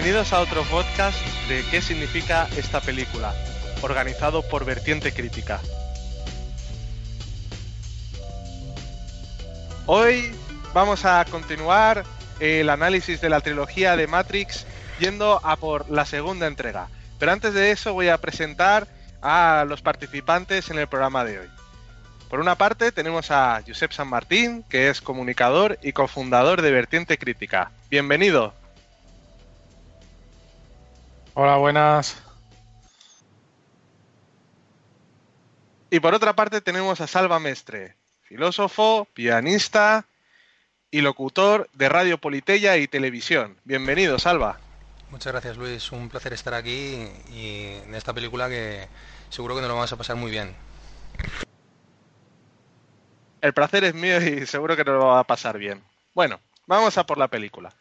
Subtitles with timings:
[0.00, 3.34] Bienvenidos a otro podcast de qué significa esta película,
[3.82, 5.58] organizado por Vertiente Crítica.
[9.86, 10.30] Hoy
[10.72, 12.04] vamos a continuar
[12.38, 14.66] el análisis de la trilogía de Matrix
[15.00, 16.86] yendo a por la segunda entrega.
[17.18, 18.86] Pero antes de eso voy a presentar
[19.20, 21.48] a los participantes en el programa de hoy.
[22.30, 27.18] Por una parte tenemos a Josep San Martín, que es comunicador y cofundador de Vertiente
[27.18, 27.72] Crítica.
[27.90, 28.54] Bienvenido.
[31.40, 32.20] Hola, buenas.
[35.88, 40.04] Y por otra parte tenemos a Salva Mestre, filósofo, pianista
[40.90, 43.56] y locutor de Radio Politeya y Televisión.
[43.62, 44.58] Bienvenido, Salva.
[45.10, 45.92] Muchas gracias, Luis.
[45.92, 48.88] Un placer estar aquí y en esta película que
[49.28, 50.56] seguro que nos lo vamos a pasar muy bien.
[53.42, 55.84] El placer es mío y seguro que nos lo va a pasar bien.
[56.14, 57.72] Bueno, vamos a por la película.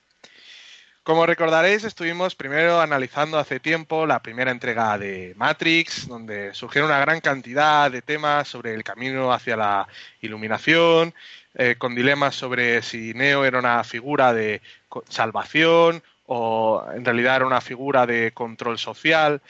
[1.08, 7.00] Como recordaréis, estuvimos primero analizando hace tiempo la primera entrega de Matrix, donde surgieron una
[7.00, 9.88] gran cantidad de temas sobre el camino hacia la
[10.20, 11.14] iluminación,
[11.56, 14.62] eh, con dilemas sobre si Neo era una figura de
[15.08, 19.42] salvación o en realidad era una figura de control social.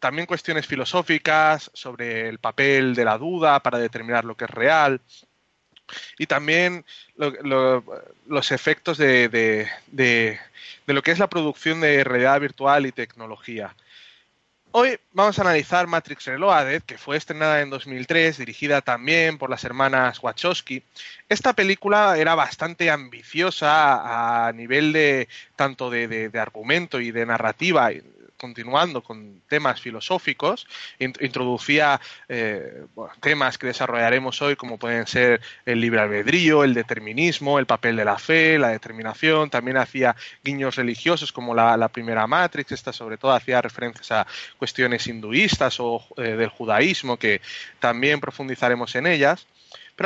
[0.00, 5.00] También cuestiones filosóficas sobre el papel de la duda para determinar lo que es real
[6.18, 6.84] y también
[7.16, 9.68] los efectos de,
[10.86, 13.74] lo que es la producción de realidad virtual y tecnología.
[14.74, 19.64] Hoy vamos a analizar Matrix Reloaded, que fue estrenada en 2003, dirigida también por las
[19.64, 20.82] hermanas Wachowski.
[21.28, 27.90] Esta película era bastante ambiciosa a nivel de tanto de argumento y de narrativa
[28.42, 30.66] continuando con temas filosóficos,
[30.98, 32.86] introducía eh,
[33.20, 38.04] temas que desarrollaremos hoy como pueden ser el libre albedrío, el determinismo, el papel de
[38.04, 43.30] la fe, la determinación, también hacía guiños religiosos como la, primera Matrix, esta sobre todo
[43.30, 44.26] hacía referencias a
[44.58, 47.40] cuestiones hinduistas o eh, del judaísmo que
[47.78, 49.46] también profundizaremos en ellas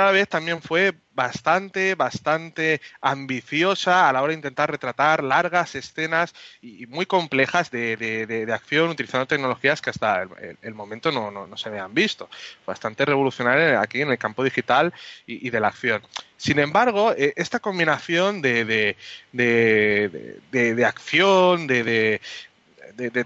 [0.05, 6.87] vez también fue bastante, bastante ambiciosa a la hora de intentar retratar largas escenas y,
[6.87, 10.27] muy complejas de, acción utilizando tecnologías que hasta
[10.62, 12.29] el, momento no, se habían visto.
[12.67, 14.93] Bastante revolucionaria aquí en el campo digital
[15.27, 16.03] y, de la acción.
[16.37, 18.97] Sin embargo, eh, esta combinación de,
[19.33, 22.21] de acción, de,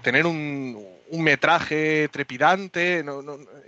[0.01, 3.03] tener un, metraje trepidante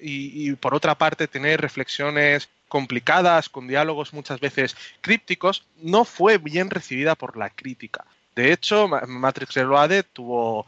[0.02, 6.72] y, por otra parte tener reflexiones complicadas, con diálogos muchas veces crípticos, no fue bien
[6.72, 8.04] recibida por la crítica.
[8.36, 10.66] De hecho, Matrix Reloaded tuvo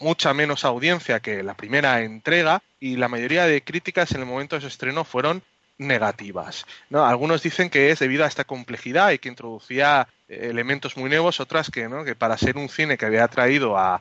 [0.00, 4.56] mucha menos audiencia que la primera entrega y la mayoría de críticas en el momento
[4.56, 5.42] de su estreno fueron
[5.76, 6.64] negativas.
[6.88, 7.04] ¿no?
[7.04, 11.70] Algunos dicen que es debido a esta complejidad y que introducía elementos muy nuevos, otras
[11.70, 12.02] que, ¿no?
[12.02, 14.00] que para ser un cine que había atraído a,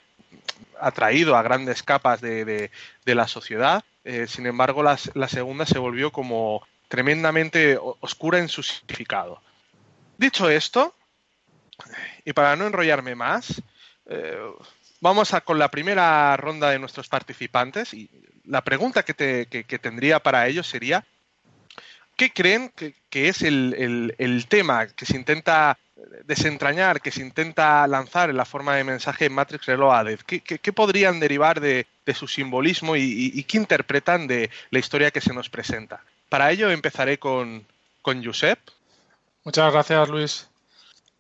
[0.80, 2.72] atraído a grandes capas de,
[3.04, 4.96] la sociedad, eh, sin embargo la,
[5.28, 9.42] segunda se volvió como tremendamente oscura en su significado.
[10.18, 10.94] Dicho esto,
[12.26, 13.64] y para no enrollarme más,
[14.08, 14.38] eh,
[15.00, 18.10] vamos con la primera ronda de nuestros participantes y
[18.44, 19.14] la pregunta que,
[19.82, 21.06] tendría para ellos sería,
[22.18, 25.78] ¿qué creen que, es el, tema que se intenta
[26.26, 30.20] desentrañar, que se intenta lanzar en la forma de mensaje en Matrix Reloaded?
[30.28, 35.34] ¿Qué, qué, podrían derivar de, su simbolismo y, qué interpretan de la historia que se
[35.34, 36.04] nos presenta?
[36.32, 37.66] Para ello empezaré con,
[38.02, 38.58] con Josep.
[39.44, 40.50] Muchas gracias, Luis.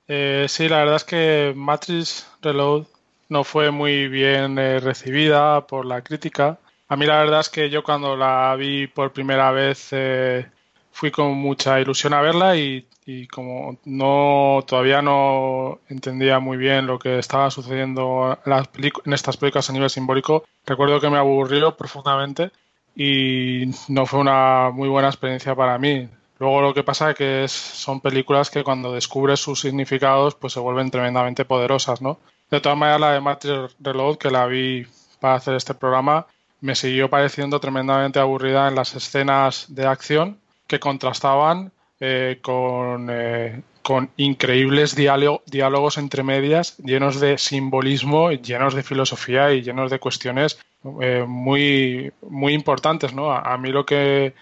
[0.08, 2.86] Eh, sí, la verdad es que Matrix Reload
[3.28, 6.60] no fue muy bien eh, recibida por la crítica.
[6.88, 10.50] A mí la verdad es que yo cuando la vi por primera vez eh,
[10.94, 12.88] fui con mucha ilusión a verla y,
[13.34, 19.74] como no todavía no entendía muy bien lo que estaba sucediendo en estas películas a
[19.74, 22.52] nivel simbólico, recuerdo que me aburrió profundamente
[22.96, 26.10] y no fue una muy buena experiencia para mí.
[26.40, 30.60] Luego lo que pasa es que son películas que cuando descubres sus significados pues se
[30.60, 32.20] vuelven tremendamente poderosas, ¿no?
[32.50, 34.86] De todas maneras la de Matrix Reload que la vi
[35.20, 36.26] para hacer este programa
[36.60, 43.62] me siguió pareciendo tremendamente aburrida en las escenas de acción que contrastaban eh, con, eh,
[43.84, 50.60] con increíbles diálogos entre medias llenos de simbolismo, llenos de filosofía y llenos de cuestiones
[51.02, 53.32] eh, muy, muy importantes, ¿no?
[53.32, 54.34] A, mí lo que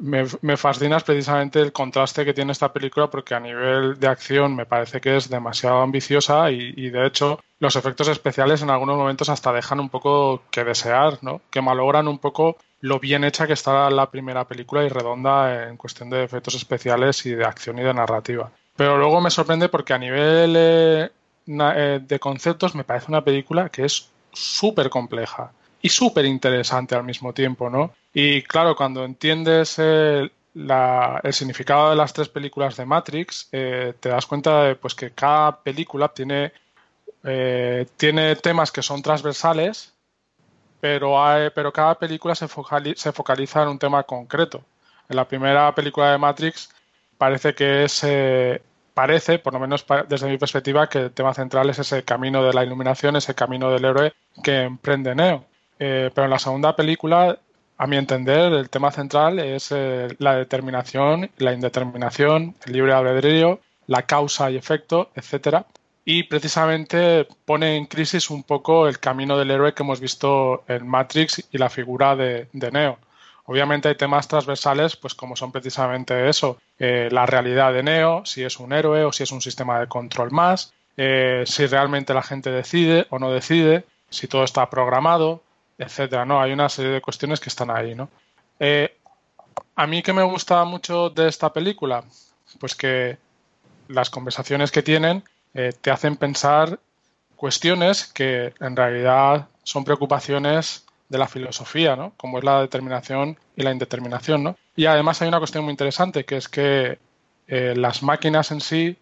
[0.00, 4.54] me, fascina es precisamente el contraste que tiene esta película porque a nivel de acción
[4.54, 9.30] me parece que es demasiado ambiciosa y, de hecho los efectos especiales en algunos momentos
[9.30, 11.40] hasta dejan un poco que desear, ¿no?
[11.50, 15.78] Que malogran un poco lo bien hecha que está la primera película y redonda en
[15.78, 18.50] cuestión de efectos especiales y de acción y de narrativa.
[18.76, 21.10] Pero luego me sorprende porque a nivel eh,
[21.46, 25.52] eh, de conceptos me parece una película que es súper compleja
[25.86, 27.92] y súper interesante al mismo tiempo, ¿no?
[28.12, 30.32] Y claro, cuando entiendes el,
[31.30, 35.62] significado de las tres películas de Matrix, eh, te das cuenta de pues, que cada
[35.62, 36.52] película tiene,
[37.22, 39.94] eh, tiene temas que son transversales,
[40.80, 41.14] pero,
[41.54, 42.48] pero cada película se,
[42.96, 44.64] se focaliza en un tema concreto.
[45.08, 46.68] En la primera película de Matrix
[47.16, 48.60] parece que es eh,
[48.92, 52.52] parece, por lo menos desde mi perspectiva, que el tema central es ese camino de
[52.52, 55.44] la iluminación, ese camino del héroe que emprende Neo.
[55.78, 57.38] Eh, pero en la segunda película,
[57.78, 63.60] a mi entender, el tema central es eh, la determinación, la indeterminación, el libre albedrío,
[63.86, 65.66] la causa y efecto, etcétera.
[66.04, 70.86] Y precisamente pone en crisis un poco el camino del héroe que hemos visto en
[70.86, 72.98] Matrix y la figura de Neo.
[73.46, 78.42] Obviamente hay temas transversales, pues como son precisamente eso, eh, la realidad de Neo, si
[78.42, 82.22] es un héroe o si es un sistema de control más, eh, si realmente la
[82.22, 85.42] gente decide o no decide, si todo está programado,
[85.78, 86.24] etcétera.
[86.24, 88.08] No, hay una serie de cuestiones que están ahí, ¿no?
[88.58, 88.96] Eh,
[89.74, 92.04] a mí que me gusta mucho de esta película,
[92.58, 93.18] pues que
[93.88, 96.78] las conversaciones que tienen te hacen pensar
[97.36, 102.12] cuestiones que en realidad son preocupaciones de la filosofía, ¿no?
[102.16, 104.56] Como es la determinación y la indeterminación, ¿no?
[104.74, 106.98] Y además hay una cuestión muy interesante, que es que
[107.46, 108.96] eh, las máquinas en sí,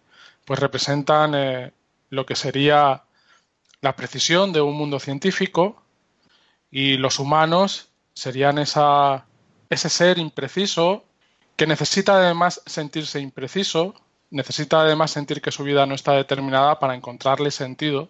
[0.45, 1.71] pues representan eh,
[2.09, 3.03] lo que sería
[3.81, 5.81] la precisión de un mundo científico
[6.75, 11.05] y los humanos serían ese ser impreciso
[11.55, 13.95] que necesita además sentirse impreciso,
[14.29, 18.09] necesita además sentir que su vida no está determinada para encontrarle sentido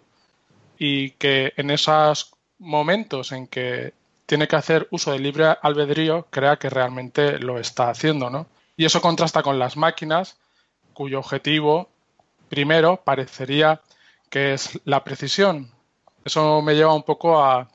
[0.80, 3.94] y que en esas momentos en que
[4.26, 8.48] tiene que hacer uso del libre albedrío, crea que realmente lo está haciendo, ¿no?
[8.76, 10.38] Y eso contrasta con las máquinas,
[10.92, 11.88] cuyo objetivo,
[12.48, 13.80] primero, parecería
[14.28, 15.70] que es la precisión.
[16.24, 17.68] Eso me lleva un poco a,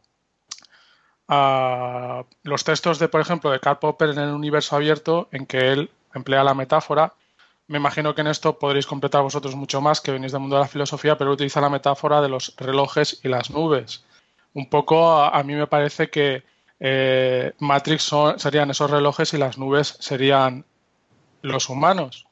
[2.43, 5.89] los textos de, por ejemplo, de Karl Popper en el universo abierto, en que él
[6.13, 7.13] emplea la metáfora.
[7.67, 10.63] Me imagino que en esto podréis completar vosotros mucho más, que venís del mundo de
[10.63, 14.03] la filosofía, pero utiliza la metáfora de los relojes y las nubes
[14.53, 16.43] un poco a, mí me parece que
[16.79, 20.65] eh, Matrix serían esos relojes y las nubes serían
[21.41, 22.27] los humanos.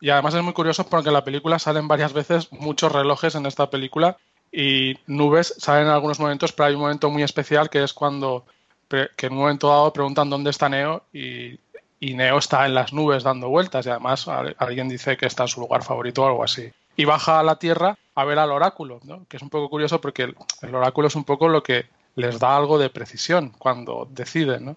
[0.00, 3.46] Y además es muy curioso porque en la película salen varias veces muchos relojes en
[3.46, 4.18] esta película
[4.54, 8.46] y nubes salen en algunos momentos, pero hay un momento muy especial que es cuando
[8.88, 11.58] que en un momento dado preguntan dónde está Neo y,
[11.98, 15.48] y Neo está en las nubes dando vueltas y además alguien dice que está en
[15.48, 19.00] su lugar favorito o algo así y baja a la Tierra a ver al oráculo,
[19.04, 19.26] ¿no?
[19.28, 20.22] que es un poco curioso porque
[20.62, 24.64] el, oráculo es un poco lo que les da algo de precisión cuando deciden.
[24.66, 24.76] ¿no?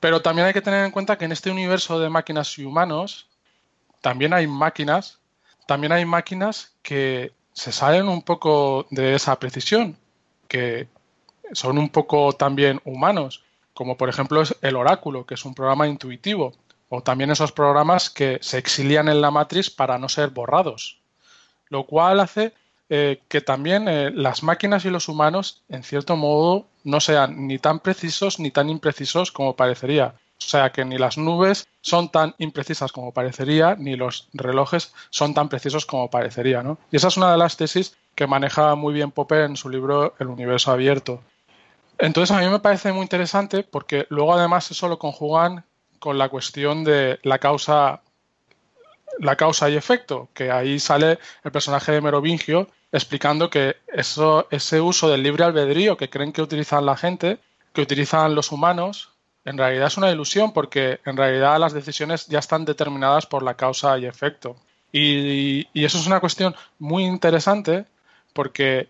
[0.00, 3.28] Pero también hay que tener en cuenta que en este universo de máquinas y humanos
[4.00, 5.18] también hay máquinas,
[5.66, 9.96] también hay máquinas que se salen un poco de esa precisión,
[10.48, 10.88] que
[11.52, 13.42] son un poco también humanos,
[13.74, 16.52] como por ejemplo es el oráculo, que es un programa intuitivo,
[16.88, 21.02] o también esos programas que se exilian en la matriz para no ser borrados
[21.72, 22.52] lo cual hace
[22.90, 27.58] eh, que también eh, las máquinas y los humanos, en cierto modo, no sean ni
[27.58, 30.14] tan precisos ni tan imprecisos como parecería.
[30.46, 35.34] O sea que ni las nubes son tan imprecisas como parecería, ni los relojes son
[35.34, 36.62] tan precisos como parecería.
[36.62, 36.78] ¿no?
[36.90, 40.14] Y esa es una de las tesis que maneja muy bien Popper en su libro
[40.18, 41.22] El universo abierto.
[41.98, 45.64] Entonces a mí me parece muy interesante porque luego además eso lo conjugan
[45.98, 48.02] con la cuestión de la causa
[49.18, 54.80] la causa y efecto, que ahí sale el personaje de Merovingio explicando que eso, ese
[54.80, 57.38] uso del libre albedrío que creen que utilizan la gente,
[57.72, 59.11] que utilizan los humanos,
[59.44, 63.54] en realidad es una ilusión porque en realidad las decisiones ya están determinadas por la
[63.54, 64.56] causa y efecto.
[64.92, 67.86] Y, eso es una cuestión muy interesante
[68.32, 68.88] porque,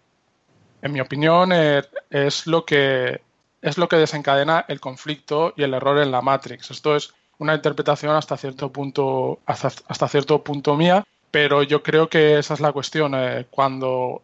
[0.82, 3.20] en mi opinión, eh, es lo que
[3.62, 6.72] es lo que desencadena el conflicto y el error en la Matrix.
[6.72, 12.38] Esto es una interpretación hasta cierto punto, hasta, cierto punto mía, pero yo creo que
[12.38, 13.14] esa es la cuestión.
[13.14, 14.22] Eh, cuando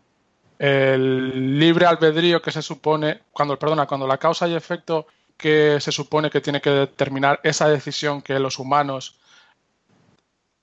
[0.58, 5.06] el libre albedrío que se supone, cuando, perdona, cuando la causa y efecto
[5.38, 9.18] que se supone que tiene que determinar esa decisión que los humanos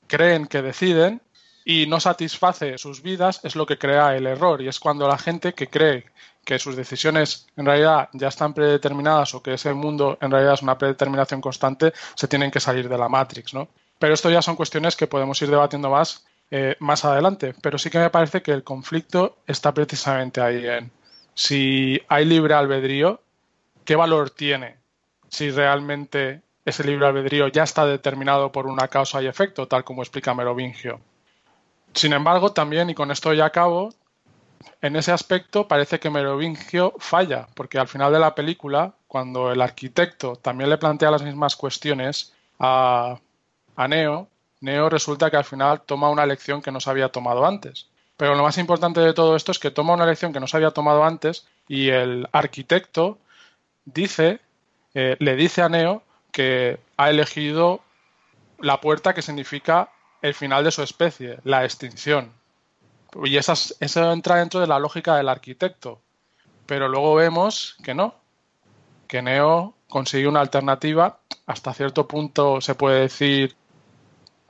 [0.07, 1.21] creen que deciden
[1.63, 4.61] y no satisface sus vidas, es lo que crea el error.
[4.61, 6.05] Y es cuando la gente que cree
[6.43, 10.61] que sus decisiones en realidad ya están predeterminadas o que ese mundo en realidad es
[10.61, 13.67] una predeterminación constante, se tienen que salir de la Matrix, ¿no?
[13.97, 17.55] Pero esto ya son cuestiones que podemos ir debatiendo más eh, más adelante.
[17.61, 20.91] Pero sí que me parece que el conflicto está precisamente ahí en
[21.33, 23.21] si hay libre albedrío,
[23.85, 24.77] ¿qué valor tiene
[25.29, 30.01] si realmente ese libre albedrío ya está determinado por una causa y efecto, tal como
[30.01, 30.99] explica Merovingio?
[31.93, 33.93] Sin embargo, también, y con esto ya acabo,
[34.81, 39.61] en ese aspecto parece que Merovingio falla, porque al final de la película, cuando el
[39.61, 43.19] arquitecto también le plantea las mismas cuestiones a,
[43.75, 44.27] a Neo,
[44.61, 47.87] Neo resulta que al final toma una lección que no se había tomado antes.
[48.17, 50.57] Pero lo más importante de todo esto es que toma una lección que no se
[50.57, 53.19] había tomado antes y el arquitecto
[53.85, 54.39] dice,
[54.93, 57.81] eh, le dice a Neo que ha elegido
[58.59, 59.89] la puerta que significa
[60.21, 62.31] el final de su especie, la extinción.
[63.23, 66.01] Y eso entra dentro de la lógica del arquitecto.
[66.65, 68.15] Pero luego vemos que no,
[69.07, 73.55] que Neo consigue una alternativa, hasta cierto punto se puede decir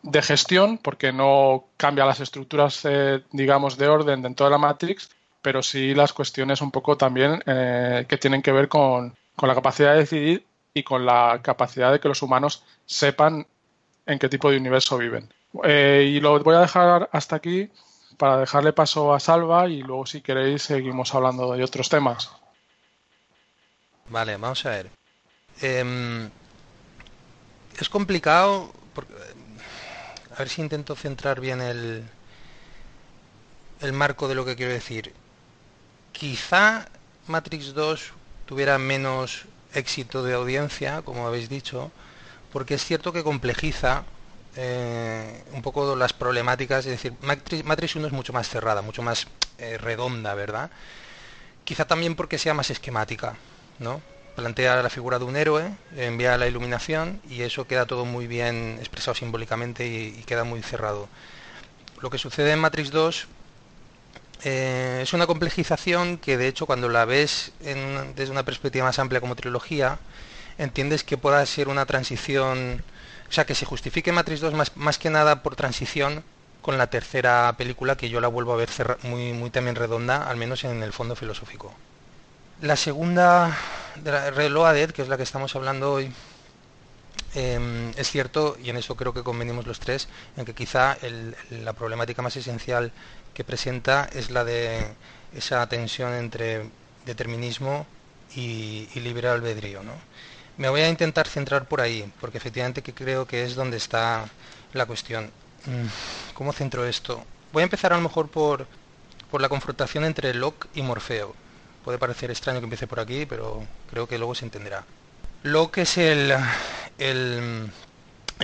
[0.02, 5.10] de gestión, porque no cambia las estructuras, eh, digamos, de orden dentro de la Matrix,
[5.42, 9.56] pero sí las cuestiones un poco también eh, que tienen que ver con, con, la
[9.56, 13.48] capacidad de decidir y con la capacidad de que los humanos sepan
[14.06, 15.32] en qué tipo de universo viven.
[15.64, 17.70] Eh, y lo voy a dejar hasta aquí
[18.18, 22.32] para dejarle paso a Salva y luego si queréis seguimos hablando de otros temas.
[24.10, 24.90] Vale, vamos a ver.
[25.62, 26.30] Eh,
[27.80, 29.14] es complicado porque
[30.34, 32.04] a ver si intento centrar bien el,
[33.82, 35.14] el marco de lo que quiero decir.
[36.12, 36.88] Quizá
[37.28, 38.14] Matrix 2
[38.46, 41.92] tuviera menos éxito de audiencia, como habéis dicho,
[42.52, 44.04] porque es cierto que complejiza
[44.56, 49.02] eh, un poco las problemáticas, es decir, Matrix, Matrix 1 es mucho más cerrada, mucho
[49.02, 50.70] más eh, redonda, ¿verdad?
[51.64, 53.36] Quizá también porque sea más esquemática,
[53.80, 54.02] ¿no?
[54.36, 58.78] plantea la figura de un héroe, envía la iluminación y eso queda todo muy bien
[58.80, 61.08] expresado simbólicamente y, queda muy cerrado.
[62.02, 63.28] Lo que sucede en Matrix 2
[64.44, 69.22] eh, es una complejización que de hecho cuando la ves desde una perspectiva más amplia
[69.22, 70.00] como trilogía,
[70.58, 72.84] entiendes que pueda ser una transición,
[73.30, 76.24] o sea, que se justifique Matrix 2 más, más que nada por transición
[76.62, 78.70] con la tercera película que yo la vuelvo a ver
[79.04, 81.74] muy, muy también redonda, al menos en el fondo filosófico.
[82.62, 83.56] La segunda
[83.96, 86.12] de la Reloaded, que es la que estamos hablando hoy,
[87.36, 90.98] em, es cierto, y en eso creo que convenimos los tres, en que quizá
[91.52, 92.92] la problemática más esencial
[93.36, 94.88] que presenta es la de
[95.36, 96.68] esa tensión entre
[97.06, 97.86] determinismo
[98.36, 99.84] y, libre albedrío.
[99.84, 99.94] ¿no?
[100.58, 104.26] Me voy a intentar centrar por ahí, porque efectivamente que creo que es donde está
[104.74, 105.26] la cuestión.
[105.66, 107.24] Mm, ¿Cómo centro esto?
[107.54, 108.66] Voy a empezar a lo mejor por,
[109.30, 111.36] por la confrontación entre Locke y Morfeo.
[111.84, 114.84] Puede parecer extraño que empiece por aquí, pero creo que luego se entenderá.
[115.44, 116.34] Locke es el,
[116.98, 117.72] el,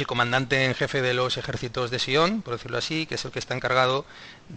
[0.06, 3.40] comandante en jefe de los ejércitos de Sion, por decirlo así, que es el que
[3.40, 4.06] está encargado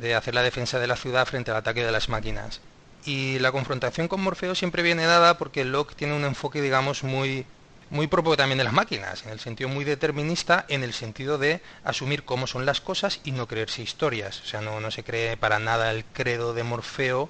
[0.00, 2.60] de hacer la defensa de la ciudad frente al ataque de las máquinas.
[3.04, 7.46] Y la confrontación con Morfeo siempre viene dada porque Locke tiene un enfoque, digamos, muy,
[7.90, 11.60] muy propio también de las máquinas, en el sentido muy determinista, en el sentido de
[11.84, 14.40] asumir cómo son las cosas y no creerse historias.
[14.40, 17.28] O sea, no, no se cree para nada el credo de Morfeo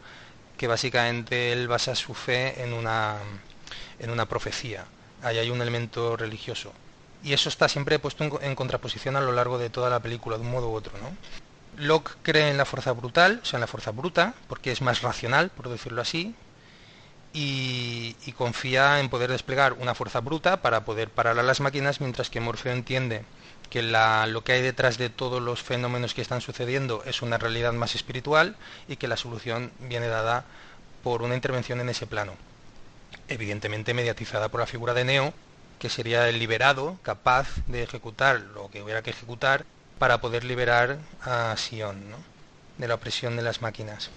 [0.56, 3.16] que básicamente él basa su fe en una,
[3.98, 4.84] en una profecía.
[5.22, 6.72] Ahí hay un elemento religioso.
[7.22, 10.42] Y eso está siempre puesto en, contraposición a lo largo de toda la película, de
[10.42, 10.92] un modo u otro.
[10.98, 11.16] ¿no?
[11.76, 15.02] Locke cree en la fuerza brutal, o sea, en la fuerza bruta, porque es más
[15.02, 16.34] racional, por decirlo así,
[17.32, 22.30] y, confía en poder desplegar una fuerza bruta para poder parar a las máquinas, mientras
[22.30, 23.24] que Morfeo entiende
[23.70, 27.72] que lo que hay detrás de todos los fenómenos que están sucediendo es una realidad
[27.72, 28.56] más espiritual
[28.88, 30.44] y que la solución viene dada
[31.02, 32.34] por una intervención en ese plano.
[33.28, 35.34] Evidentemente mediatizada por la figura de Neo,
[35.78, 39.64] que sería el liberado, capaz de ejecutar lo que hubiera que ejecutar
[39.98, 42.02] para poder liberar a Sion
[42.78, 44.10] de la opresión de las máquinas.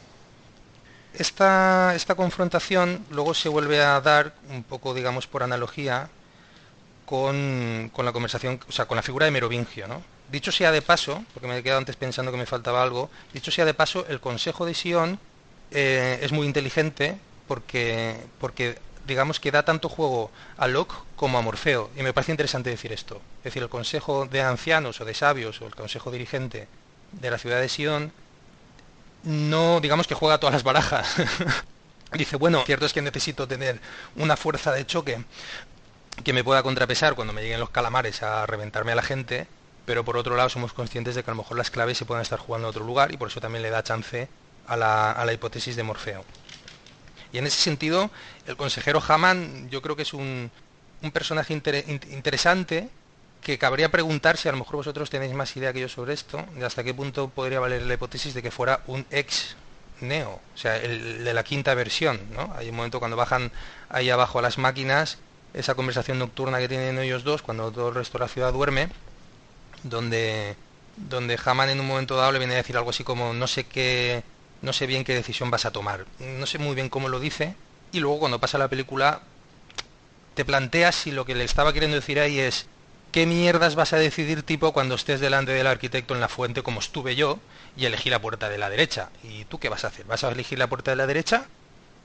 [1.13, 6.09] Esta, esta confrontación luego se vuelve a dar, un poco digamos por analogía,
[7.05, 10.03] con, la conversación, o sea, con la figura de Merovingio, ¿no?
[10.29, 13.49] Dicho sea de paso, porque me he quedado antes pensando que me faltaba algo, dicho
[13.49, 15.17] sea de paso, el Consejo de Sion
[15.71, 17.17] eh, es muy inteligente
[17.47, 18.77] porque, porque
[19.07, 21.89] digamos que da tanto juego a Locke como a Morfeo.
[21.95, 23.21] Y me parece interesante decir esto.
[23.39, 26.67] Es decir, el Consejo de Ancianos o de Sabios o el Consejo Dirigente
[27.13, 28.11] de la ciudad de Sion
[29.23, 31.15] no, digamos que juega todas las barajas.
[32.13, 33.81] Dice, bueno, cierto es que necesito tener
[34.15, 35.23] una fuerza de choque
[36.23, 39.47] que me pueda contrapesar cuando me lleguen los calamares a reventarme a la gente,
[39.85, 42.21] pero por otro lado somos conscientes de que a lo mejor las claves se pueden
[42.21, 44.29] estar jugando en otro lugar y por eso también le da chance
[44.67, 46.23] a la, a la hipótesis de Morfeo.
[47.31, 48.09] Y en ese sentido,
[48.45, 50.51] el consejero Haman yo creo que es un,
[51.01, 52.89] un personaje interesante
[53.41, 56.43] que cabría preguntar si a lo mejor vosotros tenéis más idea que yo sobre esto,
[56.55, 59.55] de hasta qué punto podría valer la hipótesis de que fuera un ex
[59.99, 62.53] Neo, o sea, el de la quinta versión, ¿no?
[62.55, 63.51] Hay un momento cuando bajan
[63.89, 65.17] ahí abajo a las máquinas
[65.53, 68.89] esa conversación nocturna que tienen ellos dos cuando todo el resto de la ciudad duerme,
[69.83, 70.55] donde,
[70.97, 73.63] donde Haman en un momento dado le viene a decir algo así como no sé
[73.63, 74.23] qué
[74.61, 76.05] no sé bien qué decisión vas a tomar.
[76.19, 77.55] No sé muy bien cómo lo dice.
[77.91, 79.21] Y luego cuando pasa la película,
[80.33, 82.67] te planteas si lo que le estaba queriendo decir ahí es,
[83.11, 86.79] ¿qué mierdas vas a decidir tipo cuando estés delante del arquitecto en la fuente como
[86.79, 87.39] estuve yo
[87.75, 89.09] y elegí la puerta de la derecha?
[89.23, 90.05] ¿Y tú qué vas a hacer?
[90.05, 91.47] ¿Vas a elegir la puerta de la derecha?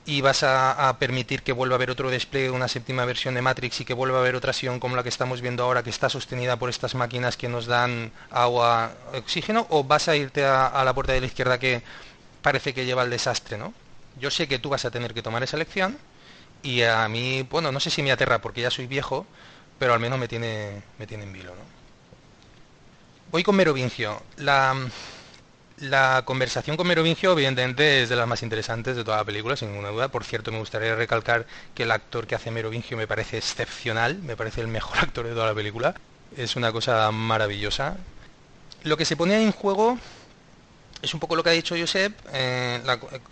[0.05, 3.43] y vas a, permitir que vuelva a haber otro despliegue de una séptima versión de
[3.43, 5.91] Matrix y que vuelva a haber otra acción como la que estamos viendo ahora que
[5.91, 10.83] está sostenida por estas máquinas que nos dan agua, oxígeno, o vas a irte a,
[10.85, 11.83] la puerta de la izquierda que
[12.43, 13.73] parece que lleva el desastre, ¿no?
[14.21, 15.99] Yo sé que tú vas a tener que tomar esa elección
[16.63, 19.27] y a mí, bueno, no sé si me aterra porque ya soy viejo,
[19.79, 21.63] pero al menos me tiene, me tiene en vilo, ¿no?
[23.31, 24.23] Voy con Merovingio.
[24.37, 24.77] La,
[25.79, 29.71] la conversación con Merovingio, evidentemente, es de las más interesantes de toda la película, sin
[29.71, 30.09] ninguna duda.
[30.09, 34.37] Por cierto, me gustaría recalcar que el actor que hace Merovingio me parece excepcional, me
[34.37, 35.95] parece el mejor actor de toda la película.
[36.37, 37.97] Es una cosa maravillosa.
[38.85, 39.99] Lo que se pone en juego
[41.03, 42.81] es un poco lo que ha dicho Josep, eh,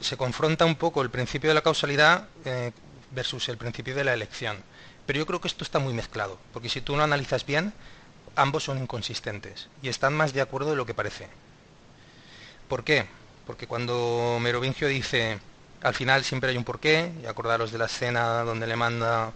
[0.01, 2.73] se confronta un poco el principio de la causalidad eh,
[3.13, 4.59] versus el principio de la elección.
[5.07, 7.73] Pero yo creo que esto está muy mezclado, porque si tú lo analizas bien,
[8.35, 11.29] ambos son inconsistentes y están más de acuerdo de lo que parece.
[12.69, 13.07] ¿Por qué?
[13.47, 15.39] Porque cuando Merovingio dice,
[15.83, 19.33] al final siempre hay un porqué, y acordaros de la escena donde le manda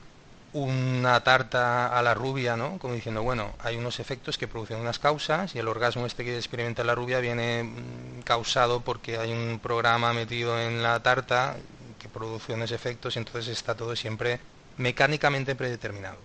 [0.54, 2.78] una tarta a la rubia, ¿no?
[2.78, 6.36] Como diciendo, bueno, hay unos efectos que producen unas causas y el orgasmo este que
[6.36, 11.56] experimenta la rubia viene mm, causado porque hay un programa metido en la tarta
[11.98, 14.38] que produce unos efectos y entonces está todo siempre
[14.76, 16.18] mecánicamente predeterminado.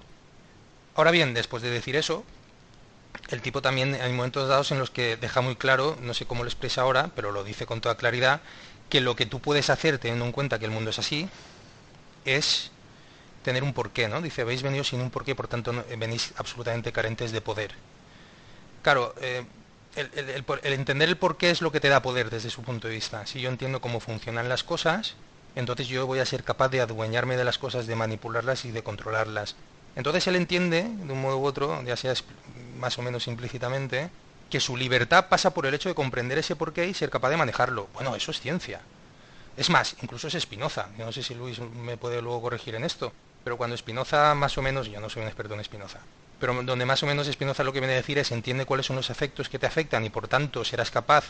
[0.93, 2.23] Ahora bien, después de decir eso,
[3.29, 6.43] el tipo también hay momentos dados en los que deja muy claro, no sé cómo
[6.43, 8.41] lo expresa ahora, pero lo dice con toda claridad,
[8.89, 11.29] que lo que tú puedes hacer teniendo en cuenta que el mundo es así,
[12.25, 12.71] es
[13.49, 14.21] tener un porqué, ¿no?
[14.21, 17.71] Dice, habéis venido sin un porqué, por tanto venís absolutamente carentes de poder.
[18.83, 19.43] Claro, eh,
[19.95, 20.11] el,
[20.61, 23.25] el, entender el porqué es lo que te da poder desde su punto de vista.
[23.25, 25.15] Si yo entiendo cómo funcionan las cosas,
[25.55, 28.83] entonces yo voy a ser capaz de adueñarme de las cosas, de manipularlas y de
[28.83, 29.55] controlarlas.
[29.95, 32.13] Entonces él entiende, de un modo u otro, ya sea
[32.77, 34.11] más o menos implícitamente,
[34.51, 37.37] que su libertad pasa por el hecho de comprender ese porqué y ser capaz de
[37.37, 37.87] manejarlo.
[37.95, 38.81] Bueno, eso es ciencia.
[39.57, 40.89] Es más, incluso es Spinoza.
[40.99, 43.11] Yo no sé si Luis me puede luego corregir en esto,
[43.43, 45.99] pero cuando Spinoza más o menos, yo no soy un experto en Spinoza,
[46.39, 48.95] pero donde más o menos Spinoza lo que viene a decir es entiende cuáles son
[48.95, 51.25] los efectos que te afectan y por tanto serás capaz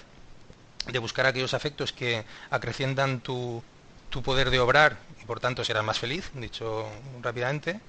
[0.88, 3.64] de buscar aquellos efectos que acrecientan tu,
[4.10, 6.88] tu poder de obrar y por tanto serás más feliz, dicho
[7.22, 7.80] rápidamente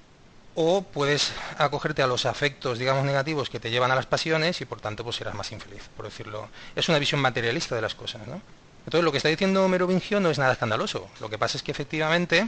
[0.55, 4.65] o puedes acogerte a los afectos, digamos, negativos que te llevan a las pasiones y
[4.65, 6.49] por tanto pues serás más infeliz, por decirlo.
[6.75, 8.41] Es una visión materialista de las cosas, ¿no?
[8.85, 11.07] Entonces lo que está diciendo Merovingio no es nada escandaloso.
[11.19, 12.47] Lo que pasa es que efectivamente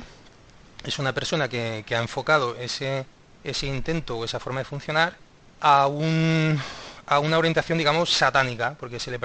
[0.84, 3.06] es una persona que, ha enfocado ese,
[3.44, 5.16] ese intento o esa forma de funcionar
[5.62, 6.60] a un
[7.06, 9.20] a una orientación, digamos, satánica, porque se le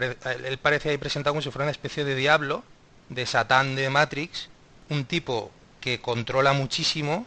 [0.45, 2.65] él parece ahí presentado como si fuera una especie de diablo,
[3.09, 4.49] de Satán de Matrix,
[4.91, 7.27] un tipo que controla muchísimo,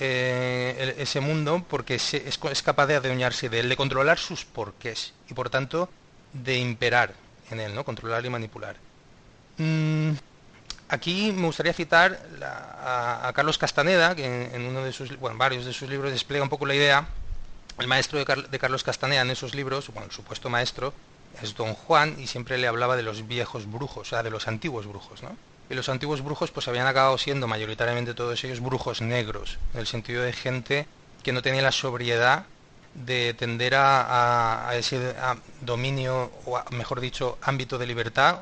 [0.00, 5.34] eh, ese mundo porque es, capaz de adueñarse de él, de controlar sus porqués y
[5.34, 5.88] por tanto
[6.32, 7.14] de imperar
[7.50, 7.84] en él, ¿no?
[7.84, 8.76] Controlar y manipular.
[9.56, 10.12] Mm,
[10.88, 14.24] aquí me gustaría citar a, Carlos Castaneda, que
[14.54, 17.08] en, uno de sus, bueno, varios de sus libros despliega un poco la idea.
[17.78, 20.92] El maestro de, Carlos Castaneda en esos libros, bueno, el supuesto maestro,
[21.42, 24.48] es Don Juan y siempre le hablaba de los viejos brujos, o sea, de los
[24.48, 25.36] antiguos brujos, ¿no?
[25.70, 29.86] y los antiguos brujos pues habían acabado siendo mayoritariamente todos ellos brujos negros, en el
[29.86, 30.86] sentido de gente
[31.22, 32.46] que no tenía la sobriedad
[32.94, 35.14] de tender a, ese
[35.60, 38.40] dominio, o mejor dicho, ámbito de libertad,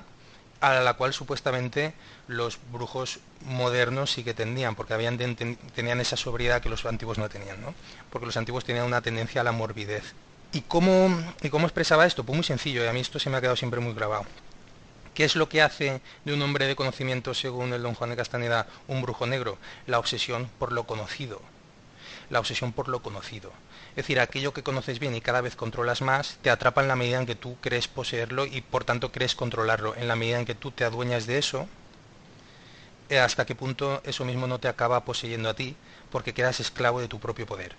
[0.61, 1.92] a la cual supuestamente
[2.28, 7.28] los brujos modernos sí que tendían, porque habían tenían esa sobriedad que los antiguos no
[7.28, 7.74] tenían, ¿no?
[8.10, 10.14] Porque los antiguos tenían una tendencia a la morbidez.
[10.52, 11.10] ¿Y cómo,
[11.42, 12.24] ¿Y cómo expresaba esto?
[12.24, 14.24] Pues muy sencillo, y a mí esto se me ha quedado siempre muy grabado.
[15.14, 18.16] ¿Qué es lo que hace de un hombre de conocimiento, según el don Juan de
[18.16, 19.56] Castaneda, un brujo negro?
[19.86, 21.40] La obsesión por lo conocido.
[22.28, 23.50] La obsesión por lo conocido.
[23.90, 26.96] Es decir, aquello que conoces bien y cada vez controlas más, te atrapa en la
[26.96, 29.94] medida en que tú crees poseerlo y por tanto crees controlarlo.
[29.96, 31.66] En la medida en que tú te adueñas de eso,
[33.11, 35.77] hasta qué punto eso mismo no te acaba poseyendo a ti,
[36.11, 37.75] porque quedas esclavo de tu propio poder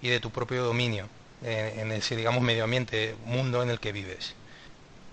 [0.00, 1.08] y de tu propio dominio
[1.42, 4.34] eh, en ese, digamos, medio ambiente, mundo en el que vives.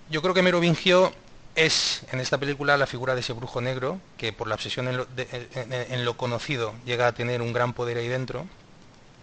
[0.09, 1.13] Yo creo que Merovingio
[1.55, 6.05] es en esta película la figura de ese brujo negro que por la obsesión en
[6.05, 8.45] lo, conocido llega a tener un gran poder ahí dentro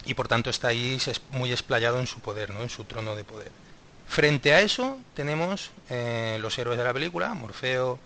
[0.04, 0.98] y por tanto está ahí
[1.30, 2.62] muy explayado en su poder, ¿no?
[2.62, 3.50] en su trono de poder.
[4.06, 7.98] Frente a eso tenemos eh, los héroes de la película, Morfeo,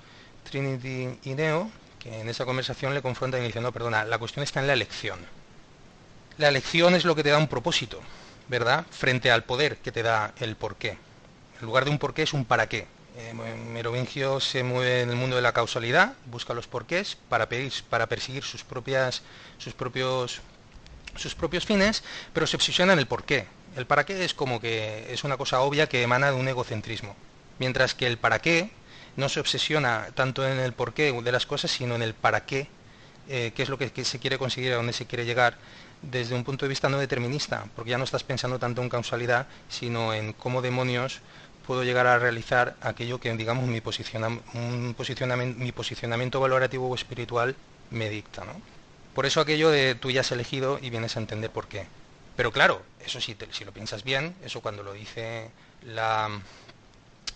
[0.45, 1.71] Trinity y Neo,
[2.03, 4.73] que en esa conversación le confrontan y dicen, no, perdona, la cuestión está en la
[4.73, 5.21] elección.
[6.38, 8.01] La elección es lo que te da un propósito,
[8.49, 8.85] ¿verdad?
[8.91, 10.99] Frente al poder que te da el porqué.
[11.61, 15.17] En lugar de un porqué es un para qué Eh, Merovingio se mueve en el
[15.17, 17.47] mundo de la causalidad, busca los porqués para,
[17.91, 19.21] para perseguir sus, propias,
[19.59, 20.41] sus, propios,
[21.17, 23.47] sus propios fines, pero se obsesiona en el porqué.
[23.77, 27.15] El para qué es como que es una cosa obvia que emana de un egocentrismo,
[27.59, 28.71] mientras que el para qué
[29.16, 32.68] no se obsesiona tanto en el porqué de las cosas, sino en el para qué,
[33.29, 35.57] eh, qué es lo que, se quiere conseguir, a dónde se quiere llegar,
[36.03, 39.46] desde un punto de vista no determinista, porque ya no estás pensando tanto en causalidad,
[39.68, 41.20] sino en cómo demonios
[41.66, 44.44] puedo llegar a realizar aquello que, digamos, mi, posicionamiento,
[45.59, 47.55] mi posicionamiento valorativo o espiritual
[47.90, 48.44] me dicta.
[48.44, 48.61] ¿no?
[49.14, 51.87] Por eso aquello de tú ya has elegido y vienes a entender por qué.
[52.37, 55.51] Pero claro, eso sí, si lo piensas bien, eso cuando lo dice
[55.85, 56.31] la,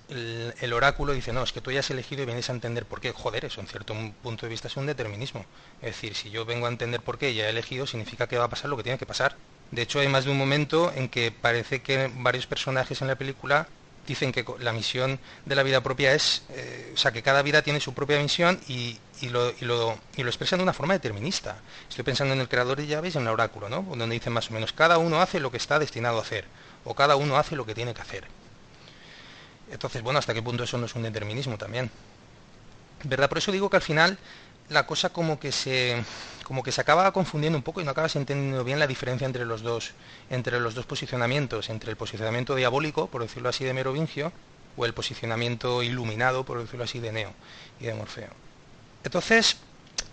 [0.09, 3.01] el, oráculo dice, no, es que tú ya has elegido y vienes a entender por
[3.01, 3.13] qué.
[3.13, 5.45] Joder, eso en cierto punto de vista es un determinismo.
[5.81, 8.39] Es decir, si yo vengo a entender por qué y ya he elegido, significa que
[8.39, 9.37] va a pasar lo que tiene que pasar.
[9.71, 13.17] De hecho, hay más de un momento en que parece que varios personajes en la
[13.17, 13.69] película
[14.07, 17.63] dicen que la misión de la vida propia es, eh, o sea, que cada vida
[17.63, 21.59] tiene su propia misión y, lo, y, lo, expresan de una forma determinista.
[21.89, 23.83] Estoy pensando en el creador de llaves y en el oráculo, ¿no?
[23.83, 26.45] Donde dicen más o menos, cada uno hace lo que está destinado a hacer,
[26.85, 28.29] o cada uno hace lo que tiene que hacer.
[29.71, 31.91] Entonces, bueno, ¿hasta qué punto eso no es un determinismo también?
[33.05, 33.29] ¿Verdad?
[33.29, 34.19] Por eso digo que al final
[34.69, 36.03] la cosa como que se
[36.43, 39.45] como que se acaba confundiendo un poco y no acabas entendiendo bien la diferencia entre
[39.45, 39.93] los dos
[40.31, 44.33] entre los dos posicionamientos, entre el posicionamiento diabólico, por decirlo así, de Merovingio
[44.77, 47.33] o el posicionamiento iluminado, por decirlo así, de Neo
[47.81, 48.31] y de Morfeo.
[49.05, 49.57] Entonces,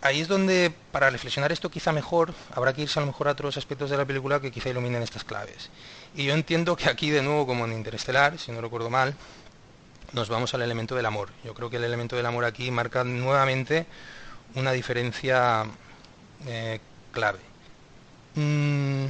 [0.02, 3.32] ahí es donde para reflexionar esto quizá mejor habrá que irse a lo mejor a
[3.32, 5.70] otros aspectos de la película que quizá iluminen estas claves.
[6.16, 9.16] Y yo entiendo que aquí de nuevo como en Interestelar, si no recuerdo mal,
[10.14, 11.30] nos vamos al elemento del amor.
[11.44, 13.86] Yo creo que el elemento del amor aquí marca nuevamente
[14.56, 15.66] una diferencia
[16.46, 16.80] eh,
[17.12, 17.40] clave.
[18.36, 19.08] Mm,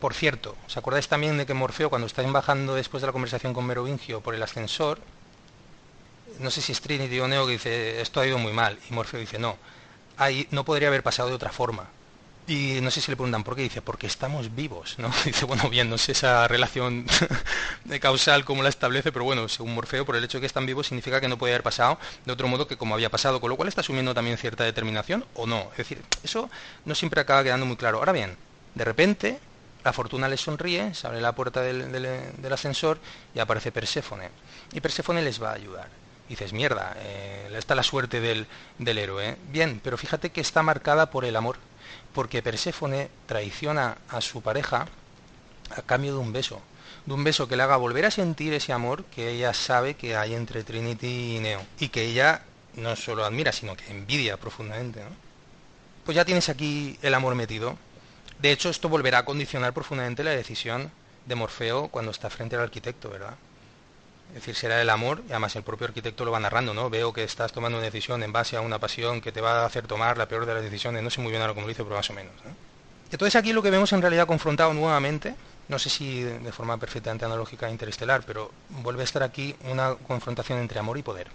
[0.00, 3.52] por cierto, ¿os acordáis también de que Morfeo cuando está bajando después de la conversación
[3.52, 5.00] con Merovingio por el ascensor,
[6.38, 9.20] no sé si es Trinity o que dice, esto ha ido muy mal, y Morfeo
[9.20, 9.58] dice, no,
[10.16, 11.88] ahí no podría haber pasado de otra forma.
[12.50, 15.08] Y no sé si le preguntan por qué, dice, porque estamos vivos, ¿no?
[15.24, 17.06] Dice, bueno, bien, no sé esa relación
[17.84, 20.66] de causal como la establece, pero bueno, según Morfeo, por el hecho de que están
[20.66, 23.50] vivos significa que no puede haber pasado de otro modo que como había pasado, con
[23.50, 25.68] lo cual está asumiendo también cierta determinación o no.
[25.70, 26.50] Es decir, eso
[26.86, 27.98] no siempre acaba quedando muy claro.
[27.98, 28.36] Ahora bien,
[28.74, 29.38] de repente,
[29.84, 32.98] la fortuna les sonríe, se abre la puerta del, ascensor
[33.32, 34.28] y aparece Perséfone.
[34.72, 38.46] Y Perséfone les va a ayudar dices, mierda, eh, está la suerte del,
[38.78, 39.36] del, héroe.
[39.48, 41.56] Bien, pero fíjate que está marcada por el amor
[42.14, 44.86] porque Perséfone traiciona a su pareja
[45.76, 46.60] a cambio de un beso,
[47.06, 50.16] de un beso que le haga volver a sentir ese amor que ella sabe que
[50.16, 52.42] hay entre Trinity y Neo, y que ella
[52.74, 55.02] no solo admira, sino que envidia profundamente.
[56.04, 57.76] Pues ya tienes aquí el amor metido.
[58.40, 60.90] De hecho, esto volverá a condicionar profundamente la decisión
[61.26, 63.34] de Morfeo cuando está frente al arquitecto, ¿verdad?
[64.30, 66.88] Es decir, será el amor, y además el propio arquitecto lo va narrando, ¿no?
[66.88, 69.66] Veo que estás tomando una decisión en base a una pasión que te va a
[69.66, 71.82] hacer tomar la peor de las decisiones, no sé muy bien ahora cómo lo dice,
[71.82, 72.32] pero más o menos.
[73.10, 75.34] Entonces aquí lo que vemos en realidad confrontado nuevamente,
[75.68, 79.94] no sé si de forma perfectamente analógica e interestelar, pero vuelve a estar aquí una
[79.94, 81.28] confrontación entre amor y poder.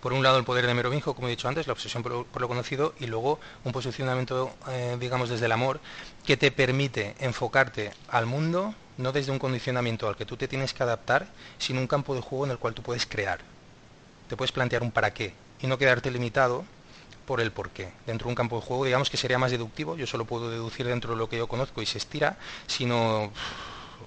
[0.00, 2.48] Por un lado el poder de Merovingio, como he dicho antes, la obsesión por lo,
[2.48, 5.78] conocido, y luego un posicionamiento, eh, digamos, desde el amor,
[6.24, 10.74] que te permite enfocarte al mundo no desde un condicionamiento al que tú te tienes
[10.74, 11.26] que adaptar,
[11.58, 13.40] sino un campo de juego en el cual tú puedes crear.
[14.28, 16.64] Te puedes plantear un para qué y no quedarte limitado
[17.26, 17.88] por el por qué.
[18.06, 20.86] Dentro de un campo de juego, digamos que sería más deductivo, yo solo puedo deducir
[20.86, 22.36] dentro de lo que yo conozco y se estira,
[22.66, 23.32] sino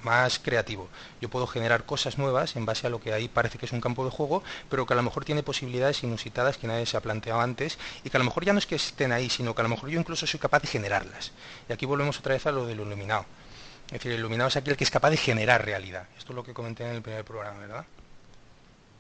[0.04, 0.90] más creativo.
[1.22, 3.82] Yo puedo generar cosas nuevas en base a lo que ahí parece que es un
[3.82, 7.02] campo de juego, pero que a lo mejor tiene posibilidades inusitadas que nadie se ha
[7.02, 9.62] planteado antes y que a lo mejor ya no es que estén ahí, sino que
[9.62, 11.32] a lo mejor yo incluso soy capaz de generarlas.
[11.70, 13.26] Y aquí volvemos otra vez a lo del iluminado.
[13.94, 16.08] Es decir, iluminado es aquel que es capaz de generar realidad.
[16.18, 17.86] Esto es lo que comenté en el primer programa, ¿verdad?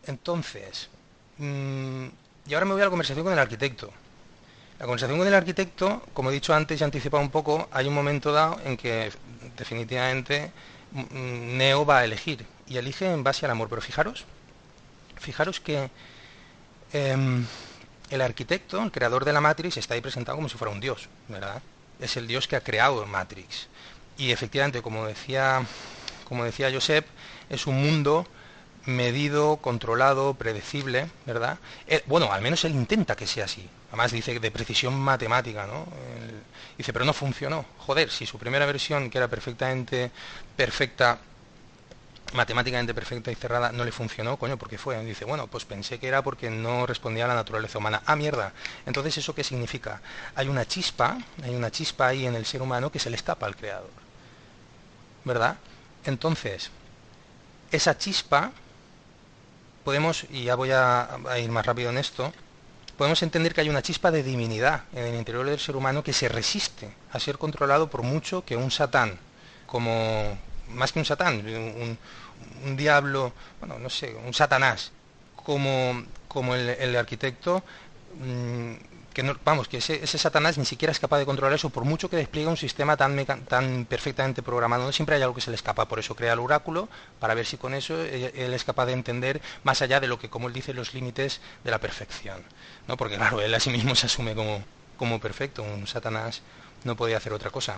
[0.05, 0.87] Entonces,
[1.39, 2.05] mm,
[2.45, 3.91] y ahora me voy a la conversación con el arquitecto.
[4.77, 7.95] La conversación con el arquitecto, como he dicho antes y anticipado un poco, hay un
[7.95, 9.11] momento dado en que
[9.57, 10.51] definitivamente
[10.91, 13.69] mm, Neo va a elegir y elige en base al amor.
[13.69, 14.25] Pero fijaros,
[15.19, 15.89] fijaros que
[16.91, 17.47] em,
[18.11, 21.09] el arquitecto, el creador de la Matrix, está ahí presentado como si fuera un dios,
[21.29, 21.63] ¿verdad?
[21.99, 23.69] Es el dios que ha creado Matrix.
[24.17, 25.65] Y efectivamente, como decía,
[26.25, 27.05] como decía Josep,
[27.49, 28.27] es un mundo
[28.85, 31.57] medido, controlado, predecible, ¿verdad?
[31.87, 33.67] Eh, bueno, al menos él intenta que sea así.
[33.89, 35.85] Además dice de precisión matemática, ¿no?
[36.77, 37.65] dice, pero no funcionó.
[37.77, 40.09] Joder, si su primera versión, que era perfectamente
[40.55, 41.19] perfecta,
[42.33, 44.99] matemáticamente perfecta y cerrada, no le funcionó, coño, ¿por qué fue?
[45.05, 48.01] dice, bueno, pues pensé que era porque no respondía a la naturaleza humana.
[48.05, 48.53] Ah, mierda.
[48.87, 50.01] Entonces, ¿eso qué significa?
[50.35, 53.45] Hay una chispa, hay una chispa ahí en el ser humano que se le escapa
[53.45, 54.02] al creador.
[55.25, 55.57] ¿Verdad?
[56.05, 56.71] Entonces,
[57.71, 58.51] esa chispa
[59.83, 62.33] podemos, y ya voy a, ir más rápido en esto,
[62.97, 66.13] podemos entender que hay una chispa de divinidad en el interior del ser humano que
[66.13, 69.17] se resiste a ser controlado por mucho que un satán,
[69.65, 70.37] como
[70.69, 74.91] más que un satán, un, diablo, bueno, no sé, un satanás,
[75.35, 77.63] como, como el, arquitecto,
[78.19, 78.92] mm,
[79.45, 82.47] vamos, que ese, Satanás ni siquiera es capaz de controlar eso, por mucho que despliegue
[82.47, 84.91] un sistema tan, perfectamente programado.
[84.91, 87.57] Siempre hay algo que se le escapa, por eso crea el oráculo, para ver si
[87.57, 90.73] con eso él, es capaz de entender más allá de lo que, como él dice,
[90.73, 92.41] los límites de la perfección.
[92.87, 92.97] ¿no?
[92.97, 94.33] Porque claro, él a sí mismo se asume
[94.97, 96.41] como, perfecto, un Satanás
[96.83, 97.77] no podía hacer otra cosa.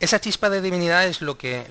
[0.00, 1.66] Esa chispa de divinidad es lo que,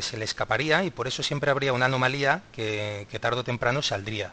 [0.00, 4.32] se le escaparía y por eso siempre habría una anomalía que tarde o temprano saldría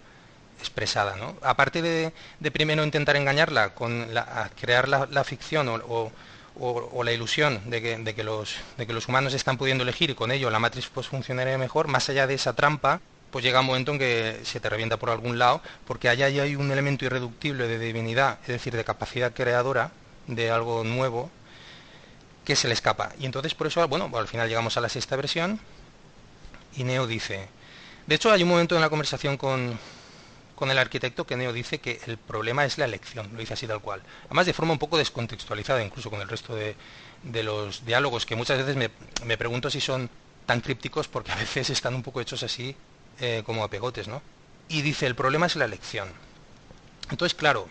[0.60, 1.15] expresada.
[1.15, 1.36] ¿no?
[1.41, 2.12] Aparte de,
[2.52, 6.12] primero intentar engañarla, con la, crear la, ficción o,
[7.04, 10.15] la ilusión de que, de, que los, de que los humanos están pudiendo elegir y
[10.15, 13.65] con ello la matriz pues, funcionaría mejor, más allá de esa trampa, pues llega un
[13.65, 17.67] momento en que se te revienta por algún lado, porque allá hay un elemento irreductible
[17.67, 19.91] de divinidad, es decir, de capacidad creadora
[20.28, 21.30] de algo nuevo,
[22.46, 23.12] que se le escapa.
[23.20, 25.60] Y entonces por eso, bueno, al final llegamos a la sexta versión
[26.76, 27.50] y Neo dice,
[28.06, 29.78] de hecho hay un momento en la conversación con,
[30.58, 33.67] con el arquitecto que Neo dice que el problema es la elección, lo dice así
[33.67, 34.02] tal cual.
[34.26, 36.76] Además de forma un poco descontextualizada, incluso con el resto de,
[37.43, 38.76] los diálogos, que muchas veces
[39.24, 40.10] me, pregunto si son
[40.48, 42.76] tan crípticos porque a veces están un poco hechos así
[43.20, 44.24] eh, como a pegotes, ¿no?
[44.67, 46.10] Y dice, el problema es la elección.
[47.12, 47.70] Entonces, claro,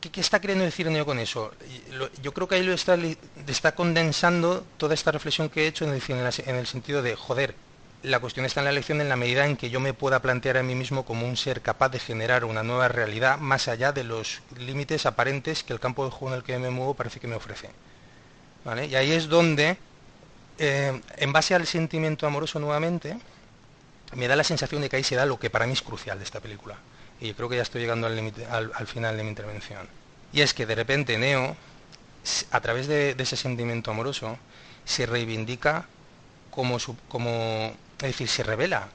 [0.00, 1.52] ¿qué, está queriendo decir Neo con eso?
[2.22, 2.96] Yo creo que ahí lo está,
[3.48, 7.56] está condensando toda esta reflexión que he hecho en el sentido de, joder,
[8.04, 10.58] la cuestión está en la elección en la medida en que yo me pueda plantear
[10.58, 14.04] a mí mismo como un ser capaz de generar una nueva realidad más allá de
[14.04, 17.26] los límites aparentes que el campo de juego en el que me muevo parece que
[17.26, 17.70] me ofrece.
[18.88, 19.76] Y ahí es donde,
[20.58, 23.18] eh, en base al sentimiento amoroso nuevamente,
[24.14, 26.18] me da la sensación de que ahí se da lo que para mí es crucial
[26.18, 26.76] de esta película.
[27.20, 29.86] Y yo creo que ya estoy llegando al, al, final de mi intervención.
[30.32, 31.56] Y es que de repente Neo,
[32.50, 34.38] a través de, ese sentimiento amoroso,
[34.84, 35.86] se reivindica
[36.50, 37.74] como, como
[38.06, 38.88] es decir, se revela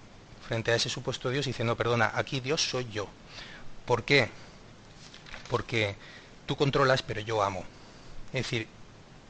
[0.47, 3.07] frente a ese supuesto Dios diciendo, perdona, aquí Dios soy yo.
[3.85, 4.29] ¿Por qué?
[5.49, 5.95] Porque
[6.45, 7.63] tú controlas, pero yo amo.
[8.33, 8.67] Es decir,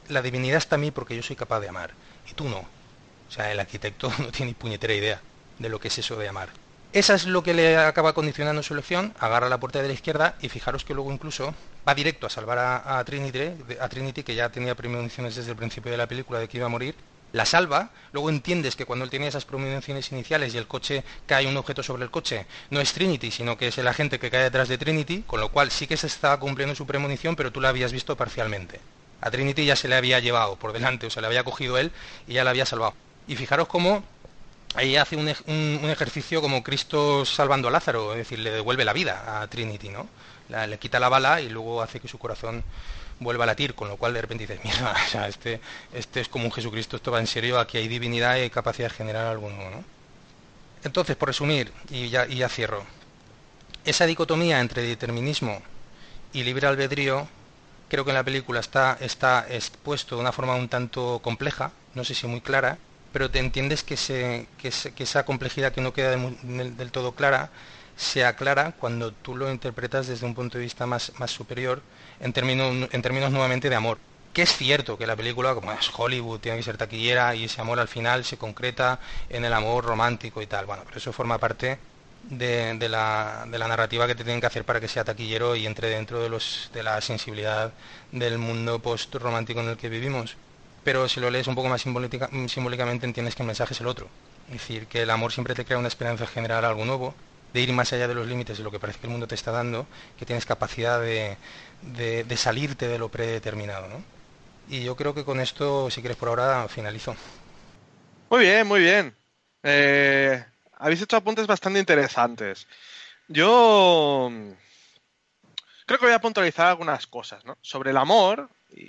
[0.08, 1.92] la divinidad está en mí porque yo soy capaz de amar,
[2.30, 2.58] y tú no.
[2.58, 5.20] O sea, el arquitecto no tiene ni puñetera idea
[5.58, 6.48] de lo que es eso de amar.
[6.92, 10.34] Esa es lo que le acaba condicionando su elección, agarra la puerta de la izquierda
[10.40, 11.54] y fijaros que luego incluso
[11.86, 15.92] va directo a salvar a, Trinity, a Trinity, que ya tenía premoniciones desde el principio
[15.92, 16.96] de la película de que iba a morir,
[17.32, 21.46] la salva, luego entiendes que cuando él tiene esas prominencias iniciales y el coche cae
[21.46, 24.44] un objeto sobre el coche, no es Trinity, sino que es el agente que cae
[24.44, 27.60] detrás de Trinity, con lo cual sí que se estaba cumpliendo su premonición, pero tú
[27.60, 28.80] la habías visto parcialmente.
[29.20, 31.92] A Trinity ya se le había llevado por delante, o se le había cogido él
[32.26, 32.94] y ya la había salvado.
[33.28, 34.02] Y fijaros cómo
[34.74, 39.42] ahí hace un, ejercicio como Cristo salvando a Lázaro, es decir, le devuelve la vida
[39.42, 40.08] a Trinity, ¿no?
[40.48, 42.64] le quita la bala y luego hace que su corazón
[43.20, 44.94] vuelva a latir, con lo cual de repente dices, mira,
[45.28, 45.60] este,
[45.92, 48.94] este es como un Jesucristo, esto va en serio, aquí hay divinidad y capacidad de
[48.96, 49.84] generar algo nuevo, ¿no?
[50.82, 52.84] Entonces, por resumir, y ya, y ya cierro,
[53.84, 55.60] esa dicotomía entre determinismo
[56.32, 57.28] y libre albedrío,
[57.88, 62.04] creo que en la película está, está expuesto de una forma un tanto compleja, no
[62.04, 62.78] sé si muy clara,
[63.12, 64.68] pero te entiendes que, se, que,
[65.02, 67.50] esa complejidad que no queda del todo clara
[67.96, 71.82] se aclara cuando tú lo interpretas desde un punto de vista más, más superior
[72.20, 73.98] en términos, en términos nuevamente de amor.
[74.32, 77.60] Que es cierto que la película, como es Hollywood, tiene que ser taquillera y ese
[77.60, 80.66] amor al final se concreta en el amor romántico y tal.
[80.66, 81.78] Bueno, pero eso forma parte
[82.22, 85.66] de, la, de la narrativa que te tienen que hacer para que sea taquillero y
[85.66, 87.72] entre dentro de, los, de la sensibilidad
[88.12, 90.36] del mundo post-romántico en el que vivimos.
[90.84, 94.08] Pero si lo lees un poco más simbólicamente entiendes que el mensaje es el otro.
[94.46, 97.14] Es decir, que el amor siempre te crea una esperanza de generar algo nuevo
[97.52, 99.34] de ir más allá de los límites de lo que parece que el mundo te
[99.34, 99.86] está dando,
[100.18, 101.36] que tienes capacidad de,
[101.82, 103.88] de, salirte de lo predeterminado.
[103.88, 104.02] ¿no?
[104.68, 107.16] Y yo creo que con esto, si quieres por ahora, finalizo.
[108.30, 109.14] Muy bien, muy bien.
[109.62, 110.44] Eh,
[110.78, 112.66] habéis hecho apuntes bastante interesantes.
[113.28, 114.50] Yo mm,
[115.86, 117.56] creo que voy a puntualizar algunas cosas ¿no?
[117.60, 118.48] sobre el amor.
[118.72, 118.88] Y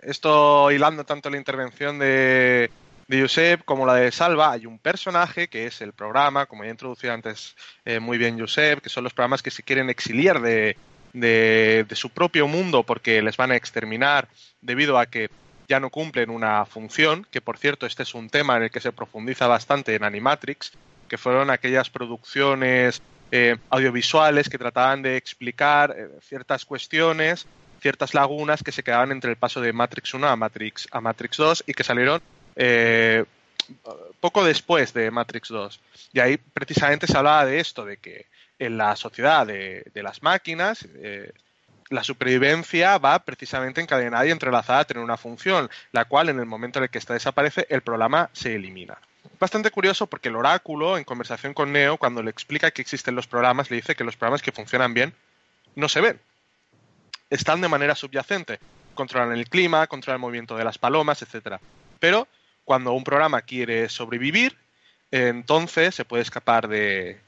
[0.00, 2.70] esto hilando tanto la intervención de,
[3.08, 6.70] de Josep como la de Salva, hay un personaje que es el programa, como ya
[6.70, 10.76] introducido antes eh, muy bien Josep, que son los programas que se quieren exiliar de,
[11.12, 14.28] de, su propio mundo porque les van a exterminar
[14.60, 15.30] debido a que
[15.68, 18.80] ya no cumplen una función, que por cierto este es un tema en el que
[18.80, 20.72] se profundiza bastante en Animatrix,
[21.08, 27.46] que fueron aquellas producciones eh, audiovisuales que trataban de explicar eh, ciertas cuestiones,
[27.80, 31.36] ciertas lagunas que se quedaban entre el paso de Matrix 1 a Matrix, a Matrix
[31.36, 32.20] 2 y que salieron
[32.56, 33.24] eh,
[34.20, 35.80] poco después de Matrix 2.
[36.12, 38.26] Y ahí precisamente se hablaba de esto, de que
[38.58, 41.32] en la sociedad de, las máquinas, eh,
[41.92, 46.46] la supervivencia va precisamente encadenada y entrelazada a tener una función, la cual en el
[46.46, 48.98] momento en el que esta desaparece, el programa se elimina.
[49.38, 53.26] Bastante curioso porque el oráculo, en conversación con Neo, cuando le explica que existen los
[53.26, 55.14] programas, le dice que los programas que funcionan bien
[55.74, 56.20] no se ven.
[57.30, 58.58] Están de manera subyacente.
[58.94, 61.56] Controlan el clima, controlan el movimiento de las palomas, etc.
[61.98, 62.28] Pero
[62.64, 64.56] cuando un programa quiere sobrevivir,
[65.10, 67.20] entonces se puede escapar de,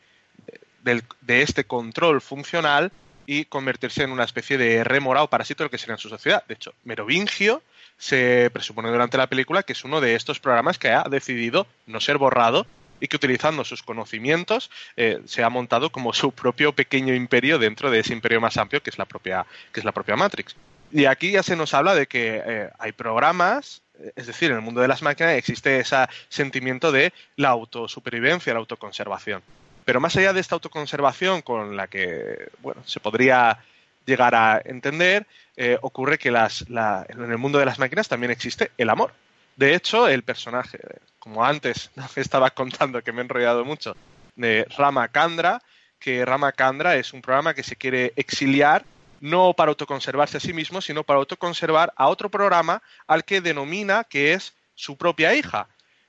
[0.85, 2.93] de, este control funcional
[3.27, 6.45] y convertirse en una especie de remora o parásito lo que sería en su sociedad.
[6.47, 7.63] De hecho, Merovingio
[7.97, 12.01] se presupone durante la película que es uno de estos programas que ha decidido no
[12.01, 12.67] ser borrado
[13.01, 17.91] y que utilizando sus conocimientos eh, se ha montado como su propio pequeño imperio dentro
[17.91, 20.55] de ese imperio más amplio que es la propia, que es la propia Matrix.
[20.93, 24.57] Y aquí ya se nos habla de que eh, hay programas, eh, es decir, en
[24.57, 25.97] el mundo de las máquinas existe ese
[26.29, 29.43] sentimiento de la autosupervivencia, la autoconservación.
[29.85, 33.59] Pero más allá de esta autoconservación con la que bueno, se podría
[34.07, 38.71] llegar a entender, eh, ocurre que las, en el mundo de las máquinas también existe
[38.79, 39.13] el amor.
[39.57, 40.79] De hecho, el personaje,
[41.19, 43.97] como antes estaba contando que me he enrollado mucho,
[44.37, 45.63] de Rama Kandra,
[45.99, 48.85] que Rama Kandra es un programa que se quiere exiliar
[49.21, 54.05] no para autoconservarse a sí mismo, sino para autoconservar a otro programa al que denomina
[54.05, 55.69] que es su propia hija.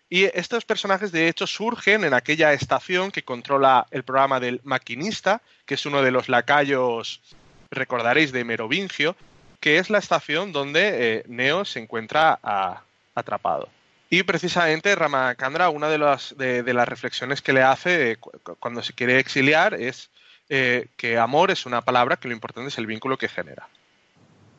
[0.09, 5.41] Y estos personajes, de hecho, surgen en aquella estación que controla el programa del maquinista,
[5.65, 7.21] que es uno de los lacayos,
[7.71, 9.15] recordaréis, de Merovingio,
[9.59, 12.39] que es la estación donde eh, Neo se encuentra
[13.15, 13.69] atrapado.
[14.09, 18.17] Y precisamente Ramakandra, una de las, de, las reflexiones que le hace eh,
[18.59, 20.11] cuando se quiere exiliar es
[20.49, 23.67] eh, que amor es una palabra que lo importante es el vínculo que genera.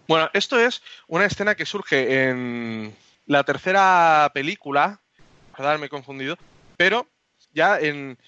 [0.08, 2.94] Bueno, esto es una escena que surge en
[3.26, 5.00] la tercera película
[5.78, 6.36] me he confundido,
[6.76, 7.06] pero
[7.52, 8.18] ya en,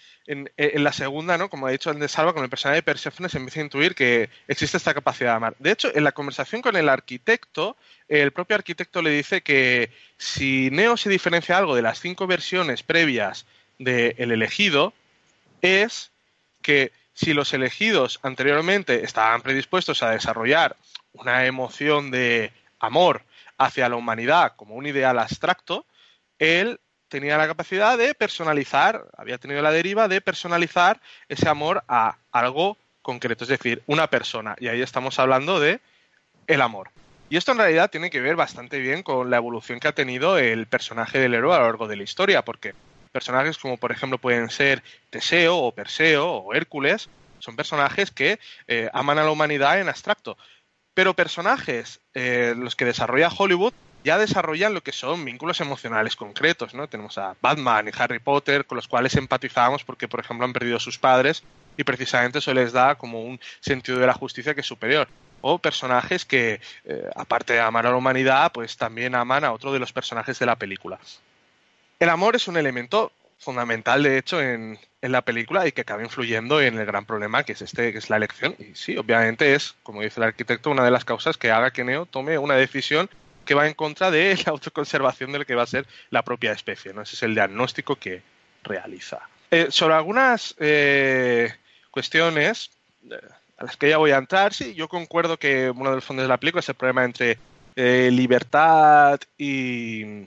[0.56, 1.48] la segunda, ¿no?
[1.50, 4.30] Como ha dicho antes Salva, con el personaje de Persephone se empieza a intuir que
[4.46, 5.56] existe esta capacidad de amar.
[5.58, 7.76] De hecho, en la conversación con el arquitecto,
[8.08, 12.82] el propio arquitecto le dice que si Neo se diferencia algo de las cinco versiones
[12.82, 13.46] previas
[13.78, 14.92] del elegido,
[15.62, 16.10] es
[16.62, 20.76] que si los elegidos anteriormente estaban predispuestos a desarrollar
[21.12, 23.22] una emoción de amor
[23.58, 25.84] hacia la humanidad como un ideal abstracto,
[26.38, 32.16] él tenía la capacidad de personalizar, había tenido la deriva de personalizar ese amor a
[32.32, 34.54] algo concreto, es decir, una persona.
[34.58, 35.80] Y ahí estamos hablando de
[36.46, 36.90] el amor.
[37.30, 40.38] Y esto en realidad tiene que ver bastante bien con la evolución que ha tenido
[40.38, 42.74] el personaje del héroe a lo largo de la historia, porque
[43.12, 48.88] personajes como por ejemplo pueden ser Teseo o Perseo o Hércules, son personajes que eh,
[48.92, 50.36] aman a la humanidad en abstracto.
[50.94, 53.72] Pero personajes, eh, los que desarrolla Hollywood,
[54.08, 56.88] ya desarrollan lo que son vínculos emocionales concretos, ¿no?
[56.88, 60.78] Tenemos a Batman y Harry Potter, con los cuales empatizamos porque, por ejemplo, han perdido
[60.78, 61.42] a sus padres
[61.76, 65.08] y precisamente eso les da como un sentido de la justicia que es superior.
[65.42, 69.74] O personajes que, eh, aparte de amar a la humanidad, pues también aman a otro
[69.74, 70.98] de los personajes de la película.
[72.00, 76.02] El amor es un elemento fundamental, de hecho, en, en, la película y que acaba
[76.02, 78.56] influyendo en el gran problema que es este, que es la elección.
[78.58, 81.84] Y sí, obviamente es, como dice el arquitecto, una de las causas que haga que
[81.84, 83.10] Neo tome una decisión
[83.48, 86.52] que va en contra de la autoconservación de lo que va a ser la propia
[86.52, 86.90] especie.
[86.90, 88.20] Ese es el diagnóstico que
[88.62, 89.20] realiza.
[89.50, 91.50] Eh, sobre algunas eh,
[91.90, 92.70] cuestiones
[93.10, 93.16] eh,
[93.56, 96.24] a las que ya voy a entrar, sí, yo concuerdo que uno de los fondos
[96.24, 97.38] de la película es el problema entre
[98.10, 100.26] libertad y,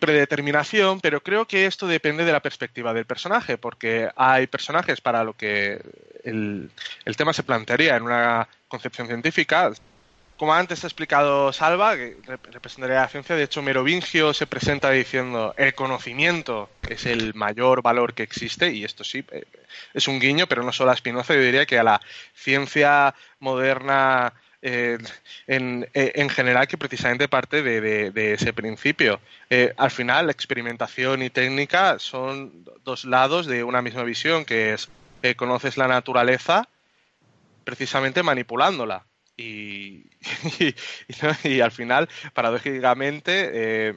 [0.00, 5.22] predeterminación, pero creo que esto depende de la perspectiva del personaje, porque hay personajes para
[5.22, 5.82] lo que
[6.24, 6.70] el
[7.18, 9.70] tema se plantearía en una concepción científica,
[10.38, 12.16] como antes ha explicado Salva, que
[12.52, 18.14] representaría la ciencia, de hecho Merovingio se presenta diciendo el conocimiento es el mayor valor
[18.14, 19.44] que existe, y esto sí, eh,
[19.92, 22.00] es un guiño, pero no solo a Spinoza, yo diría que a la
[22.34, 24.32] ciencia moderna
[24.62, 24.98] eh,
[25.48, 29.20] eh, en, general que precisamente parte de, ese principio.
[29.76, 34.88] al final, experimentación y técnica son dos lados de una misma visión, que es
[35.36, 36.68] conoces la naturaleza
[37.64, 39.07] precisamente manipulándola
[39.38, 40.04] y,
[41.44, 43.94] y, al final, paradójicamente, eh,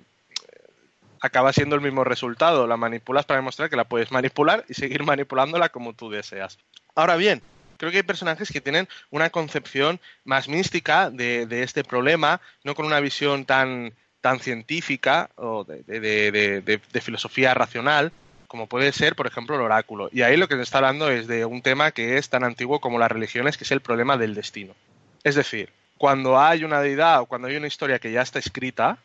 [1.20, 2.68] acaba siendo el mismo resultado.
[2.68, 6.58] La manipulas para demostrar que la puedes manipular y seguir manipulándola como tú deseas.
[6.96, 7.42] Ahora bien,
[7.78, 12.86] creo que hay personajes que tienen una concepción más mística de, este problema, no con
[12.86, 18.12] una visión tan, tan científica o de, de, filosofía racional,
[18.48, 20.10] como puede ser, por ejemplo, el oráculo.
[20.12, 22.82] Y ahí lo que se está hablando es de un tema que es tan antiguo
[22.82, 24.76] como las religiones, que es el problema del destino.
[25.24, 28.98] Es decir, cuando hay una deidad o cuando hay una historia que ya está escrita,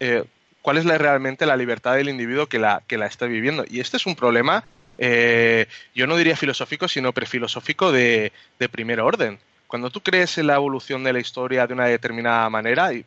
[0.00, 0.24] eh,
[0.62, 3.64] cuál es realmente la libertad del individuo que la, que la está viviendo.
[3.68, 4.64] Y este es un problema,
[4.98, 9.38] eh, yo no diría filosófico, sino prefilosófico de, de primer orden.
[9.66, 13.04] Cuando tú crees en la evolución de la historia de una determinada manera, y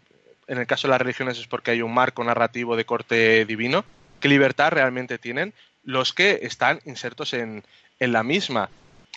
[0.48, 3.86] en el caso de las religiones es porque hay un marco narrativo de corte divino,
[4.20, 5.54] ¿qué libertad realmente tienen
[5.84, 7.64] los que están insertos en,
[8.00, 8.70] en la misma?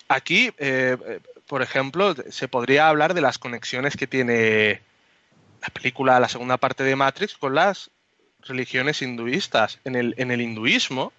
[0.08, 0.96] Aquí, eh,
[1.50, 4.82] por ejemplo, se podría hablar de las conexiones que tiene
[5.60, 7.90] la película, la segunda parte de Matrix, con las
[8.42, 9.80] religiones hinduistas.
[9.82, 11.12] En el, en el hinduismo,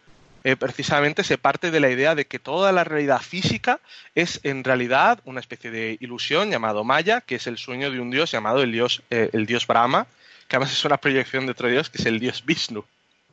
[0.45, 3.81] eh, precisamente se parte de la idea de que toda la realidad física
[4.15, 8.09] es en realidad una especie de ilusión llamado Maya, que es el sueño de un
[8.09, 10.07] dios llamado el dios, eh, el dios Brahma,
[10.47, 12.85] que además es una proyección de otro dios que es el dios Vishnu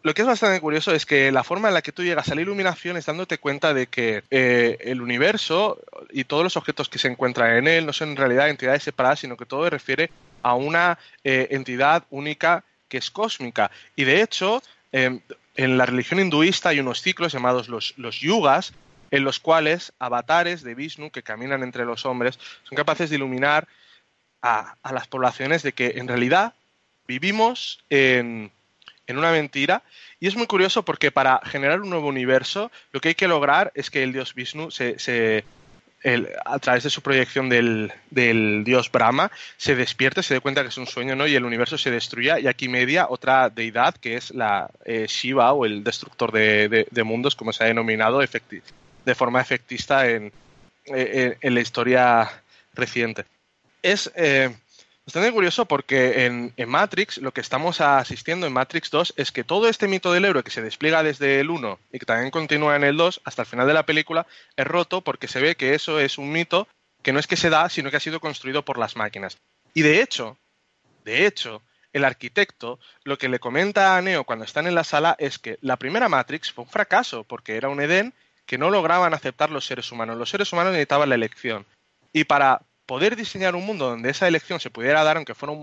[0.03, 2.35] lo que es bastante curioso es que la forma en la que tú llegas a
[2.35, 5.81] la iluminación es dándote cuenta de que eh, el universo
[6.11, 9.21] y todos los objetos que se encuentran en él no son en realidad entidades separadas,
[9.21, 10.11] sino que todo refiere
[10.43, 13.71] a una eh, entidad única que es cósmica.
[13.97, 15.21] Y de hecho, em,
[15.57, 18.73] en la religión hinduista hay unos ciclos llamados los, los yugas,
[19.11, 23.67] en los cuales avatares de Vishnu que caminan entre los hombres son capaces de iluminar
[24.43, 26.55] a, a las poblaciones de que en realidad
[27.07, 28.53] vivimos en
[29.09, 29.83] en una mentira.
[30.21, 33.73] Y es muy curioso porque para generar un nuevo universo, lo que hay que lograr
[33.75, 35.45] es que el dios Vishnu se,
[36.45, 37.93] a través de su proyección del,
[38.65, 41.27] dios Brahma, se despierte, se dé cuenta que es un sueño, ¿no?
[41.27, 42.39] Y el universo se destruya.
[42.39, 47.35] Y aquí media otra deidad que es la eh, Shiva o el destructor de, mundos,
[47.35, 50.33] como se ha denominado de forma efectista en,
[50.87, 52.31] en, la historia
[52.75, 53.25] reciente.
[53.83, 54.51] Es eh,
[55.09, 59.67] Bastante curioso porque en, Matrix lo que estamos asistiendo en Matrix 2 es que todo
[59.67, 62.85] este mito del héroe que se despliega desde el 1 y que también continúa en
[62.85, 65.99] el 2 hasta el final de la película es roto porque se ve que eso
[65.99, 66.69] es un mito
[67.03, 69.39] que no es que se da, sino que ha sido construido por las máquinas.
[69.73, 70.37] Y de hecho,
[71.07, 71.63] de hecho,
[71.95, 75.57] el arquitecto lo que le comenta a Neo cuando están en la sala es que
[75.63, 78.13] la primera Matrix fue un fracaso porque era un Edén
[78.45, 80.19] que no lograban aceptar los seres humanos.
[80.19, 81.65] Los seres humanos necesitaban la elección.
[82.13, 85.55] Y para poder diseñar un mundo donde esa elección se pudiera dar, aunque fuera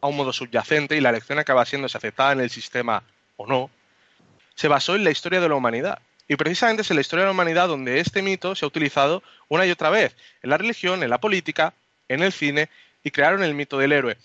[0.00, 3.02] a un modo subyacente, y la elección acaba siendo si aceptada en el sistema
[3.36, 3.70] o no,
[4.54, 6.00] se basó en la historia de la humanidad.
[6.28, 9.22] Y precisamente es en la historia de la humanidad donde este mito se ha utilizado
[9.48, 11.74] una y otra vez, en la religión, en la política,
[12.08, 12.70] en el cine,
[13.04, 14.16] y crearon el mito del héroe.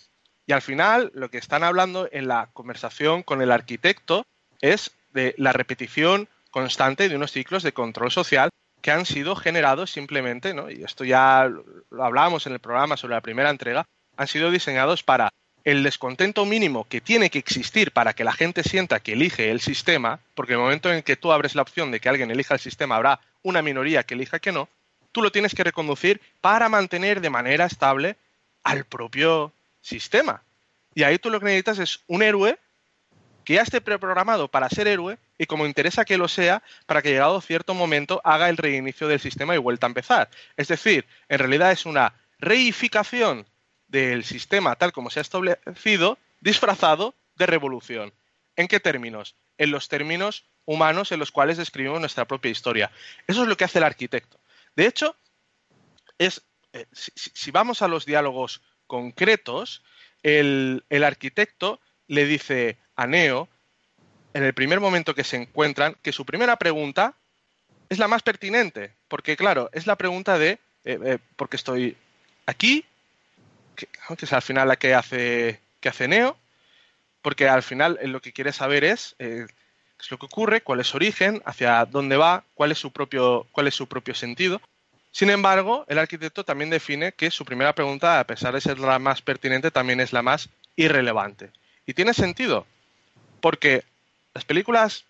[0.46, 4.26] Y al final, lo que están hablando en la conversación con el arquitecto
[4.62, 8.50] es de la repetición constante de unos ciclos de control social
[8.82, 10.70] que han sido generados simplemente, ¿no?
[10.70, 11.50] y esto ya
[11.90, 15.32] lo hablábamos en el programa sobre la primera entrega, han sido diseñados para
[15.64, 19.60] el descontento mínimo que tiene que existir para que la gente sienta que elige el
[19.60, 22.62] sistema, porque el momento en que tú abres la opción de que alguien elija el
[22.62, 24.70] sistema, habrá una minoría que elija que no,
[25.12, 28.16] tú lo tienes que reconducir para mantener de manera estable
[28.64, 29.52] al propio
[29.82, 30.42] sistema.
[30.96, 32.58] Y ahí tú lo que necesitas es un héroe
[33.48, 37.12] que ya esté preprogramado para ser héroe y como interesa que lo sea, para que
[37.12, 40.30] llegado cierto momento haga el reinicio del sistema y vuelta a empezar.
[40.58, 43.48] Es decir, en realidad es una reificación
[43.88, 48.14] del sistema tal como se ha establecido, disfrazado de revolución.
[48.58, 49.38] ¿En qué términos?
[49.58, 52.92] En los términos humanos en los cuales describimos nuestra propia historia.
[53.28, 54.42] Eso es lo que hace el arquitecto.
[54.76, 55.16] De hecho,
[56.18, 56.42] es,
[56.74, 59.84] eh, si, vamos a los diálogos concretos,
[60.22, 63.48] el, el arquitecto le dice a Neo,
[64.34, 67.14] en el primer momento que se encuentran, que su primera pregunta
[67.90, 71.98] es la más pertinente, porque claro, es la pregunta de eh, eh, ¿por qué estoy
[72.46, 72.86] aquí?
[73.76, 73.90] Que,
[74.20, 76.38] es al final la que hace, que hace Neo,
[77.22, 80.80] porque al final lo que quiere saber es eh, qué es lo que ocurre, cuál
[80.80, 84.62] es su origen, hacia dónde va, cuál es su propio, cuál es su propio sentido.
[85.12, 88.98] Sin embargo, el arquitecto también define que su primera pregunta, a pesar de ser la
[88.98, 91.52] más pertinente, también es la más irrelevante.
[91.86, 92.66] Y tiene sentido,
[93.42, 93.84] porque
[94.34, 95.06] las películas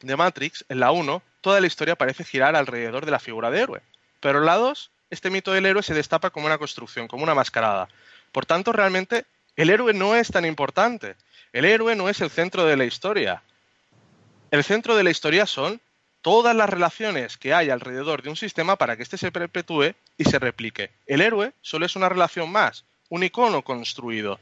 [0.00, 3.60] de Matrix, en la 1, toda la historia parece girar alrededor de la figura de
[3.60, 3.82] héroe.
[4.20, 7.34] Pero en la 2, este mito del héroe se destapa como una construcción, como una
[7.34, 7.88] mascarada.
[8.32, 9.24] Por tanto, realmente,
[9.56, 11.16] el héroe no es tan importante.
[11.52, 13.42] El héroe no es el centro de la historia.
[14.50, 15.80] El centro de la historia son
[16.22, 20.24] todas las relaciones que hay alrededor de un sistema para que éste se perpetúe y
[20.24, 20.90] se replique.
[21.06, 24.38] El héroe solo es una relación más, un icono construido.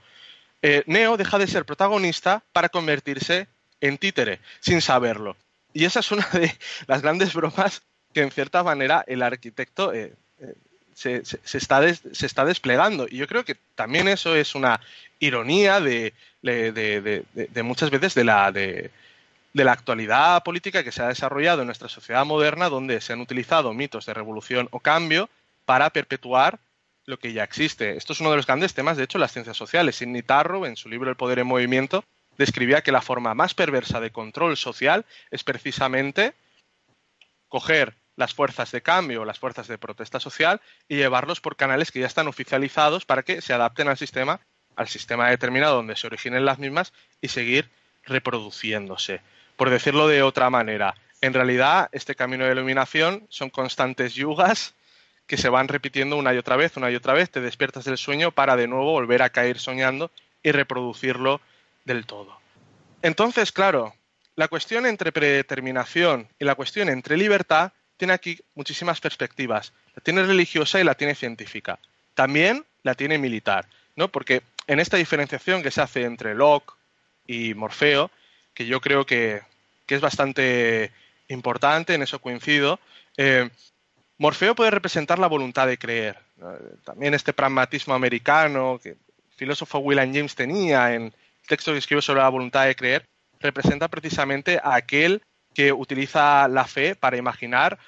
[0.63, 3.47] Eh, Neo deja de ser protagonista para convertirse
[3.81, 5.37] en títere, sin saberlo.
[5.73, 6.53] Y esa es una de
[6.87, 7.83] las grandes bromas
[8.13, 10.55] que en cierta manera el arquitecto eh, eh,
[10.95, 11.23] se,
[11.57, 13.07] está desplegando.
[13.09, 14.81] Y yo creo que también eso es una
[15.21, 16.13] ironía de,
[17.63, 23.01] muchas veces de, la actualidad política que se ha desarrollado en nuestra sociedad moderna, donde
[23.01, 25.29] se han utilizado mitos de revolución o cambio
[25.65, 26.59] para perpetuar
[27.09, 27.97] lo que ya existe.
[27.97, 29.97] Esto es uno de los grandes temas, de hecho, las ciencias sociales.
[29.97, 32.05] Sidney Tarrow, en su libro El poder en movimiento,
[32.37, 36.35] describía que la forma más perversa de control social es precisamente
[37.49, 42.01] coger las fuerzas de cambio, las fuerzas de protesta social y llevarlos por canales que
[42.01, 44.41] ya están oficializados para que se adapten al sistema,
[44.77, 46.93] al sistema determinado donde se originen las mismas
[47.23, 47.71] y seguir
[48.05, 49.23] reproduciéndose.
[49.57, 54.75] Por decirlo de otra manera, en realidad este camino de iluminación son constantes yugas
[55.29, 57.99] que se van repitiendo una y otra vez, una y otra vez, te despiertas del
[57.99, 60.11] sueño para de nuevo volver a caer soñando
[60.43, 61.41] y reproducirlo
[61.85, 62.41] del todo.
[63.03, 63.95] Entonces, claro,
[64.35, 69.75] la cuestión entre predeterminación y la cuestión entre libertad tiene aquí muchísimas perspectivas.
[69.95, 71.79] La tiene religiosa y la tiene científica.
[72.15, 73.67] También la tiene militar,
[73.97, 74.09] ¿no?
[74.09, 76.73] Porque en esta diferenciación que se hace entre Locke
[77.27, 78.11] y Morfeo,
[78.55, 79.43] que yo creo que,
[79.89, 80.91] es bastante
[81.29, 82.79] importante, en eso coincido,
[83.17, 83.49] eh,
[84.19, 86.19] Morfeo puede representar la voluntad de creer.
[86.85, 88.99] También este pragmatismo americano que el
[89.37, 91.13] filósofo William James tenía en el
[91.47, 93.05] texto que escribió sobre la voluntad de creer,
[93.41, 95.23] representa precisamente a aquel
[95.55, 97.79] que utiliza la fe para imaginar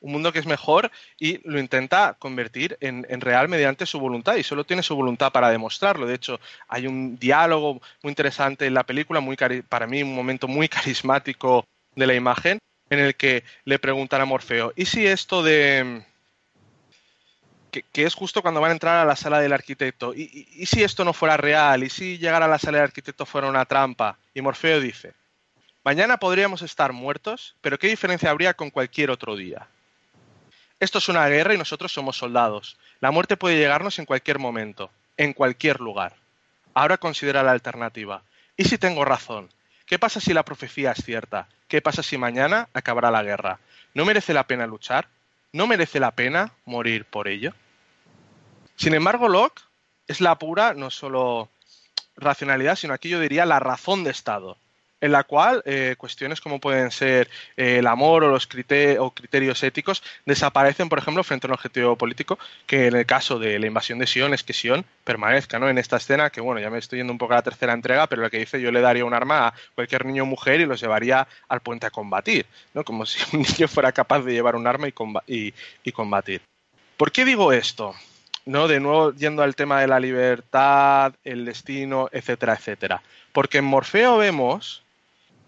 [0.00, 4.42] un mundo que es mejor y lo intenta convertir en, real mediante su voluntad y
[4.42, 6.06] solo tiene su voluntad para demostrarlo.
[6.06, 9.36] De hecho, hay un diálogo muy interesante en la película, muy
[9.68, 11.64] para mí un momento muy carismático
[11.94, 12.58] de la imagen,
[12.92, 16.04] en el que le preguntan a Morfeo, ¿y si esto de...
[17.70, 20.82] Que, es justo cuando van a entrar a la sala del arquitecto, ¿y, y si
[20.82, 21.82] esto no fuera real?
[21.82, 24.18] ¿Y si llegar a la sala del arquitecto fuera una trampa?
[24.34, 25.14] Y Morfeo dice,
[25.84, 29.66] Mañana podríamos estar muertos, pero ¿qué diferencia habría con cualquier otro día?
[30.78, 32.76] Esto es una guerra y nosotros somos soldados.
[33.00, 36.14] La muerte puede llegarnos en cualquier momento, en cualquier lugar.
[36.74, 38.22] Ahora considera la alternativa.
[38.56, 39.48] ¿Y si tengo razón?
[39.86, 41.48] ¿Qué pasa si la profecía es cierta?
[41.72, 43.58] ¿Qué pasa si mañana acabará la guerra?
[43.94, 45.08] ¿No merece la pena luchar?
[45.54, 47.54] ¿No merece la pena morir por ello?
[48.76, 49.62] Sin embargo, Locke
[50.06, 51.48] es la pura, no solo
[52.14, 54.58] racionalidad, sino aquí yo diría la razón de Estado
[55.02, 59.10] en la cual eh, cuestiones como pueden ser eh, el amor o los criterios, o
[59.10, 63.58] criterios éticos desaparecen, por ejemplo, frente a un objetivo político, que en el caso de
[63.58, 65.68] la invasión de Sion es que Sion permanezca ¿no?
[65.68, 68.06] en esta escena, que bueno, ya me estoy yendo un poco a la tercera entrega,
[68.06, 70.66] pero lo que dice yo le daría un arma a cualquier niño o mujer y
[70.66, 72.84] los llevaría al puente a combatir, ¿no?
[72.84, 74.86] como si un niño fuera capaz de llevar un arma
[75.26, 76.40] y, y combatir.
[76.96, 77.96] ¿Por qué digo esto?
[78.44, 78.68] ¿no?
[78.68, 83.02] De nuevo, yendo al tema de la libertad, el destino, etcétera, etcétera.
[83.32, 84.82] Porque en Morfeo vemos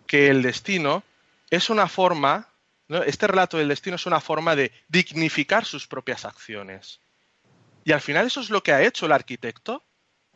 [0.06, 1.02] que el destino
[1.50, 2.48] es una forma,
[3.06, 7.00] este relato del destino es una forma de dignificar sus propias acciones.
[7.84, 9.82] Y al final eso es lo que ha hecho el arquitecto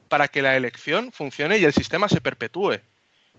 [0.08, 2.80] para que la elección funcione y el sistema se perpetúe,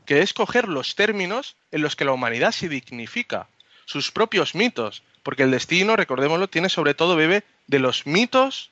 [0.05, 3.47] que es coger los términos en los que la humanidad se dignifica,
[3.85, 8.71] sus propios mitos, porque el destino, recordémoslo, tiene sobre todo bebe de los mitos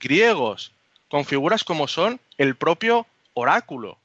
[0.00, 0.72] griegos,
[1.08, 3.98] con figuras como son el propio oráculo,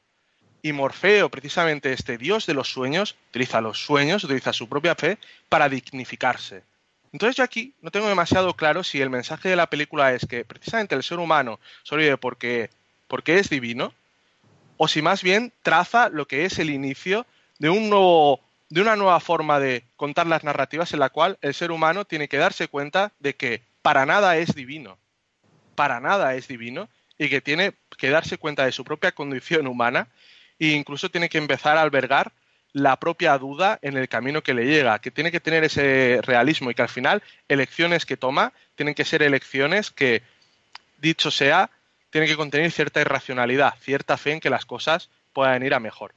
[0.66, 5.18] y Morfeo, precisamente este dios de los sueños, utiliza los sueños, utiliza su propia fe
[5.50, 6.64] para dignificarse.
[7.12, 10.46] Entonces yo aquí no tengo demasiado claro si el mensaje de la película es que
[10.46, 12.70] precisamente el ser humano sobrevive porque,
[13.10, 13.94] porque es divino,
[14.78, 17.28] o si más bien traza lo que es el inicio
[17.60, 18.40] de un nuevo
[18.70, 22.28] de una nueva forma de contar las narrativas en la cual el ser humano tiene
[22.28, 24.98] que darse cuenta de que para nada es divino,
[25.76, 26.90] para nada es divino
[27.20, 30.08] y que tiene que darse cuenta de su propia condición humana
[30.72, 32.32] e incluso tiene que empezar a albergar
[32.74, 36.72] la propia duda en el camino que le llega, que tiene que tener ese realismo
[36.72, 40.24] y que al final elecciones que toma tienen que ser elecciones que,
[40.98, 41.70] dicho sea,
[42.10, 46.14] tienen que contener cierta irracionalidad, cierta fe en que las cosas puedan ir a mejor.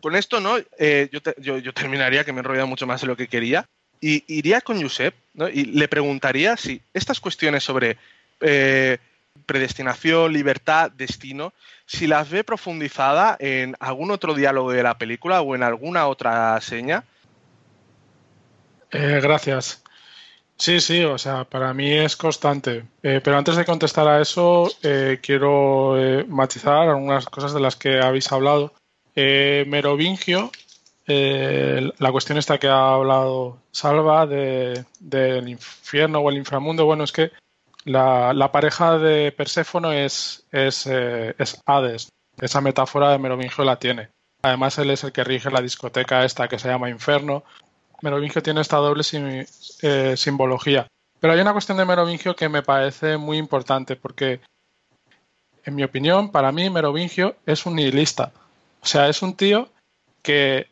[0.00, 0.56] Con esto, ¿no?
[0.78, 3.68] Eh, yo, terminaría, que me he enrollado mucho más de lo que quería,
[4.00, 5.14] y iría con Josep
[5.52, 7.98] y le preguntaría si estas cuestiones sobre
[8.40, 8.98] eh,
[9.46, 11.52] predestinación, libertad, destino,
[11.86, 16.60] si las ve profundizada en algún otro diálogo de la película o en alguna otra
[16.60, 17.04] seña.
[18.92, 19.82] Eh, gracias.
[20.56, 22.84] Sí, sí, o sea, para mí es constante.
[23.02, 25.96] Eh, pero antes de contestar a eso, eh, quiero
[26.28, 28.72] matizar algunas cosas de las que habéis hablado.
[29.16, 30.52] Merovingio,
[31.06, 37.32] la cuestión esta que ha hablado Salva del infierno o el inframundo, bueno, es que
[37.84, 42.08] la, pareja de Perséfono es, eh, es, Hades.
[42.40, 44.08] Esa metáfora de Merovingio la tiene.
[44.42, 47.44] Además, él es el que rige la discoteca esta que se llama Inferno.
[48.02, 49.02] Merovingio tiene esta doble
[49.82, 50.86] eh, simbología.
[51.20, 54.40] Pero hay una cuestión de Merovingio que me parece muy importante porque,
[55.64, 58.32] en mi opinión, para mí Merovingio es un nihilista.
[58.82, 59.68] O sea, es un tío
[60.22, 60.68] que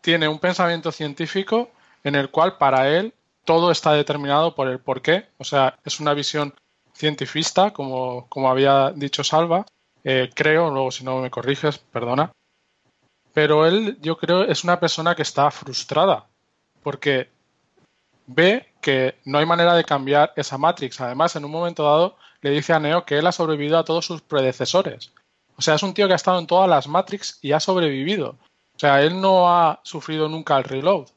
[0.00, 1.70] tiene un pensamiento científico
[2.04, 3.12] en el cual para él
[3.44, 5.28] todo está determinado por el por qué.
[5.38, 6.54] O sea, es una visión
[6.94, 9.66] cientifista, como, como había dicho Salva.
[10.04, 12.32] Eh, creo, luego si no me corriges, perdona.
[13.32, 16.26] pero él yo creo es una persona que está frustrada
[16.82, 17.30] porque
[18.26, 21.00] ve que no hay manera de cambiar esa Matrix.
[21.00, 24.06] Además, en un momento dado le dice a Neo que él ha sobrevivido a todos
[24.06, 25.12] sus predecesores.
[25.56, 28.36] O sea, es un tío que ha estado en todas las Matrix y ha sobrevivido.
[28.76, 31.08] O sea, él no ha sufrido nunca el reload.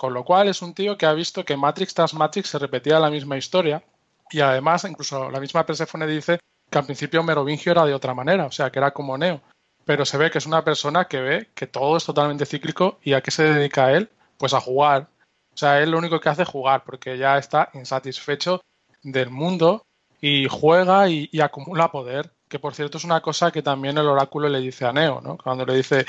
[0.00, 2.98] Con lo cual es un tío que ha visto que Matrix tras Matrix se repetía
[2.98, 3.84] la misma historia
[4.30, 6.40] y además incluso la misma Persephone dice
[6.70, 9.42] que al principio Merovingio era de otra manera, o sea, que era como Neo.
[9.84, 13.12] Pero se ve que es una persona que ve que todo es totalmente cíclico y
[13.12, 14.08] a qué se dedica él?
[14.38, 15.06] Pues a jugar.
[15.52, 18.62] O sea, él lo único que hace es jugar porque ya está insatisfecho
[19.02, 19.84] del mundo
[20.18, 22.30] y juega y, acumula poder.
[22.48, 25.36] Que por cierto es una cosa que también el oráculo le dice a Neo, ¿no?
[25.36, 26.06] Cuando le dice,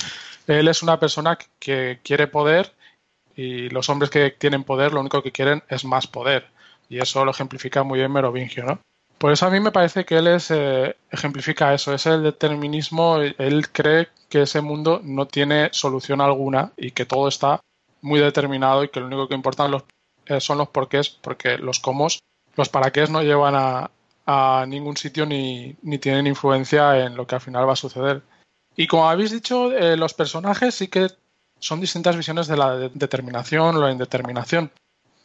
[0.47, 2.71] él es una persona que quiere poder
[3.35, 6.47] y los hombres que tienen poder lo único que quieren es más poder.
[6.89, 8.79] Y eso lo ejemplifica muy bien Merovingio, ¿no?
[9.17, 13.17] Por eso a mí me parece que él es, eh, ejemplifica eso, es el determinismo,
[13.17, 17.61] él cree que ese mundo no tiene solución alguna y que todo está
[18.01, 19.83] muy determinado y que lo único que importan los,
[20.25, 22.07] eh, son los porqués, porque los cómo,
[22.55, 23.91] los para qué no llevan a,
[24.65, 28.21] ningún sitio ni, tienen influencia en lo que al final va a suceder.
[28.77, 31.09] Y como habéis dicho, eh, los personajes sí que
[31.61, 34.69] son distintas visiones de la determinación o la indeterminación.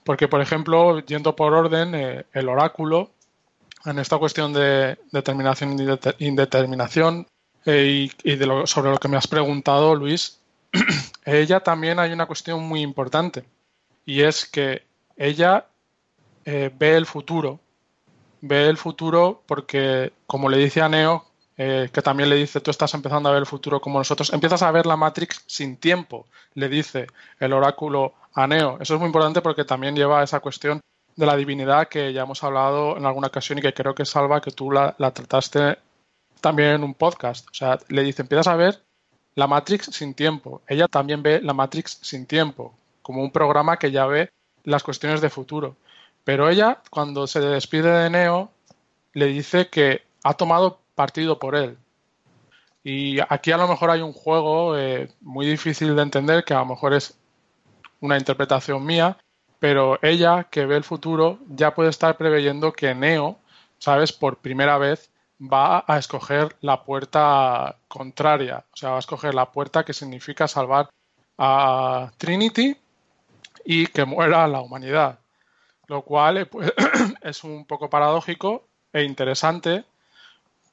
[0.05, 3.11] Porque, por ejemplo, yendo por orden, el oráculo
[3.85, 5.77] en esta cuestión de determinación
[6.19, 7.27] y indeterminación
[7.65, 10.39] eh, y, de lo, sobre lo que me has preguntado, Luis,
[11.25, 13.45] ella también hay una cuestión muy importante
[14.05, 14.85] y es que
[15.17, 15.67] ella
[16.45, 17.59] eh, ve el futuro,
[18.41, 21.26] ve el futuro porque, como le dice a Neo,
[21.57, 24.63] eh, que también le dice, tú estás empezando a ver el futuro como nosotros, empiezas
[24.63, 27.07] a ver la Matrix sin tiempo, le dice
[27.41, 28.79] el oráculo a Neo.
[28.81, 30.81] Eso es muy importante porque también lleva a esa cuestión
[31.17, 34.43] de la divinidad que ya hemos hablado en alguna ocasión y que creo que Salva,
[34.43, 35.79] que tú la, trataste
[36.41, 37.49] también en un podcast.
[37.49, 38.83] O sea, le dice, empiezas a ver
[39.35, 40.61] la Matrix sin tiempo.
[40.69, 44.31] Ella también ve la Matrix sin tiempo, como un programa que ya ve
[44.65, 45.77] las cuestiones de futuro.
[46.25, 48.51] Pero ella, cuando se despide de Neo,
[49.15, 51.79] le dice que ha tomado partido por él.
[52.83, 56.61] Y aquí a lo mejor hay un juego eh, muy difícil de entender, que a
[56.61, 57.17] lo mejor es
[58.01, 59.19] una interpretación mía,
[59.61, 63.39] pero ella, que ve el futuro, ya puede estar preveyendo que Neo,
[63.79, 64.13] ¿sabes?
[64.13, 69.51] Por primera vez va a escoger la puerta contraria, o sea, va a escoger la
[69.51, 70.89] puerta que significa salvar
[71.39, 72.77] a Trinity
[73.65, 75.19] y que muera la humanidad.
[75.89, 76.73] Lo cual eh, pues,
[77.23, 79.85] es un poco paradójico e interesante,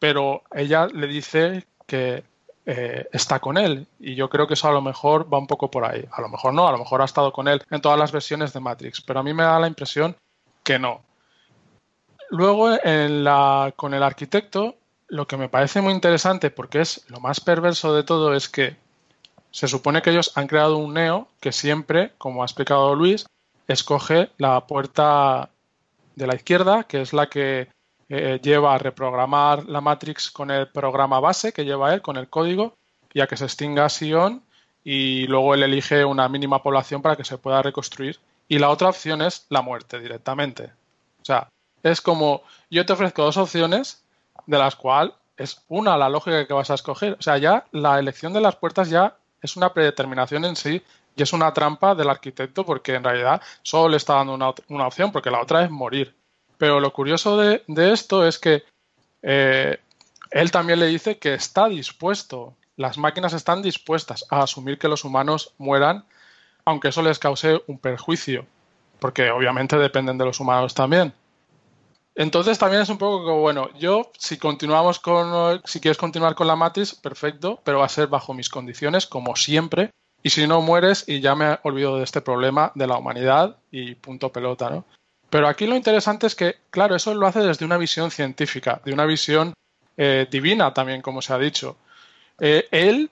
[0.03, 2.25] pero ella le dice que
[2.65, 3.87] eh, está con él.
[4.01, 6.05] Y yo creo que eso a lo mejor va un poco por ahí.
[6.11, 8.51] A lo mejor no, a lo mejor ha estado con él en todas las versiones
[8.51, 10.17] de Matrix, pero a mí me da la impresión
[10.61, 11.03] que no.
[12.31, 12.77] Luego,
[13.77, 14.75] con el arquitecto,
[15.07, 18.75] lo que me parece muy interesante, porque es lo más perverso de todo, es que
[19.51, 23.25] se supone que ellos han creado un Neo que siempre, como ha explicado Luis,
[23.69, 25.49] escoge la puerta
[26.17, 27.69] de la izquierda, que es la que
[28.15, 32.29] eh, lleva a reprogramar la Matrix con el programa base que lleva él, con el
[32.29, 32.77] código,
[33.11, 34.43] y a que se extinga Sion
[34.83, 38.19] y luego él elige una mínima población para que se pueda reconstruir.
[38.47, 40.65] Y la otra opción es la muerte directamente.
[41.23, 41.49] O sea,
[41.81, 44.03] es como yo te ofrezco dos opciones
[44.45, 47.13] de las cuales es una la lógica que vas a escoger.
[47.13, 50.83] O sea, ya la elección de las puertas ya es una predeterminación en sí
[51.15, 54.85] y es una trampa del arquitecto porque en realidad solo le está dando una, una
[54.85, 56.15] opción porque la otra es morir.
[56.57, 58.63] Pero lo curioso de, esto es que
[59.21, 59.79] eh,
[60.31, 65.03] él también le dice que está dispuesto, las máquinas están dispuestas a asumir que los
[65.03, 66.05] humanos mueran,
[66.65, 68.45] aunque eso les cause un perjuicio,
[68.99, 71.13] porque obviamente dependen de los humanos también.
[72.15, 76.47] Entonces también es un poco como, bueno, yo si continuamos con, si quieres continuar con
[76.47, 79.91] la matriz, perfecto, pero va a ser bajo mis condiciones, como siempre,
[80.21, 83.95] y si no mueres y ya me olvido de este problema de la humanidad y
[83.95, 84.85] punto pelota, ¿no?
[85.33, 88.93] Pero aquí lo interesante es que, claro, eso lo hace desde una visión científica, de
[88.93, 89.55] una visión
[89.97, 91.75] eh, divina también, como se ha dicho.
[92.39, 93.09] Eh, él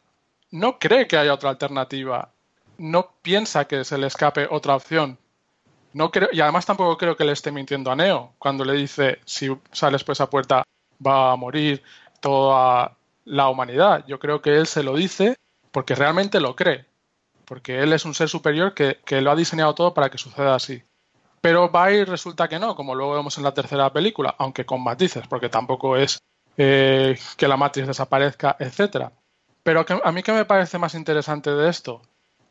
[0.51, 2.30] no cree que haya otra alternativa,
[2.78, 5.17] no piensa que se le escape otra opción.
[5.93, 9.17] No creo, y además tampoco creo que le esté mintiendo a Neo cuando le dice
[9.26, 10.61] si sales por esa puerta
[11.03, 11.82] va a morir
[12.19, 14.05] toda la humanidad.
[14.05, 15.38] Yo creo que él se lo dice
[15.72, 16.86] porque realmente lo cree,
[17.45, 20.84] porque él es un ser superior que lo ha diseñado todo para que suceda así.
[21.42, 25.28] Pero va resulta que no, como luego vemos en la tercera película, aunque con matices,
[25.28, 26.22] porque tampoco es
[26.58, 29.12] eh, que la matriz desaparezca, etcétera.
[29.64, 32.02] Pero a mí qué me parece más interesante de esto,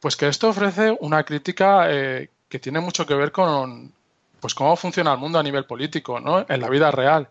[0.00, 3.92] pues que esto ofrece una crítica eh, que tiene mucho que ver con
[4.40, 6.46] pues cómo funciona el mundo a nivel político, ¿no?
[6.48, 7.28] En la vida real.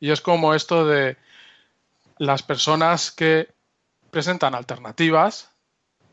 [0.00, 1.16] Y es como esto de
[2.16, 3.48] las personas que
[4.10, 5.50] presentan alternativas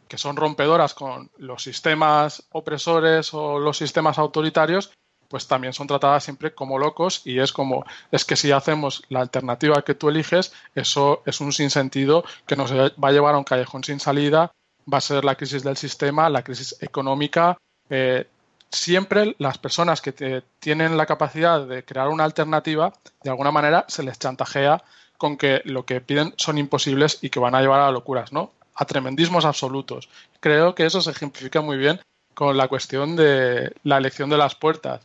[0.07, 4.91] que son rompedoras con los sistemas opresores o los sistemas autoritarios,
[5.27, 9.21] pues también son tratadas siempre como locos y es como, es que si hacemos la
[9.21, 13.43] alternativa que tú eliges, eso es un sinsentido que nos va a llevar a un
[13.43, 14.51] callejón sin salida,
[14.91, 17.57] va a ser la crisis del sistema, la crisis económica.
[17.89, 18.27] Eh,
[18.69, 22.93] siempre las personas que tienen la capacidad de crear una alternativa,
[23.23, 24.83] de alguna manera se les chantajea
[25.17, 28.51] con que lo que piden son imposibles y que van a llevar a locuras, ¿no?
[28.75, 30.09] A tremendismos absolutos.
[30.39, 31.99] Creo que eso se ejemplifica muy bien
[32.33, 35.01] con la cuestión de la elección de las puertas.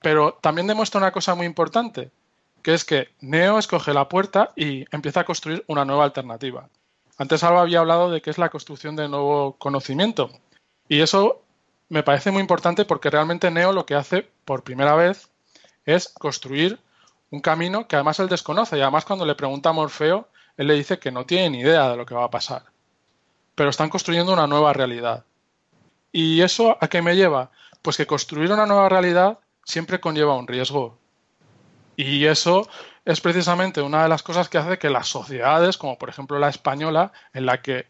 [0.00, 2.10] Pero también demuestra una cosa muy importante,
[2.62, 6.68] que es que Neo escoge la puerta y empieza a construir una nueva alternativa.
[7.18, 10.30] Antes Alba había hablado de que es la construcción de nuevo conocimiento.
[10.88, 11.42] Y eso
[11.88, 15.28] me parece muy importante porque realmente Neo lo que hace por primera vez
[15.84, 16.80] es construir
[17.30, 18.78] un camino que además él desconoce.
[18.78, 21.90] Y además cuando le pregunta a Morfeo, él le dice que no tiene ni idea
[21.90, 22.71] de lo que va a pasar.
[23.62, 25.24] Pero están construyendo una nueva realidad.
[26.10, 27.52] ¿Y eso a qué me lleva?
[27.80, 30.98] Pues que construir una nueva realidad siempre conlleva un riesgo.
[31.94, 32.68] Y eso
[33.04, 36.48] es precisamente una de las cosas que hace que las sociedades, como por ejemplo la
[36.48, 37.86] española, en la que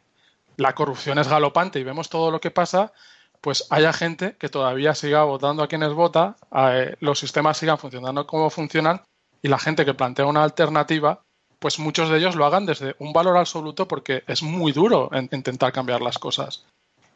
[0.58, 2.92] la corrupción es galopante y vemos todo lo que pasa,
[3.40, 8.26] pues haya gente que todavía siga votando a quienes vota, eh, los sistemas sigan funcionando
[8.26, 9.00] como funcionan
[9.40, 11.22] y la gente que plantea una alternativa,
[11.62, 15.72] pues muchos de ellos lo hagan desde un valor absoluto porque es muy duro intentar
[15.72, 16.66] cambiar las cosas.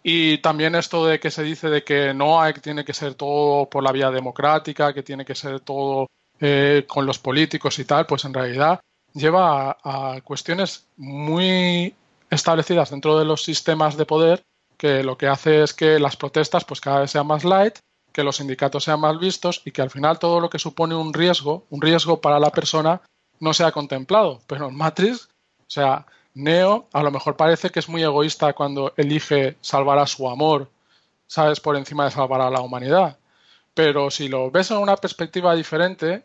[0.05, 3.15] Y también esto de que se dice de que no hay, que tiene que ser
[3.15, 6.07] todo por la vía democrática, que tiene que ser todo
[6.39, 8.79] eh, con los políticos y tal, pues en realidad
[9.15, 11.93] lleva a, cuestiones muy
[12.31, 14.43] establecidas dentro de los sistemas de poder
[14.77, 17.79] que lo que hace es que las protestas pues cada vez sean más light,
[18.13, 21.13] que los sindicatos sean más vistos y que al final todo lo que supone un
[21.13, 23.01] riesgo, un riesgo para la persona,
[23.41, 24.41] no sea contemplado.
[24.47, 25.29] Pero en Matrix,
[25.61, 30.07] o sea, Neo a lo mejor parece que es muy egoísta cuando elige salvar a
[30.07, 30.71] su amor,
[31.27, 31.61] ¿sabes?
[31.61, 33.19] Por encima de salvar a la humanidad.
[33.75, 36.23] Pero si lo ves en una perspectiva diferente,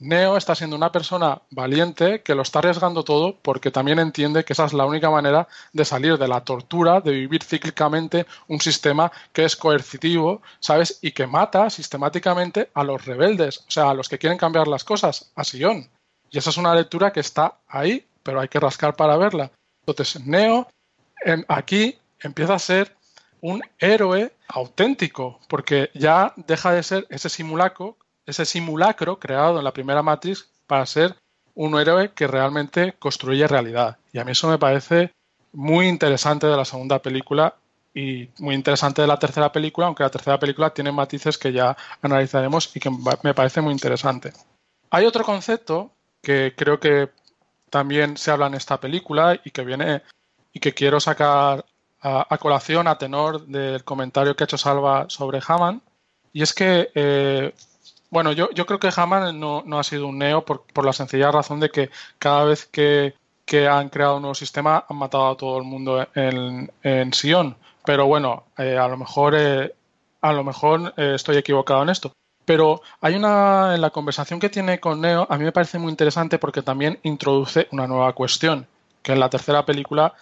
[0.00, 4.54] Neo está siendo una persona valiente que lo está arriesgando todo porque también entiende que
[4.54, 9.12] esa es la única manera de salir de la tortura, de vivir cíclicamente un sistema
[9.34, 10.98] que es coercitivo, ¿sabes?
[11.02, 14.84] Y que mata sistemáticamente a los rebeldes, o sea, a los que quieren cambiar las
[14.84, 15.86] cosas, a Sion.
[16.30, 19.50] Y esa es una lectura que está ahí pero hay que rascar para verla.
[19.86, 20.68] Entonces, Neo
[21.48, 22.96] aquí empieza a ser
[23.40, 29.72] un héroe auténtico, porque ya deja de ser ese simulacro, ese simulacro creado en la
[29.72, 31.16] primera Matrix para ser
[31.54, 33.98] un héroe que realmente construye realidad.
[34.12, 35.12] Y a mí eso me parece
[35.52, 37.56] muy interesante de la segunda película
[37.92, 41.76] y muy interesante de la tercera película, aunque la tercera película tiene matices que ya
[42.02, 42.90] analizaremos y que
[43.22, 44.32] me parece muy interesante.
[44.90, 45.90] Hay otro concepto
[46.22, 47.10] que creo que
[47.70, 50.02] también se habla en esta película y que viene
[50.52, 51.64] y que quiero sacar
[52.02, 55.82] a, colación a tenor del comentario que ha hecho Salva sobre Haman.
[56.32, 57.54] Y es que, eh,
[58.10, 60.92] bueno, yo, yo, creo que Haman no, no, ha sido un neo por, por, la
[60.92, 63.14] sencilla razón de que cada vez que,
[63.44, 67.56] que, han creado un nuevo sistema han matado a todo el mundo en, en Sion.
[67.84, 69.74] Pero bueno, eh, a lo mejor, eh,
[70.20, 72.12] a lo mejor estoy equivocado en esto.
[72.50, 75.88] Pero hay una, en la conversación que tiene con Neo, a mí me parece muy
[75.88, 78.66] interesante porque también introduce una nueva cuestión,
[79.04, 80.14] que en la tercera película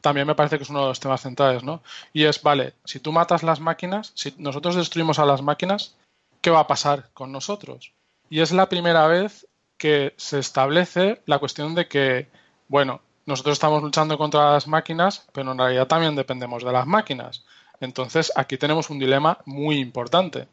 [0.00, 1.82] también me parece que es uno de los temas centrales, ¿no?
[2.12, 5.96] Y es, vale, si tú matas las máquinas, si nosotros destruimos a las máquinas,
[6.42, 7.92] ¿qué va a pasar con nosotros?
[8.30, 9.48] Y es la primera vez
[9.78, 12.28] que se establece la cuestión de que,
[12.68, 17.44] bueno, nosotros estamos luchando contra las máquinas, pero en realidad también dependemos de las máquinas.
[17.80, 20.46] Entonces, aquí tenemos un dilema muy importante.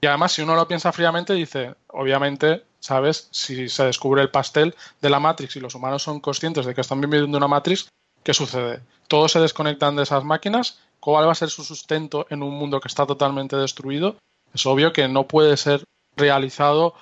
[0.00, 3.28] Y además, si uno lo piensa fríamente, dice, obviamente, ¿sabes?
[3.30, 6.80] Si se descubre el pastel de la Matrix y los humanos son conscientes de que
[6.80, 7.88] están viviendo una Matrix,
[8.22, 8.80] ¿qué sucede?
[9.08, 10.80] Todos se desconectan de esas máquinas.
[11.00, 14.16] ¿Cuál va a ser su sustento en un mundo que está totalmente destruido?
[14.54, 15.84] Es obvio que no puede ser
[16.16, 16.94] realizado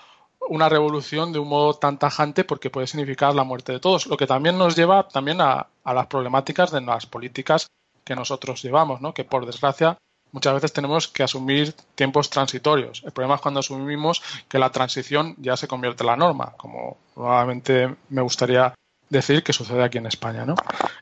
[0.49, 4.17] una revolución de un modo tan tajante porque puede significar la muerte de todos, lo
[4.17, 7.67] que también nos lleva también a, a las problemáticas de las políticas
[8.05, 9.13] que nosotros llevamos, ¿no?
[9.13, 9.99] que por desgracia
[10.33, 13.03] muchas veces tenemos que asumir tiempos transitorios.
[13.05, 16.99] El problema es cuando asumimos que la transición ya se convierte en la norma, como
[17.17, 18.75] nuevamente me gustaría
[19.09, 20.45] decir que sucede aquí en España.
[20.45, 20.55] ¿no?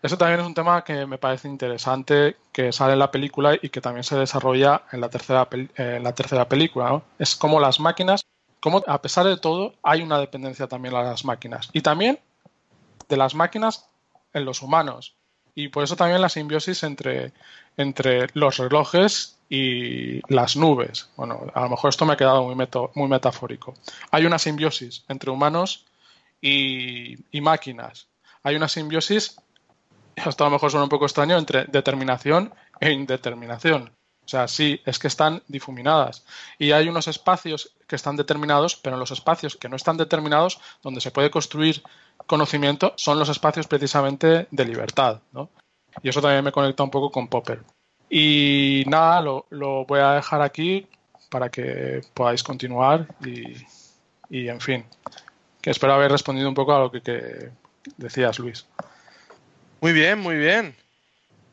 [0.02, 3.68] Eso también es un tema que me parece interesante, que sale en la película y
[3.68, 7.02] que también se desarrolla en la tercera, en la tercera película.
[7.18, 8.22] Es como las máquinas,
[8.60, 11.68] como a pesar de todo hay una dependencia también a las máquinas.
[11.72, 12.20] Y también
[13.08, 13.88] de las máquinas
[14.32, 15.16] en los humanos.
[15.54, 17.32] Y por eso también la simbiosis entre,
[17.76, 21.08] entre los relojes y las nubes.
[21.16, 23.74] Bueno, a lo mejor esto me ha quedado muy, muy metafórico.
[24.10, 25.84] Hay una simbiosis entre humanos
[26.40, 28.08] y, máquinas.
[28.42, 29.36] Hay una simbiosis
[30.16, 33.92] esto a lo mejor suena un poco extraño, entre determinación e indeterminación.
[34.24, 36.24] O sea, sí, es que están difuminadas.
[36.58, 41.00] Y hay unos espacios que están determinados, pero los espacios que no están determinados, donde
[41.00, 41.82] se puede construir
[42.26, 45.20] conocimiento, son los espacios precisamente de libertad.
[45.32, 45.50] ¿no?
[46.02, 47.60] Y eso también me conecta un poco con Popper.
[48.08, 49.46] Y nada, lo,
[49.86, 50.86] voy a dejar aquí
[51.30, 53.56] para que podáis continuar y,
[54.30, 54.84] y, en fin,
[55.60, 57.50] que espero haber respondido un poco a lo que,
[57.96, 58.66] decías, Luis.
[59.80, 60.74] Muy bien, muy bien.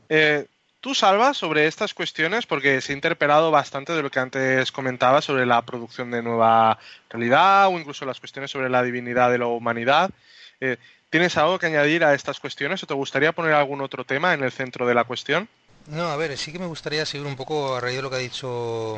[0.10, 0.46] Eh,
[0.84, 5.22] Tú, Salva, sobre estas cuestiones, porque se ha interpelado bastante de lo que antes comentaba
[5.22, 6.78] sobre la producción de nueva
[7.10, 10.10] realidad o incluso las cuestiones sobre la divinidad de la humanidad.
[10.60, 10.76] Eh,
[11.14, 14.43] ¿Tienes algo que añadir a estas cuestiones o te gustaría poner algún otro tema en
[14.43, 15.47] el centro de la cuestión?
[15.86, 18.16] No, a ver, sí que me gustaría seguir un poco a raíz de lo que
[18.16, 18.97] ha dicho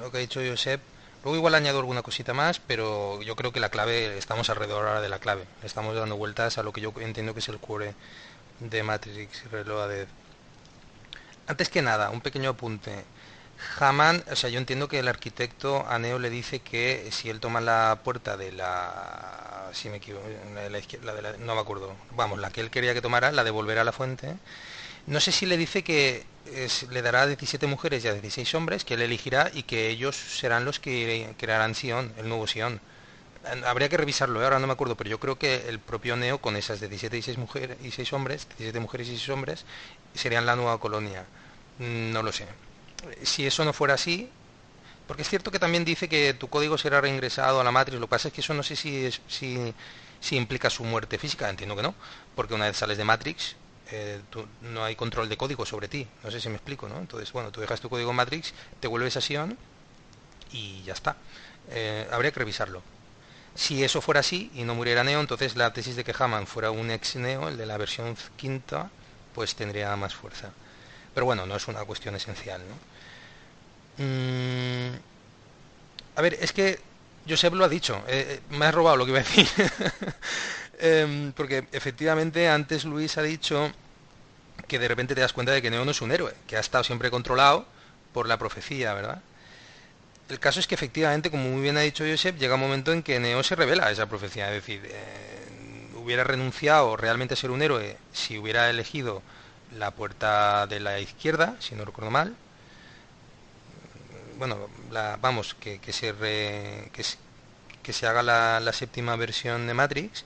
[0.00, 0.80] lo que ha dicho Josep.
[1.22, 5.00] Luego igual añado alguna cosita más, pero yo creo que la clave, estamos alrededor ahora
[5.00, 5.44] de la clave.
[5.62, 7.94] Estamos dando vueltas a lo que yo entiendo que es el core
[8.58, 10.08] de Matrix Reloaded.
[11.46, 13.04] Antes que nada, un pequeño apunte.
[13.78, 17.60] Haman, o sea, yo entiendo que el arquitecto a le dice que si él toma
[17.60, 22.50] la puerta de la, si me equivoco, la la izquierda, no me acuerdo, vamos, la
[22.50, 24.36] que él quería que tomara, la devolverá a la fuente.
[25.06, 26.24] No sé si le dice que
[26.90, 30.16] le dará a 17 mujeres y a 16 hombres, que él elegirá y que ellos
[30.16, 32.80] serán los que crearán Sion, el nuevo Sion.
[33.66, 34.44] Habría que revisarlo, ¿eh?
[34.44, 37.22] ahora no me acuerdo, pero yo creo que el propio Neo con esas 17 y
[37.22, 39.64] 6 mujeres y 6 hombres, 17 mujeres y 6 hombres,
[40.14, 41.26] serían la nueva colonia.
[41.78, 42.46] Mm, no lo sé.
[43.22, 44.30] Si eso no fuera así,
[45.06, 48.06] porque es cierto que también dice que tu código será reingresado a la matriz, lo
[48.06, 51.82] que pasa es que eso no sé si, si, implica su muerte física, entiendo que
[51.82, 51.94] no,
[52.34, 53.56] porque una vez sales de Matrix,
[53.90, 54.20] eh,
[54.62, 56.98] no hay control de código sobre ti, no sé si me explico, ¿no?
[56.98, 59.58] Entonces, bueno, tú dejas tu código Matrix, te vuelves a Sion
[60.52, 61.16] y ya está.
[61.70, 62.82] Eh, habría que revisarlo.
[63.54, 66.70] Si eso fuera así y no muriera Neo, entonces la tesis de que Haman fuera
[66.70, 68.90] un ex Neo, el de la versión quinta,
[69.34, 70.50] pues tendría más fuerza.
[71.12, 72.93] Pero bueno, no es una cuestión esencial, ¿no?
[73.98, 74.96] Mm,
[76.16, 76.78] a ver, es que
[77.28, 79.48] Josep lo ha dicho, eh, eh, me has robado lo que iba a decir.
[80.76, 83.72] Em, porque efectivamente antes Luis ha dicho
[84.68, 86.60] que de repente te das cuenta de que Neo no es un héroe, que ha
[86.60, 87.66] estado siempre controlado
[88.12, 89.22] por la profecía, ¿verdad?
[90.28, 93.02] El caso es que efectivamente, como muy bien ha dicho Josep, llega un momento en
[93.02, 97.50] que Neo se revela a esa profecía, es decir, eh, hubiera renunciado realmente a ser
[97.50, 99.22] un héroe si hubiera elegido
[99.76, 102.34] la puerta de la izquierda, si no recuerdo mal.
[104.38, 104.68] Bueno,
[105.20, 106.14] vamos, que, se
[107.82, 110.24] que, se haga la, séptima versión de Matrix,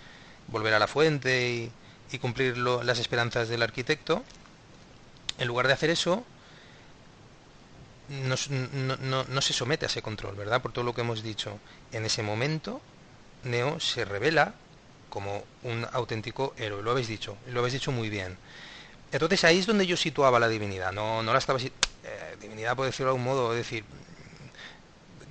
[0.49, 1.71] volver a la fuente
[2.11, 4.25] y, cumplir las esperanzas del arquitecto.
[5.39, 6.25] En lugar de hacer eso,
[8.09, 10.63] no, no, se somete a ese control, ¿verdad?
[10.63, 11.59] Por todo lo que hemos dicho.
[11.93, 12.81] En ese momento,
[13.45, 14.55] Neo se revela
[15.11, 16.83] como un auténtico héroe.
[16.83, 18.39] Lo habéis dicho, lo habéis dicho muy bien.
[19.13, 21.59] Entonces ahí es donde yo situaba la divinidad, no, no la estaba...
[22.09, 23.85] Eh, divinidad, por decirlo de algún modo, es decir,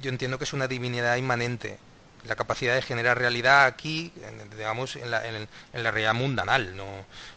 [0.01, 1.77] yo entiendo que es una divinidad inmanente,
[2.25, 4.11] la capacidad de generar realidad aquí,
[4.55, 5.21] digamos, en la,
[5.91, 6.75] realidad mundanal.
[6.75, 6.85] No,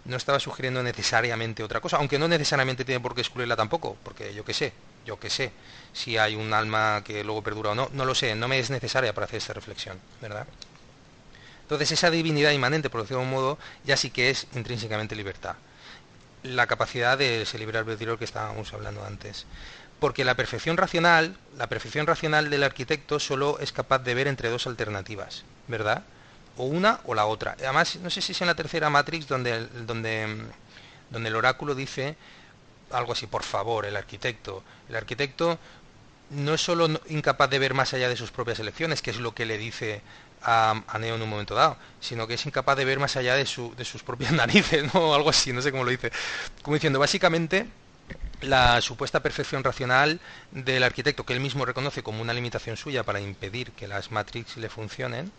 [0.04, 4.34] no estaba sugiriendo necesariamente otra cosa, aunque no necesariamente tiene por qué excluirla tampoco, porque
[4.34, 4.72] yo qué sé,
[5.06, 5.52] yo qué sé,
[5.92, 8.70] si hay un alma que luego perdura o no, no lo sé, no me es
[8.70, 10.46] necesaria para hacer esta reflexión, ¿verdad?
[11.62, 15.56] Entonces esa divinidad inmanente, por decirlo de algún modo, ya sí que es intrínsecamente libertad
[16.42, 19.46] la capacidad de ese libre albedrío que estábamos hablando antes.
[20.00, 24.48] Porque la perfección racional, la perfección racional del arquitecto solo es capaz de ver entre
[24.48, 26.02] dos alternativas, ¿verdad?
[26.56, 27.54] O una o la otra.
[27.58, 30.26] Además, no sé si es en la tercera Matrix donde, donde,
[31.10, 32.16] donde el oráculo dice
[32.90, 34.62] algo así, por favor, el arquitecto.
[34.88, 35.58] El arquitecto
[36.30, 39.34] no es solo incapaz de ver más allá de sus propias elecciones, que es lo
[39.34, 40.02] que le dice
[40.42, 43.46] a, Neo en un momento dado, sino que es incapaz de ver más allá de,
[43.46, 45.14] su, de sus propias narices, ¿no?
[45.14, 46.10] Algo así, no sé cómo lo dice.
[46.62, 47.66] Como diciendo, básicamente,
[48.42, 50.20] la supuesta perfección racional
[50.52, 54.56] del arquitecto, que él mismo reconoce como una limitación suya para impedir que las Matrix
[54.56, 55.32] le funcionen,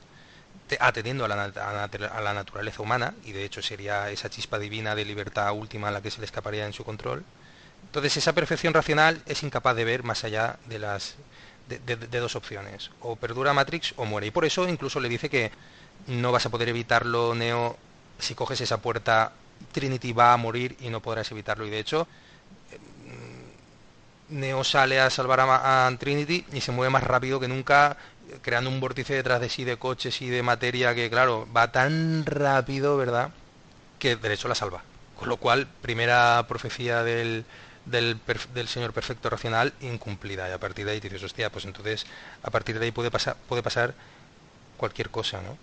[0.79, 5.89] atendiendo a la, naturaleza humana, y de hecho sería esa chispa divina de libertad última
[5.89, 7.23] a la que se le escaparía en su control.
[7.85, 11.15] Entonces esa perfección racional es incapaz de ver más allá de las
[11.67, 12.91] de, dos opciones.
[13.01, 14.27] O perdura Matrix o muere.
[14.27, 15.51] Y por eso incluso le dice que
[16.07, 17.77] no vas a poder evitarlo, Neo.
[18.19, 19.33] Si coges esa puerta,
[19.71, 21.65] Trinity va a morir y no podrás evitarlo.
[21.65, 22.07] Y de hecho,
[24.31, 27.97] Neo sale a salvar a, Trinity y se mueve más rápido que nunca,
[28.41, 32.25] creando un vórtice detrás de sí de coches y de materia que, claro, va tan
[32.25, 33.31] rápido, ¿verdad?
[33.99, 34.83] Que de hecho la salva.
[35.15, 37.45] Con lo cual, primera profecía del,
[37.85, 40.49] del, señor perfecto racional incumplida.
[40.49, 42.05] Y a partir de ahí dices, hostia, pues entonces
[42.41, 43.93] a partir de ahí puede pasar, puede pasar
[44.77, 45.57] cualquier cosa, ¿no?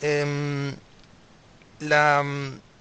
[0.00, 0.74] Em,
[1.80, 2.24] la,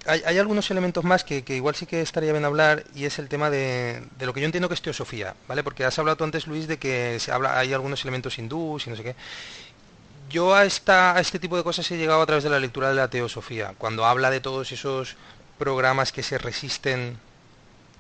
[0.06, 3.50] hay, algunos elementos más que, igual sí que estaría bien hablar y es el tema
[3.50, 5.64] de, lo que yo entiendo que es teosofía, ¿vale?
[5.64, 8.96] Porque has hablado antes, Luis, de que se habla, hay algunos elementos hindús y no
[8.96, 9.16] sé qué.
[10.30, 12.90] Yo a, esta, a este tipo de cosas he llegado a través de la lectura
[12.90, 15.18] de la teosofía, cuando habla de todos esos
[15.60, 17.20] programas que se resisten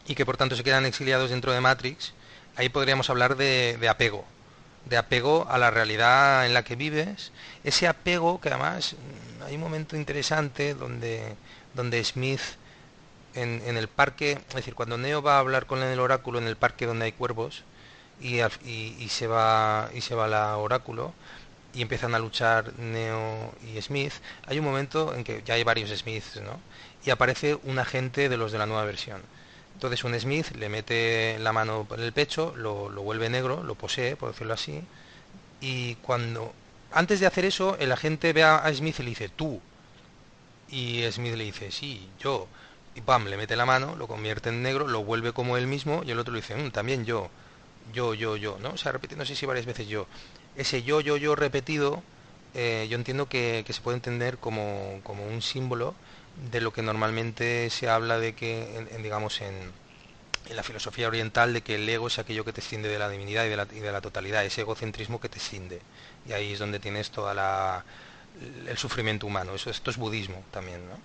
[0.07, 2.13] y que por tanto se quedan exiliados dentro de Matrix,
[2.55, 4.25] ahí podríamos hablar de, apego,
[4.85, 7.31] de apego a la realidad en la que vives,
[7.63, 8.95] ese apego que además
[9.45, 11.35] hay un momento interesante donde
[11.73, 12.41] donde Smith
[13.35, 16.55] en, el parque, es decir, cuando Neo va a hablar con el oráculo en el
[16.55, 17.63] parque donde hay cuervos
[18.19, 21.13] y, y, se va y se va al oráculo
[21.73, 24.13] y empiezan a luchar Neo y Smith,
[24.45, 26.59] hay un momento en que ya hay varios Smiths, ¿no?
[27.05, 29.21] Y aparece un agente de los de la nueva versión.
[29.73, 33.75] Entonces un Smith le mete la mano en el pecho, lo, lo vuelve negro, lo
[33.75, 34.83] posee, por decirlo así,
[35.61, 36.53] y cuando
[36.91, 39.61] antes de hacer eso, el agente ve a Smith y le dice, tú,
[40.71, 42.47] y Smith le dice, sí, yo.
[42.95, 46.01] Y pam, le mete la mano, lo convierte en negro, lo vuelve como él mismo
[46.05, 47.29] y el otro le dice, mm, también yo.
[47.93, 48.69] Yo, yo, yo, ¿no?
[48.71, 50.07] O sea, repite, no sé si varias veces yo.
[50.55, 52.03] Ese yo, yo, yo repetido,
[52.53, 55.95] eh, yo entiendo que, se puede entender como, como, un símbolo
[56.51, 59.53] de lo que normalmente se habla de que, digamos, en,
[60.49, 63.09] en, la filosofía oriental, de que el ego es aquello que te escinde de la
[63.09, 65.81] divinidad y de la, y de la totalidad, ese egocentrismo que te escinde.
[66.27, 67.83] Y ahí es donde tienes toda la
[68.67, 69.55] el sufrimiento humano.
[69.55, 70.97] Eso, esto es budismo también, ¿no?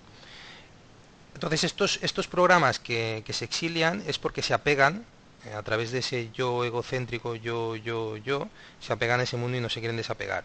[1.35, 5.05] Entonces estos, estos programas que, se exilian es porque se apegan
[5.45, 8.49] eh, a través de ese yo egocéntrico, yo, yo, yo,
[8.81, 10.45] se apegan a ese mundo y no se quieren desapegar.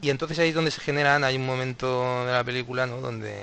[0.00, 3.02] Y entonces ahí es donde se generan, hay un momento de la película, ¿no?
[3.02, 3.38] Donde,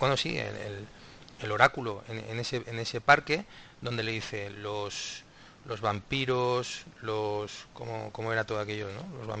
[0.00, 3.44] bueno, sí, el, oráculo en, ese, en ese parque,
[3.82, 5.24] donde le dice los,
[5.66, 9.26] los vampiros, los, ¿cómo, cómo era todo aquello, ¿no?
[9.26, 9.38] Los,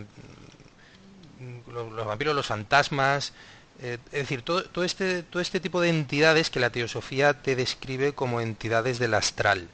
[1.72, 3.32] los, vampiros, los fantasmas,
[3.80, 7.56] eh, es decir, todo, todo, este, todo este tipo de entidades que la teosofía te
[7.56, 9.68] describe como entidades del astral,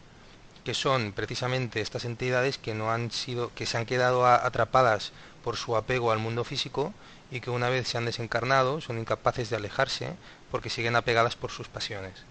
[0.65, 5.13] que son precisamente estas entidades que no han sido, que se han quedado atrapadas
[5.43, 6.93] por su apego al mundo físico
[7.31, 10.15] y que una vez se han desencarnado son incapaces de alejarse
[10.51, 12.25] porque siguen apegadas por sus pasiones.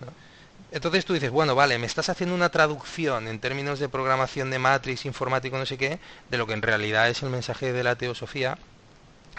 [0.71, 4.59] Entonces tú dices, bueno, vale, me estás haciendo una traducción en términos de programación de
[4.59, 7.95] Matrix, informático, no sé qué, de lo que en realidad es el mensaje de la
[7.95, 8.57] teosofía,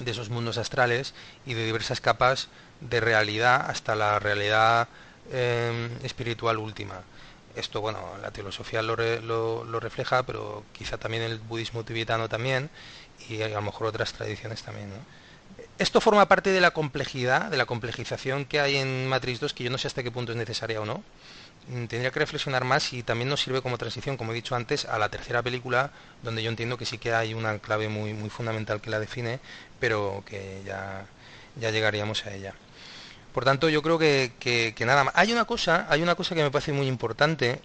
[0.00, 1.14] de esos mundos astrales
[1.46, 2.48] y de diversas capas
[2.80, 4.88] de realidad hasta la realidad
[5.32, 7.02] em, espiritual última.
[7.56, 12.68] Esto, bueno, la teosofía lo, lo, refleja, pero quizá también el budismo tibetano también
[13.28, 14.90] y a lo mejor otras tradiciones también.
[15.78, 19.64] Esto forma parte de la complejidad, de la complejización que hay en Matrix 2, que
[19.64, 21.04] yo no sé hasta qué punto es necesaria o no.
[21.68, 24.84] Mm, tendría que reflexionar más y también nos sirve como transición, como he dicho antes,
[24.84, 25.90] a la tercera película,
[26.22, 29.40] donde yo entiendo que sí que hay una clave muy, muy fundamental que la define,
[29.80, 31.06] pero que ya,
[31.56, 32.54] ya llegaríamos a ella.
[33.32, 35.14] Por tanto, yo creo que, que, nada más.
[35.16, 37.60] Hay una cosa, hay una cosa que me parece muy importante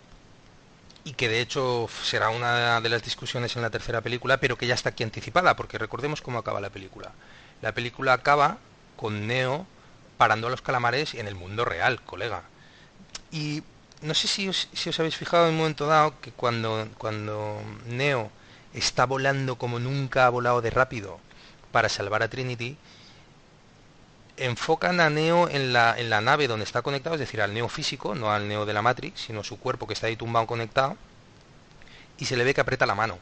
[1.04, 4.68] y que de hecho será una de las discusiones en la tercera película, pero que
[4.68, 7.12] ya está aquí anticipada, porque recordemos cómo acaba la película.
[7.62, 8.58] La película acaba
[8.96, 9.68] con Neo
[10.18, 12.44] parando a los calamares en el mundo real, colega.
[13.32, 13.64] Y
[14.02, 14.68] no sé si os,
[15.00, 18.32] habéis fijado en un momento dado que cuando, cuando Neo
[18.74, 21.20] está volando como nunca ha volado de rápido
[21.72, 22.78] para salvar a Trinity,
[24.38, 27.68] enfocan a Neo en la, en la nave donde está conectado, es decir, al Neo
[27.68, 30.96] físico, no al Neo de la Matrix, sino su cuerpo que está ahí tumbado conectado,
[32.18, 33.20] y se le ve que aprieta la mano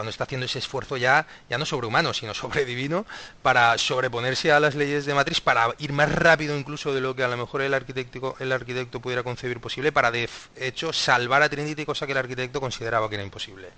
[0.00, 3.04] cuando está haciendo ese esfuerzo ya, ya no sobrehumano, sino sobredivino,
[3.42, 7.22] para sobreponerse a las leyes de matriz, para ir más rápido incluso de lo que
[7.22, 10.26] a lo mejor el arquitecto, el arquitecto pudiera concebir posible, para de
[10.56, 13.68] hecho salvar a Trinity, cosa que el arquitecto consideraba que era imposible.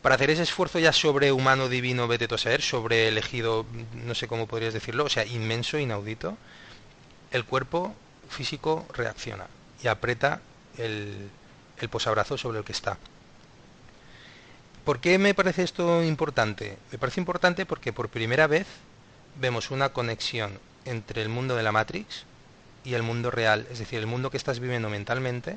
[0.00, 4.72] Para hacer ese esfuerzo ya sobrehumano, divino, vete saber, sobre elegido, no sé cómo podrías
[4.72, 6.38] decirlo, o sea, inmenso, inaudito,
[7.30, 7.94] el cuerpo
[8.30, 9.48] físico reacciona
[9.84, 10.40] y aprieta
[10.78, 11.28] el,
[11.76, 12.96] el posabrazo sobre el que está.
[14.84, 16.76] ¿Por qué me parece esto importante?
[16.90, 18.66] Me parece importante porque por primera vez
[19.40, 22.24] vemos una conexión entre el mundo de la Matrix
[22.84, 25.56] y el mundo real, es decir, el mundo que estás viviendo mentalmente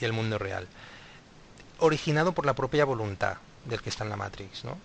[0.00, 0.66] y el mundo real,
[1.78, 3.36] originado por la propia voluntad
[3.66, 4.78] del que está en la Matrix, ¿no?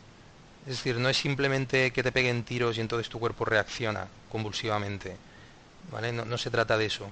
[0.67, 5.15] Es decir, no es simplemente que te peguen tiros y entonces tu cuerpo reacciona convulsivamente,
[5.89, 6.11] ¿vale?
[6.11, 7.09] No, no se trata de eso.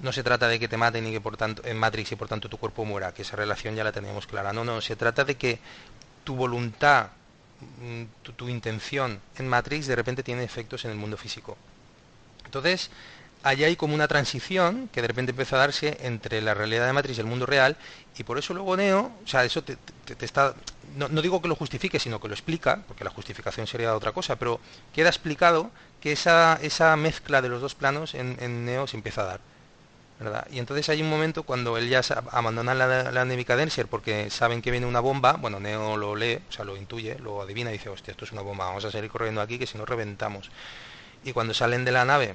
[0.00, 2.28] No se trata de que te maten y que por tanto en Matrix y por
[2.28, 4.52] tanto tu cuerpo muera, que esa relación ya la teníamos clara.
[4.52, 5.58] No, no, se trata de que
[6.24, 7.08] tu voluntad,
[7.80, 8.02] mm,
[8.36, 11.56] tu, intención en Matrix de repente tiene efectos en el mundo físico.
[12.44, 12.90] Entonces,
[13.42, 16.92] ahí hay como una transición que de repente empieza a darse entre la realidad de
[16.92, 17.76] Matrix y el mundo real,
[18.18, 19.78] y por eso luego Neo, o sea, eso te,
[20.20, 20.54] está,
[20.96, 24.36] no, digo que lo justifique, sino que lo explica, porque la justificación sería otra cosa,
[24.36, 24.60] pero
[24.94, 25.70] queda explicado
[26.00, 29.55] que esa, esa mezcla de los dos planos en, en Neo se empieza a dar
[30.50, 32.00] Y entonces hay un momento cuando él ya
[32.30, 36.52] abandona la, la Nebuchadnezzar porque saben que viene una bomba, bueno, Neo lo lee, o
[36.52, 39.10] sea, lo intuye, lo adivina y dice, hostia, esto es una bomba, vamos a salir
[39.10, 40.50] corriendo aquí que si no reventamos.
[41.22, 42.34] Y cuando salen de la nave,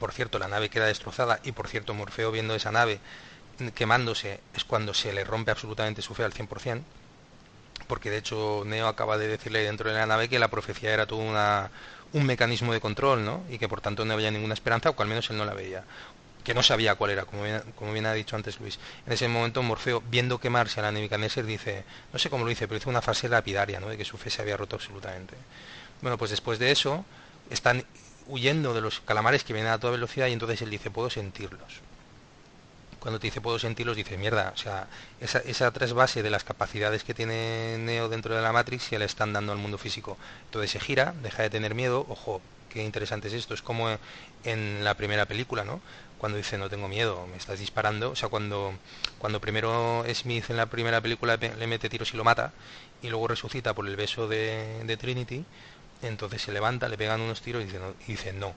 [0.00, 2.98] por cierto, la nave queda destrozada y por cierto, Morfeo viendo esa nave
[3.74, 6.82] quemándose es cuando se le rompe absolutamente su fe al 100%,
[7.86, 11.06] porque de hecho Neo acaba de decirle dentro de la nave que la profecía era
[11.06, 11.70] todo una,
[12.12, 13.44] un mecanismo de control, ¿no?
[13.48, 15.84] Y que por tanto no había ninguna esperanza, o al menos él no la veía
[16.44, 18.78] que no sabía cuál era, como bien, ha dicho antes Luis.
[19.06, 22.68] En ese momento Morfeo, viendo quemarse a la Nebuchadnezzar, dice, no sé cómo lo dice,
[22.68, 23.88] pero hizo una frase lapidaria, ¿no?
[23.88, 25.34] De que su fe se había roto absolutamente.
[26.02, 27.04] Bueno, pues después de eso,
[27.48, 27.84] están
[28.26, 31.80] huyendo de los calamares que vienen a toda velocidad y entonces él dice, puedo sentirlos.
[33.00, 34.86] Cuando te dice puedo sentirlos, dice, mierda, o sea,
[35.20, 39.04] esa, esa trasvase de las capacidades que tiene Neo dentro de la Matrix ya le
[39.06, 40.18] están dando al mundo físico.
[40.46, 42.40] Entonces se gira, deja de tener miedo, ojo,
[42.74, 43.88] qué interesante es esto, es como
[44.44, 45.80] en la primera película, ¿no?
[46.24, 48.72] Cuando dice no tengo miedo, me estás disparando, o sea, cuando,
[49.18, 52.54] cuando primero Smith en la primera película le mete tiros y lo mata,
[53.02, 55.44] y luego resucita por el beso de, Trinity,
[56.00, 58.54] entonces se levanta, le pegan unos tiros y dice, no, y dice no,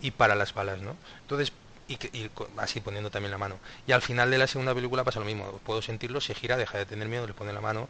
[0.00, 0.94] y para las balas, ¿no?
[1.22, 1.52] Entonces,
[1.88, 1.98] y,
[2.58, 3.58] así poniendo también la mano.
[3.88, 6.78] Y al final de la segunda película pasa lo mismo, puedo sentirlo, se gira, deja
[6.78, 7.88] de tener miedo, le pone la mano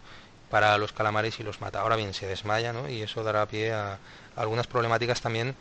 [0.48, 1.82] para los calamares y los mata.
[1.82, 2.88] Ahora bien, se desmaya, ¿no?
[2.88, 3.98] Y eso dará pie a
[4.34, 5.56] algunas problemáticas también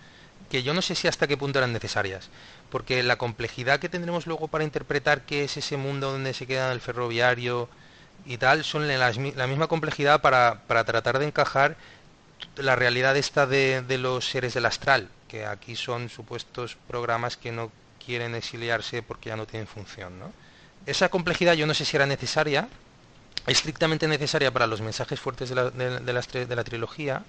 [0.49, 2.29] que yo no sé si hasta qué punto eran necesarias,
[2.71, 6.71] porque la complejidad que tendremos luego para interpretar qué es ese mundo donde se queda
[6.71, 7.69] el ferroviario
[8.25, 11.77] y tal, son la, misma complejidad para, para, tratar de encajar
[12.57, 17.51] la realidad esta de, de, los seres del astral, que aquí son supuestos programas que
[17.51, 17.71] no
[18.03, 20.19] quieren exiliarse porque ya no tienen función.
[20.19, 20.31] ¿no?
[20.85, 22.67] Esa complejidad yo no sé si era necesaria,
[23.47, 27.23] estrictamente necesaria para los mensajes fuertes de la, de, de, de la trilogía,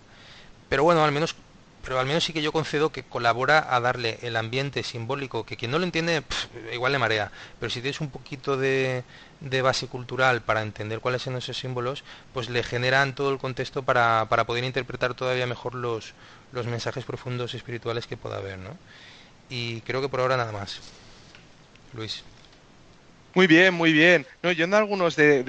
[0.69, 1.35] pero bueno, al menos
[1.83, 5.57] pero al menos sí que yo concedo que colabora a darle el ambiente simbólico, que
[5.57, 6.23] quien no lo entiende
[6.73, 9.05] igual le marea, pero si tienes un poquito de,
[9.63, 14.27] base cultural para entender cuáles son esos símbolos, pues le generan todo el contexto para,
[14.29, 16.15] para poder interpretar todavía mejor los,
[16.53, 18.77] los mensajes profundos espirituales que pueda haber, ¿no?
[19.49, 20.81] Y creo que por ahora nada más.
[21.93, 22.23] Luis.
[23.35, 24.27] Muy bien, muy bien.
[24.43, 25.45] No, yendo a algunos de,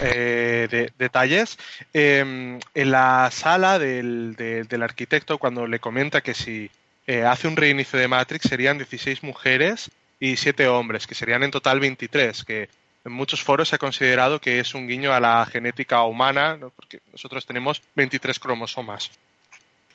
[0.00, 1.58] eh, detalles,
[1.92, 4.36] em, en la sala del,
[4.82, 6.70] arquitecto, cuando le comenta que si
[7.06, 9.90] eh, hace un reinicio de Matrix serían 16 mujeres
[10.20, 12.68] y 7 hombres, que serían en total 23, que
[13.04, 17.00] en muchos foros se ha considerado que es un guiño a la genética humana, porque
[17.10, 19.10] nosotros tenemos 23 cromosomas.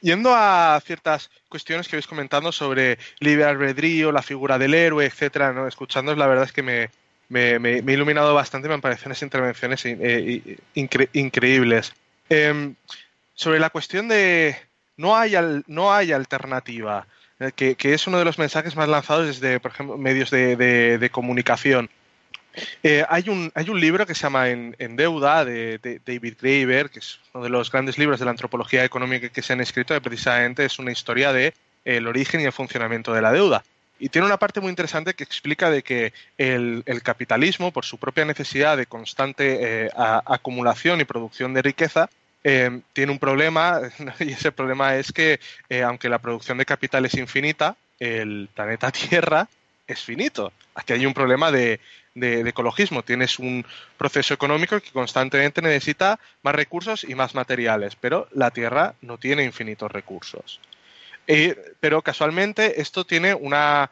[0.01, 5.53] Yendo a ciertas cuestiones que vais comentando sobre libre albedrío, la figura del héroe, etcétera,
[5.53, 5.67] ¿no?
[5.67, 6.89] escuchándoos, la verdad es que me,
[7.29, 10.57] me, me, he iluminado bastante, me han parecido unas intervenciones eh,
[11.13, 11.93] increíbles.
[12.29, 12.75] Em,
[13.33, 14.55] sobre la cuestión de
[14.97, 15.35] no hay,
[15.67, 17.07] no hay alternativa,
[17.39, 21.89] eh, que, es uno de los mensajes más lanzados desde, por ejemplo, medios de, comunicación.
[22.81, 26.99] Eh, hay, un, hay un libro que se llama En, deuda de, David Graeber, que
[26.99, 30.01] es uno de los grandes libros de la antropología económica que se han escrito, que
[30.01, 31.53] precisamente es una historia de
[31.85, 33.63] el origen y el funcionamiento de la deuda.
[33.99, 38.25] Y tiene una parte muy interesante que explica de que el, capitalismo, por su propia
[38.25, 42.09] necesidad de constante eh, acumulación y producción de riqueza,
[42.43, 43.81] eh, tiene un problema,
[44.19, 48.91] y ese problema es que, eh, aunque la producción de capital es infinita, el planeta
[49.09, 49.47] Tierra
[49.87, 50.51] es finito.
[50.75, 51.79] Aquí hay un problema de,
[52.13, 53.03] de, ecologismo.
[53.03, 53.65] Tienes un
[53.97, 59.43] proceso económico que constantemente necesita más recursos y más materiales, pero la Tierra no tiene
[59.43, 60.59] infinitos recursos.
[61.27, 63.91] Eh, pero casualmente esto tiene una,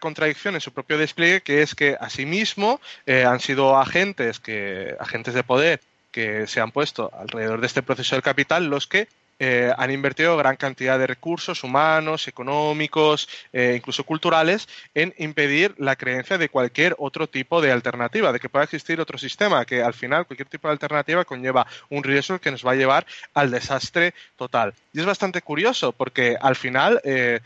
[0.00, 5.34] contradicción en su propio despliegue, que es que asimismo eh, han sido agentes, que, agentes
[5.34, 5.80] de poder
[6.10, 9.06] que se han puesto alrededor de este proceso del capital los que
[9.38, 15.96] eh, han invertido gran cantidad de recursos humanos, económicos, eh, incluso culturales, en impedir la
[15.96, 19.94] creencia de cualquier otro tipo de alternativa, de que pueda existir otro sistema, que al
[19.94, 24.14] final cualquier tipo de alternativa conlleva un riesgo que nos va a llevar al desastre
[24.36, 24.72] total.
[24.92, 27.40] Y es bastante curioso porque al final eh,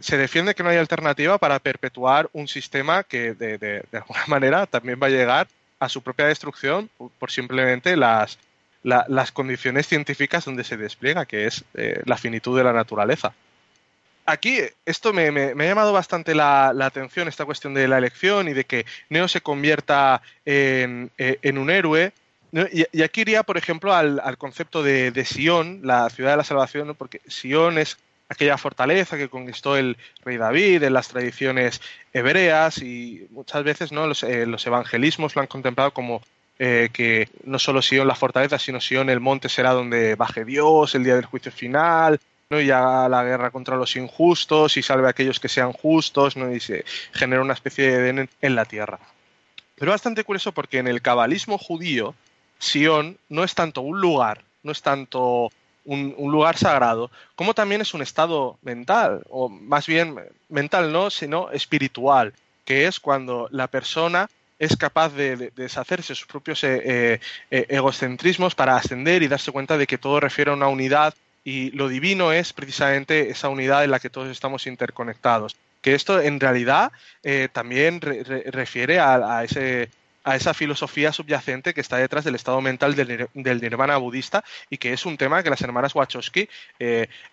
[0.00, 4.98] se defiende que no hay alternativa para perpetuar un sistema que de, alguna manera también
[5.00, 5.48] va a llegar
[5.78, 8.38] a su propia destrucción por simplemente las
[8.82, 13.34] las condiciones científicas donde se despliega, que es eh, la finitud de la naturaleza.
[14.26, 18.64] Aquí esto me, ha llamado bastante la, atención, esta cuestión de la elección y de
[18.64, 22.12] que Neo se convierta en, eh, un héroe.
[22.72, 27.20] Y, aquí iría, por ejemplo, al, concepto de, Sion, la ciudad de la salvación, porque
[27.26, 27.98] Sion es
[28.28, 31.80] aquella fortaleza que conquistó el rey David en las tradiciones
[32.12, 34.06] hebreas y muchas veces ¿no?
[34.06, 36.22] los, eh, los evangelismos lo han contemplado como
[36.62, 40.94] eh, que no solo Sion la fortaleza, sino Sion el monte será donde baje Dios
[40.94, 42.20] el día del juicio final,
[42.50, 42.60] ¿no?
[42.60, 46.52] y haga la guerra contra los injustos y salve a aquellos que sean justos ¿no?
[46.52, 48.98] y se genera una especie de Edén en la tierra.
[49.76, 52.14] Pero bastante curioso porque en el cabalismo judío,
[52.58, 55.50] Sion no es tanto un lugar, no es tanto
[55.86, 60.14] un, lugar sagrado, como también es un estado mental, o más bien
[60.50, 62.34] mental no, sino espiritual,
[62.66, 64.28] que es cuando la persona
[64.60, 67.20] es capaz de, deshacerse sus propios eh, eh,
[67.50, 71.70] eh, egocentrismos para ascender y darse cuenta de que todo refiere a una unidad y
[71.70, 75.56] lo divino es precisamente esa unidad en la que todos estamos interconectados.
[75.80, 76.92] Que esto en realidad
[77.52, 79.88] también refiere a, ese,
[80.24, 84.92] a esa filosofía subyacente que está detrás del estado mental del, nirvana budista y que
[84.92, 86.50] es un tema que las hermanas Wachowski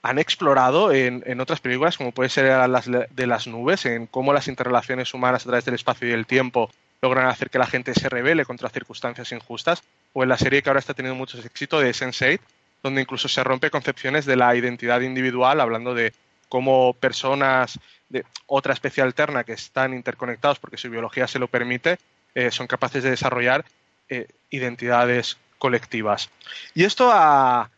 [0.01, 4.31] han explorado en, en, otras películas como puede ser las de las nubes, en cómo
[4.31, 6.71] las interrelaciones humanas a través del espacio y el tiempo
[7.01, 9.83] logran hacer que la gente se revele contra circunstancias injustas,
[10.13, 12.39] o en la serie que ahora está teniendo mucho éxito de Sense8,
[12.83, 16.13] donde incluso se rompe concepciones de la identidad individual, hablando de
[16.49, 17.79] cómo personas
[18.09, 21.97] de otra especie alterna que están interconectados porque su biología se lo permite,
[22.35, 23.65] eh, son capaces de desarrollar
[24.09, 26.29] eh, identidades colectivas.
[26.73, 27.69] ¿Y esto a,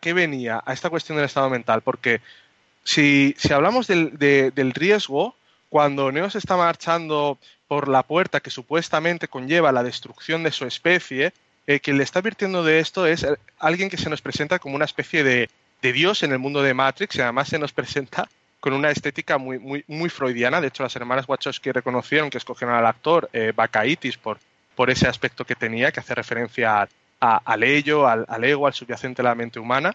[0.00, 0.62] qué venía?
[0.64, 2.20] A esta cuestión del estado mental, porque
[2.84, 5.34] si, hablamos del, del riesgo,
[5.76, 7.38] cuando Neo se está marchando
[7.68, 11.34] por la puerta que supuestamente conlleva la destrucción de su especie,
[11.66, 14.74] eh, quien le está advirtiendo de esto es eh, alguien que se nos presenta como
[14.74, 15.50] una especie de,
[15.82, 18.26] dios en el mundo de Matrix y además se nos presenta
[18.58, 20.62] con una estética muy, muy, muy freudiana.
[20.62, 24.38] De hecho, las hermanas Wachowski reconocieron que escogieron al actor eh, Bakaitis por,
[24.74, 26.88] por ese aspecto que tenía, que hace referencia
[27.20, 29.94] al ello, al, ego, al subyacente de la mente humana.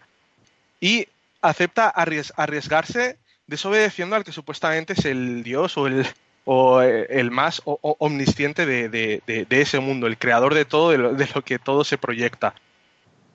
[0.80, 1.08] Y
[1.42, 3.18] acepta arriesgarse
[3.52, 6.08] desobedeciendo al que supuestamente es el dios o el,
[6.46, 11.60] o eh, el más omnisciente de, ese mundo, el creador de todo, de lo, que
[11.60, 12.56] todo se proyecta.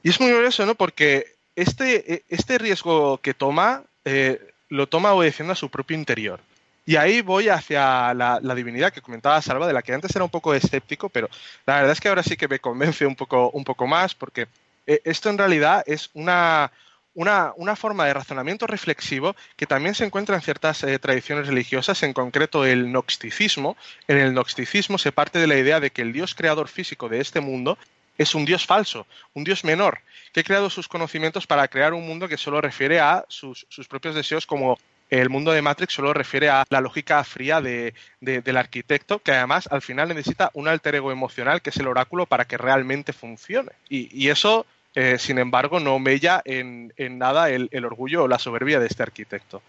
[0.02, 0.74] Y es muy curioso, ¿no?
[0.74, 4.40] Porque este, e, este riesgo que toma, eh,
[4.70, 6.40] lo toma obedeciendo a su propio interior.
[6.86, 10.30] Y ahí voy hacia la, divinidad que comentaba Salva, de la que antes era un
[10.30, 11.28] poco escéptico, pero
[11.66, 14.46] la verdad es que ahora sí que me convence un poco, un poco más, porque
[14.86, 16.72] eh, esto en realidad es una,
[17.16, 22.12] una, forma de razonamiento reflexivo que también se encuentra en ciertas eh, tradiciones religiosas, en
[22.12, 23.76] concreto el gnosticismo.
[24.06, 27.20] En el gnosticismo se parte de la idea de que el Dios creador físico de
[27.20, 27.78] este mundo
[28.18, 30.00] es un Dios falso, un Dios menor,
[30.32, 34.14] que ha creado sus conocimientos para crear un mundo que solo refiere a sus, propios
[34.14, 34.78] deseos como
[35.08, 39.80] el mundo de Matrix solo refiere a la lógica fría del arquitecto, que además al
[39.80, 43.70] final necesita un alter ego emocional, que es el oráculo, para que realmente funcione.
[43.88, 44.66] y eso
[44.96, 49.62] eh, sin embargo, no mella en, nada el, orgullo o la soberbia de este arquitecto.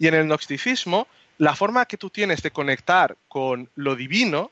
[0.00, 1.06] Y en el gnosticismo,
[1.38, 4.50] la forma que tú tienes de conectar con lo divino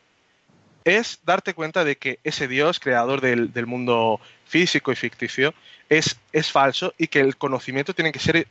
[0.84, 5.54] es darte cuenta de que ese Dios, creador del, mundo físico y ficticio,
[5.88, 8.46] es, es, falso y que el conocimiento tiene que ser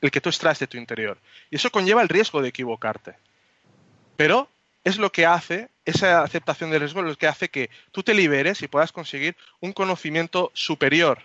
[0.00, 1.18] el que tú extraes de tu interior.
[1.52, 3.14] Y eso conlleva el riesgo de equivocarte.
[4.16, 4.48] Pero
[4.86, 8.62] es lo que hace, esa aceptación del riesgo, lo que hace que tú te liberes
[8.62, 11.22] y puedas conseguir un conocimiento superior,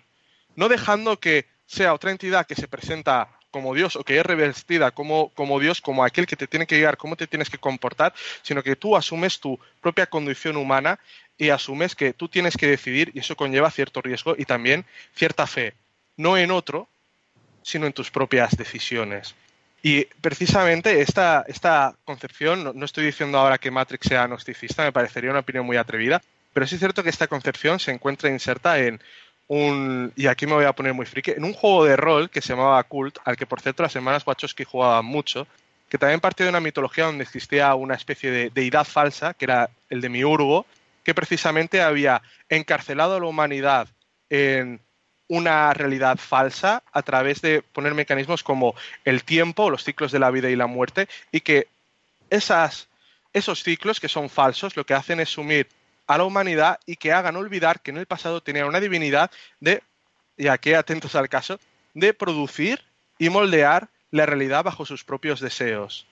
[0.55, 4.89] no dejando que sea otra entidad que se presenta como Dios o que es revestida
[4.89, 8.15] como, como Dios, como aquel que te tiene que guiar, cómo te tienes que comportar,
[8.41, 10.99] sino que tú asumes tu propia condición humana
[11.37, 15.45] y asumes que tú tienes que decidir y eso conlleva cierto riesgo y también cierta
[15.45, 15.75] fe,
[16.17, 16.87] no en otro,
[17.61, 19.35] sino en tus propias decisiones.
[19.83, 25.31] Y precisamente esta, esta concepción, no, estoy diciendo ahora que Matrix sea gnosticista, me parecería
[25.31, 26.21] una opinión muy atrevida,
[26.53, 29.01] pero sí es cierto que esta concepción se encuentra inserta en
[29.47, 32.41] un, y aquí me voy a poner muy friki, en un juego de rol que
[32.41, 35.47] se llamaba Cult, al que por cierto las hermanas Wachowski jugaban mucho,
[35.89, 39.69] que también partió de una mitología donde existía una especie de deidad falsa, que era
[39.89, 40.65] el de Miurgo,
[41.03, 43.87] que precisamente había encarcelado a la humanidad
[44.29, 44.79] en
[45.31, 48.75] una realidad falsa a través de poner mecanismos como
[49.05, 51.69] el tiempo, los ciclos de la vida y la muerte, y que
[52.29, 52.89] esas,
[53.31, 55.69] esos ciclos que son falsos lo que hacen es sumir
[56.05, 59.31] a la humanidad y que hagan olvidar que en el pasado tenía una divinidad
[59.61, 59.81] de,
[60.35, 61.61] y aquí atentos al caso,
[61.93, 62.81] de producir
[63.17, 66.07] y moldear la realidad bajo sus propios deseos.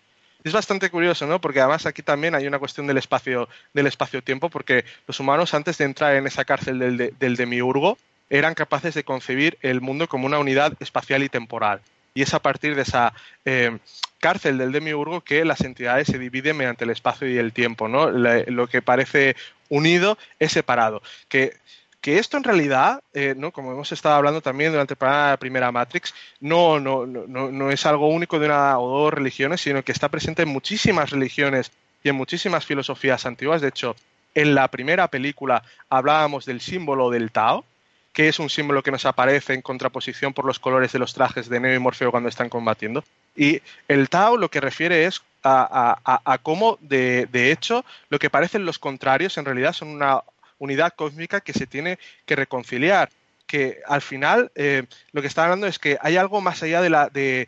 [0.45, 1.41] Es bastante curioso, ¿no?
[1.41, 5.77] Porque además aquí también hay una cuestión del espacio del espacio-tiempo, porque los humanos antes
[5.77, 7.97] de entrar en esa cárcel del, del demiurgo
[8.29, 11.81] eran capaces de concebir el mundo como una unidad espacial y temporal.
[12.13, 13.13] Y es a partir de esa
[13.45, 13.77] eh,
[14.19, 18.09] cárcel del demiurgo que las entidades se dividen mediante el espacio y el tiempo, ¿no?
[18.09, 19.35] lo que parece
[19.69, 21.01] unido es separado.
[21.27, 21.53] Que,
[22.01, 23.51] que esto en realidad, eh, ¿no?
[23.51, 28.09] como hemos estado hablando también durante la primera Matrix, no, no, no, no es algo
[28.09, 31.71] único de una o dos religiones, sino que está presente en muchísimas religiones
[32.03, 33.61] y en muchísimas filosofías antiguas.
[33.61, 33.95] De hecho,
[34.35, 37.65] en la primera película hablábamos del símbolo del Tao,
[38.13, 41.49] que es un símbolo que nos aparece en contraposición por los colores de los trajes
[41.49, 43.03] de Neo y Morfeo cuando están combatiendo.
[43.35, 48.79] Y el Tao lo que refiere es a, cómo, de, hecho, lo que parecen los
[48.79, 50.21] contrarios en realidad son una
[50.57, 53.09] unidad cósmica que se tiene que reconciliar
[53.47, 56.89] que al final eh, lo que está hablando es que hay algo más allá de,
[56.91, 57.47] la, de,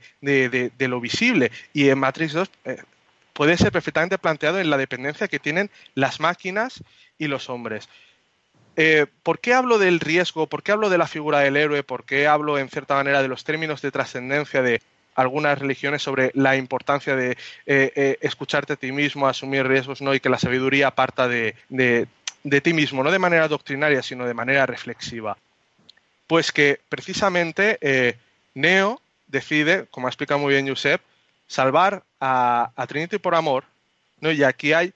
[0.80, 2.78] lo visible y en Matrix 2 eh,
[3.34, 6.84] puede ser perfectamente planteado en la dependencia que tienen las máquinas
[7.20, 7.88] y los hombres.
[8.76, 10.48] Eh, ¿Por qué hablo del riesgo?
[10.48, 11.84] ¿Por qué hablo de la figura del héroe?
[11.84, 14.82] ¿Por qué hablo en cierta manera de los términos de trascendencia de
[15.16, 20.16] algunas religiones sobre la importancia de escucharte a ti mismo, asumir riesgos ¿no?
[20.16, 21.56] y que la sabiduría parta de,
[22.44, 25.38] de ti mismo, no de manera doctrinaria, sino de manera reflexiva?
[26.28, 28.18] Pues que precisamente eh,
[28.54, 31.02] Neo decide, como ha explicado muy bien Josep,
[31.48, 33.66] salvar a, Trinity por amor,
[34.22, 34.32] ¿no?
[34.32, 34.94] y aquí hay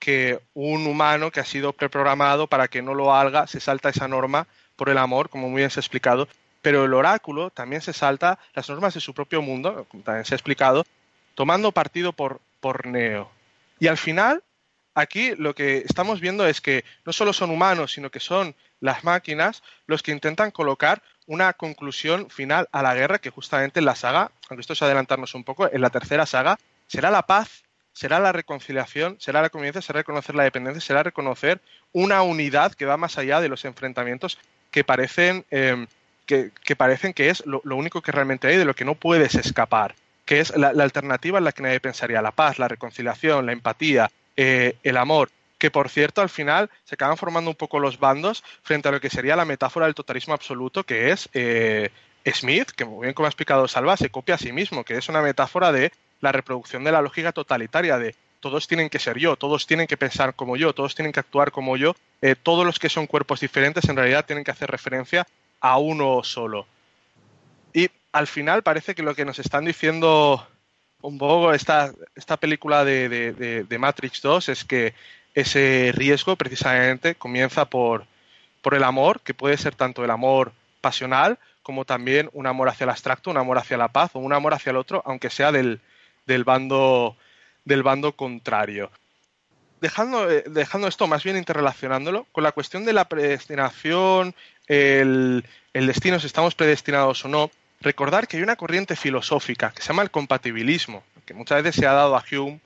[0.00, 4.08] que un humano que ha sido preprogramado para que no lo haga, se salta esa
[4.08, 6.26] norma por el amor, como muy bien se ha explicado,
[6.62, 10.34] pero el oráculo también se salta las normas de su propio mundo, como también se
[10.34, 10.84] ha explicado,
[11.34, 13.30] tomando partido por, por Neo.
[13.78, 14.42] Y al final,
[14.94, 19.04] aquí lo que estamos viendo es que no solo son humanos, sino que son las
[19.04, 23.94] máquinas los que intentan colocar una conclusión final a la guerra que justamente en la
[23.94, 28.20] saga, aunque esto es adelantarnos un poco, en la tercera saga será la paz, será
[28.20, 31.60] la reconciliación, será la convivencia, será reconocer la dependencia, será reconocer
[31.92, 34.38] una unidad que va más allá de los enfrentamientos
[34.70, 35.86] que parecen, eh,
[36.26, 39.94] que, parecen que es lo, único que realmente hay, de lo que no puedes escapar,
[40.24, 44.10] que es la, alternativa en la que nadie pensaría, la paz, la reconciliación, la empatía,
[44.36, 48.42] eh, el amor que por cierto al final se acaban formando un poco los bandos
[48.62, 51.90] frente a lo que sería la metáfora del totalitarismo absoluto, que es eh,
[52.24, 55.10] Smith, que muy bien como ha explicado Salva, se copia a sí mismo, que es
[55.10, 59.36] una metáfora de la reproducción de la lógica totalitaria, de todos tienen que ser yo,
[59.36, 62.78] todos tienen que pensar como yo, todos tienen que actuar como yo, eh, todos los
[62.78, 65.26] que son cuerpos diferentes en realidad tienen que hacer referencia
[65.60, 66.66] a uno solo.
[67.72, 70.46] Y al final parece que lo que nos están diciendo
[71.02, 74.94] un poco esta, esta película de, de Matrix 2 es que
[75.34, 78.04] ese riesgo precisamente comienza por,
[78.62, 82.84] por el amor, que puede ser tanto el amor pasional como también un amor hacia
[82.84, 85.52] el abstracto, un amor hacia la paz o un amor hacia el otro, aunque sea
[85.52, 85.80] del,
[86.30, 87.16] del, bando,
[87.64, 88.90] del bando contrario.
[89.80, 94.34] Dejando, eh, dejando, esto más bien interrelacionándolo con la cuestión de la predestinación,
[94.66, 95.44] el,
[95.74, 97.50] el destino, si estamos predestinados o no,
[97.80, 101.86] recordar que hay una corriente filosófica que se llama el compatibilismo, que muchas veces se
[101.86, 102.60] ha dado a Hume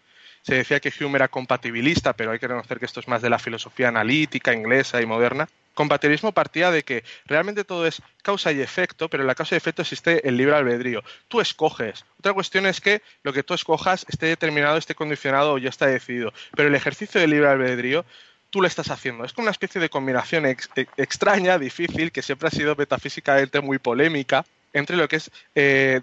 [0.45, 3.31] se decía que Hume era compatibilista, pero hay que reconocer que esto es más de
[3.31, 5.49] la filosofía analítica inglesa y moderna.
[5.73, 9.59] Compatibilismo partía de que realmente todo es causa y efecto, pero en la causa y
[9.59, 11.03] efecto existe el libre albedrío.
[11.29, 12.05] Tú escoges.
[12.19, 15.87] Otra cuestión es que lo que tú escojas esté determinado, esté condicionado o ya está
[15.87, 16.35] decidido.
[16.55, 18.05] Pero el ejercicio del libre albedrío
[18.51, 19.25] tú lo estás haciendo.
[19.25, 20.57] Es como una especie de combinación e,
[20.99, 24.45] extraña, difícil, que siempre ha sido metafísicamente muy polémica
[24.75, 26.01] entre lo que es eh,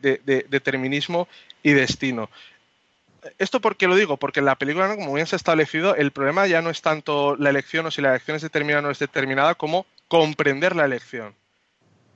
[0.50, 1.28] determinismo
[1.62, 2.30] y destino.
[3.38, 4.18] ¿Esto por qué lo digo?
[4.18, 7.36] Porque en la película, como bien se ha establecido, el problema ya no es tanto
[7.36, 10.86] la elección o si la elección es determinada o no es determinada, como comprender la
[10.86, 11.36] elección.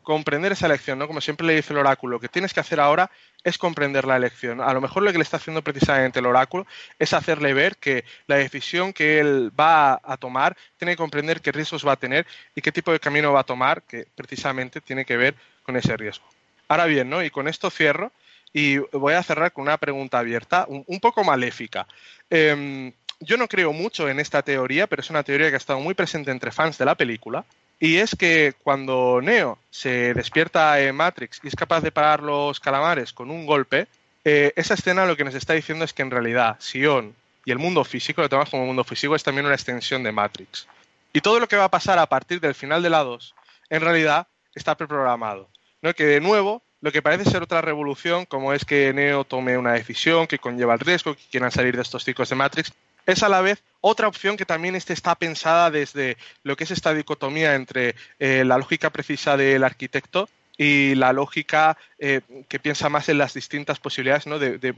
[0.02, 1.07] Comprender esa elección, ¿no?
[1.07, 3.10] Como siempre le dice el oráculo, lo que tienes que hacer ahora
[3.44, 4.61] es comprender la elección.
[4.61, 6.65] A lo mejor lo que le está haciendo precisamente el oráculo
[6.98, 11.52] es hacerle ver que la decisión que él va a tomar tiene que comprender qué
[11.52, 12.26] riesgos va a tener
[12.56, 15.95] y qué tipo de camino va a tomar, que precisamente tiene que ver con ese
[15.95, 16.26] riesgo.
[16.68, 17.23] Ahora bien, ¿no?
[17.23, 18.11] Y con esto cierro
[18.57, 21.86] y voy a cerrar con una pregunta abierta, un, poco maléfica.
[22.30, 25.82] Em, yo no creo mucho en esta teoría, pero es una teoría que ha estado
[25.82, 27.44] muy presente entre fans de la película.
[27.82, 32.61] Y es que cuando Neo se despierta en Matrix y es capaz de parar los
[32.61, 33.88] calamares con un golpe,
[34.23, 37.14] eh, esa escena lo que nos está diciendo es que en realidad Sion
[37.44, 40.65] y el mundo físico, lo tomamos como mundo físico, es también una extensión de Matrix.
[41.11, 43.36] Y todo lo que va a pasar a partir del final de la 2,
[43.69, 45.49] en realidad está preprogramado.
[45.82, 45.94] ¿no?
[45.94, 49.74] Que de nuevo lo que parece ser otra revolución, como es que Neo tome una
[49.74, 52.74] decisión que conlleva el riesgo, que quieran salir de estos ciclos de Matrix,
[53.06, 56.72] es a la vez otra opción que también este está pensada desde lo que es
[56.72, 60.28] esta dicotomía entre eh, la lógica precisa del arquitecto
[60.58, 64.40] y la lógica eh, que piensa más en las distintas posibilidades, ¿no?
[64.40, 64.76] de,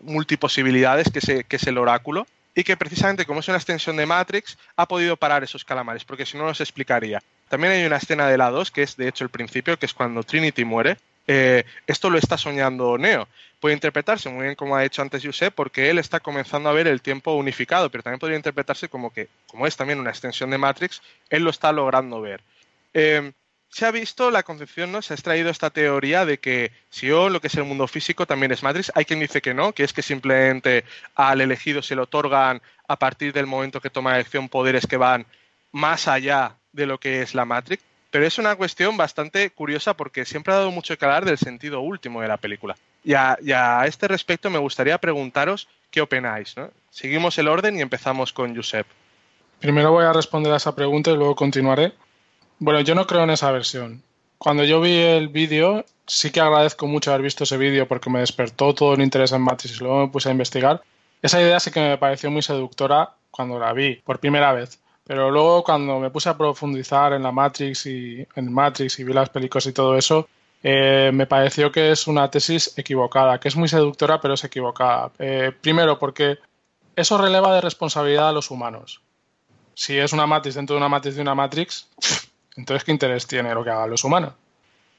[0.00, 4.58] multiposibilidades que, que es el oráculo y que precisamente como es una extensión de Matrix
[4.76, 7.22] ha podido parar esos calamares, porque si no nos explicaría.
[7.48, 9.94] También hay una escena de la 2, que es de hecho el principio, que es
[9.94, 10.96] cuando Trinity muere,
[11.26, 13.28] eh, esto lo está soñando Neo.
[13.60, 16.88] Puede interpretarse muy bien como ha hecho antes Yusef, porque él está comenzando a ver
[16.88, 20.58] el tiempo unificado, pero también podría interpretarse como que, como es también una extensión de
[20.58, 21.00] Matrix,
[21.30, 22.42] él lo está logrando ver.
[22.92, 23.32] Eh,
[23.72, 25.00] se ha visto la concepción, ¿no?
[25.00, 28.26] Se ha extraído esta teoría de que si o lo que es el mundo físico
[28.26, 28.92] también es Matrix.
[28.94, 30.84] Hay quien dice que no, que es que simplemente
[31.14, 35.24] al elegido se le otorgan a partir del momento que toma elección poderes que van
[35.70, 37.82] más allá de lo que es la Matrix.
[38.12, 41.80] Pero es una cuestión bastante curiosa porque siempre ha dado mucho que hablar del sentido
[41.80, 42.76] último de la película.
[43.02, 43.38] Y a,
[43.86, 46.54] este respecto me gustaría preguntaros qué opináis.
[46.90, 48.86] Seguimos el orden y empezamos con Josep.
[49.60, 51.94] Primero voy a responder a esa pregunta y luego continuaré.
[52.58, 54.02] Bueno, yo no creo en esa versión.
[54.36, 58.20] Cuando yo vi el vídeo, sí que agradezco mucho haber visto ese vídeo porque me
[58.20, 60.82] despertó todo el interés en Matrix y luego me puse a investigar.
[61.22, 64.81] Esa idea sí que me pareció muy seductora cuando la vi por primera vez.
[65.04, 69.12] Pero luego cuando me puse a profundizar en la Matrix y en Matrix y vi
[69.12, 70.28] las películas y todo eso,
[70.62, 75.10] eh, me pareció que es una tesis equivocada, que es muy seductora pero es equivocada.
[75.18, 76.38] Eh, primero porque
[76.94, 79.02] eso releva de responsabilidad a los humanos.
[79.74, 81.88] Si es una Matrix dentro de una Matrix de una Matrix,
[82.56, 84.34] entonces ¿qué interés tiene lo que hagan los humanos?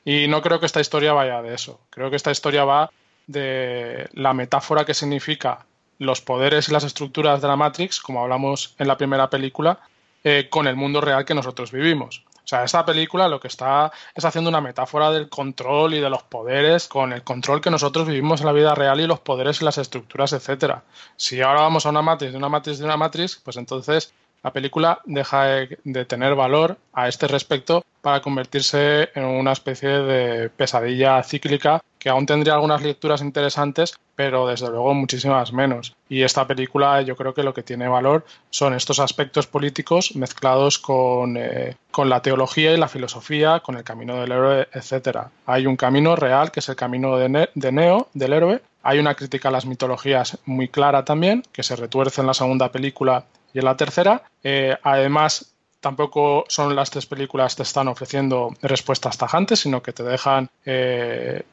[0.04, 1.80] Y no creo que esta historia vaya de eso.
[1.90, 2.92] Creo que esta historia va
[3.28, 5.66] de la metáfora que significa
[5.98, 9.80] los poderes y las estructuras de la Matrix, como hablamos en la primera película,
[10.24, 12.24] eh, con el mundo real que nosotros vivimos.
[12.44, 16.10] O sea, esta película lo que está es haciendo una metáfora del control y de
[16.10, 19.62] los poderes con el control que nosotros vivimos en la vida real y los poderes
[19.62, 20.84] y las estructuras, etcétera.
[21.16, 24.14] Si ahora vamos a una matriz de una matriz de una matriz, pues entonces
[24.44, 30.50] la película deja de, tener valor a este respecto para convertirse en una especie de
[30.50, 35.96] pesadilla cíclica que aún tendría algunas lecturas interesantes, pero desde luego muchísimas menos.
[36.10, 40.80] Y esta película yo creo que lo que tiene valor son estos aspectos políticos mezclados
[40.80, 45.32] con, eh, con la teología y la filosofía, con el camino del héroe, etcétera.
[45.46, 47.30] Hay un camino real que es el camino de,
[47.72, 48.62] Neo, del héroe.
[48.84, 52.70] Hay una crítica a las mitologías muy clara también, que se retuerce en la segunda
[52.70, 53.24] película
[53.54, 54.24] y en la tercera.
[54.44, 55.54] Eh, además,
[55.84, 61.44] tampoco son las tres películas te están ofreciendo respuestas tajantes, sino que te dejan, eh,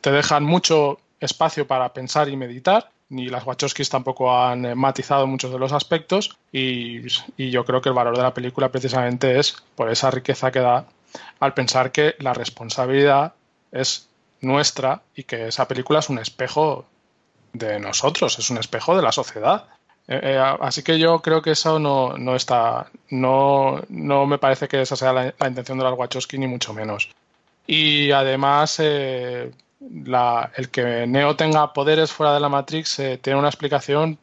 [0.00, 2.90] te dejan mucho espacio para pensar y meditar.
[3.08, 7.02] Ni las Wachowskis tampoco han eh, matizado muchos de los aspectos y,
[7.36, 10.86] yo creo que el valor de la película precisamente es por esa riqueza que da
[11.38, 13.34] al pensar que la responsabilidad
[13.70, 14.08] es
[14.40, 16.84] nuestra y que esa película es un espejo
[17.52, 19.66] de nosotros, es un espejo de la sociedad.
[20.08, 24.66] Eh, eh, así que yo creo que eso no, no está, no, no, me parece
[24.66, 27.08] que esa sea la, intención de las Wachowski, ni mucho menos.
[27.68, 28.80] Y además,
[29.90, 34.18] la, el que Neo tenga poderes fuera de la Matrix tiene una explicación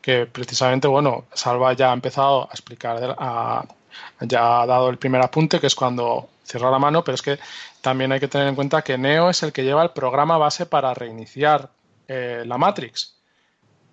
[0.00, 3.16] que precisamente, bueno, Salva ya ha empezado a explicar,
[4.20, 7.38] ya ha dado el primer apunte, que es cuando cierra la mano, pero es que
[7.80, 10.66] también hay que tener en cuenta que Neo es el que lleva el programa base
[10.66, 11.70] para reiniciar
[12.06, 13.14] la Matrix.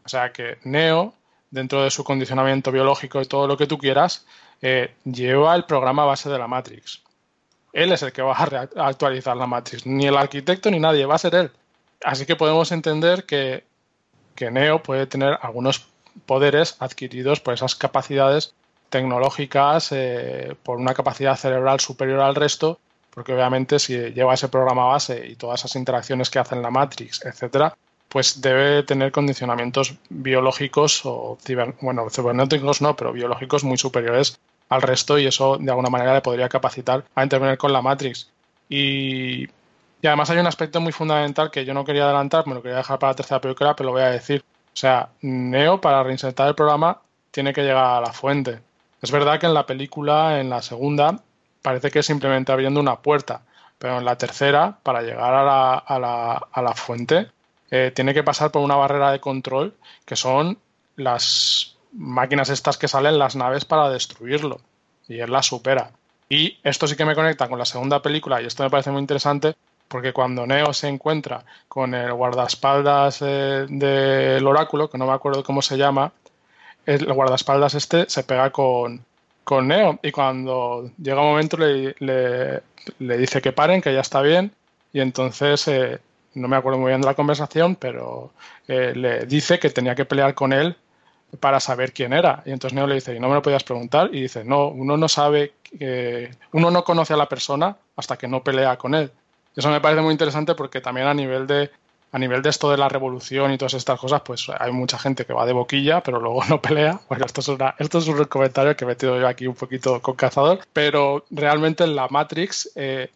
[0.04, 1.14] O sea que Neo
[1.52, 4.26] dentro de su condicionamiento biológico y todo lo que tú quieras,
[4.62, 7.01] eh, lleva el programa base de la Matrix.
[7.74, 11.16] Él es el que va a actualizar la Matrix, ni el arquitecto ni nadie, va
[11.16, 11.52] a ser él.
[12.04, 13.64] Así que podemos entender que,
[14.40, 15.86] Neo puede tener algunos
[16.26, 18.56] poderes adquiridos por esas capacidades
[18.90, 22.80] tecnológicas, eh, por una capacidad cerebral superior al resto,
[23.12, 26.72] porque obviamente si lleva ese programa base y todas esas interacciones que hace en la
[26.72, 27.78] Matrix, etcétera,
[28.10, 31.38] pues debe tener condicionamientos biológicos o
[31.82, 34.40] bueno, cibernéticos no, pero biológicos muy superiores
[34.72, 38.30] al resto y eso de alguna manera le podría capacitar a intervenir con la Matrix.
[38.70, 39.46] Y,
[40.02, 42.98] además hay un aspecto muy fundamental que yo no quería adelantar, me lo quería dejar
[42.98, 44.44] para la tercera película, pero lo voy a decir.
[44.74, 48.62] O sea, Neo para reinsertar el programa tiene que llegar a la fuente.
[49.02, 51.20] Es verdad que en la película, en la segunda,
[51.62, 53.42] parece que es simplemente abriendo una puerta,
[53.78, 57.28] pero en la tercera, para llegar a la, a la, a la fuente,
[57.72, 59.74] eh, tiene que pasar por una barrera de control
[60.06, 60.58] que son
[60.96, 64.60] las máquinas estas que salen las naves para destruirlo
[65.08, 65.92] y él las supera.
[66.30, 69.02] Y esto sí que me conecta con la segunda película y esto me parece muy
[69.02, 69.56] interesante
[69.88, 75.44] porque cuando Neo se encuentra con el guardaespaldas eh, del oráculo, que no me acuerdo
[75.44, 76.14] cómo se llama,
[76.86, 79.04] el guardaespaldas este se pega con,
[79.44, 84.22] con Neo y cuando llega un momento le, le, dice que paren, que ya está
[84.22, 84.54] bien
[84.94, 86.00] y entonces eh,
[86.36, 88.32] no me acuerdo muy bien de la conversación, pero
[88.68, 90.78] eh, le dice que tenía que pelear con él
[91.40, 92.44] para saber quién era.
[92.46, 94.10] Y entonces Neo le dice, ¿y no me lo podías preguntar?
[94.14, 98.28] Y dice, no, uno no sabe, que uno no conoce a la persona hasta que
[98.28, 99.12] no pelea con él.
[99.56, 101.72] Eso me parece muy interesante porque también a nivel de
[102.14, 105.26] a nivel de esto de la revolución y todas estas cosas, pues hay mucha gente
[105.26, 107.00] que va de boquilla, pero luego no pelea.
[107.10, 107.50] Bueno, esto es,
[107.80, 111.86] esto es un comentario que he metido yo aquí un poquito con cazador, pero realmente
[111.86, 113.10] en la Matrix eh,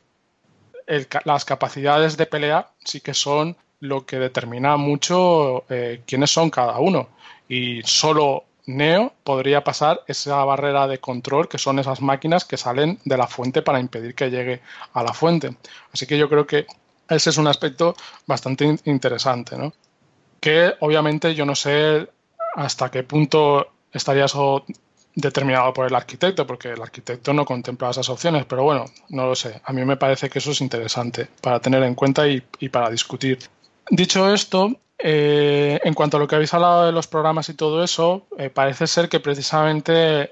[1.26, 6.80] las capacidades de pelea sí que son lo que determina mucho eh, quiénes son cada
[6.80, 7.10] uno.
[7.48, 13.00] Y solo Neo podría pasar esa barrera de control que son esas máquinas que salen
[13.06, 14.62] de la fuente para impedir que llegue
[14.94, 15.56] a la fuente.
[15.94, 16.66] Así que yo creo que
[17.08, 17.96] ese es un aspecto
[18.26, 19.74] bastante interesante, ¿no?
[20.40, 22.08] Que obviamente yo no sé
[22.56, 24.66] hasta qué punto estaría eso
[25.16, 29.36] determinado por el arquitecto, porque el arquitecto no contempla esas opciones, pero bueno, no lo
[29.36, 29.62] sé.
[29.64, 33.40] A mí me parece que eso es interesante para tener en cuenta y, para discutir.
[33.90, 37.84] Dicho esto, eh, en cuanto a lo que habéis hablado de los programas y todo
[37.84, 40.32] eso, eh, parece ser que precisamente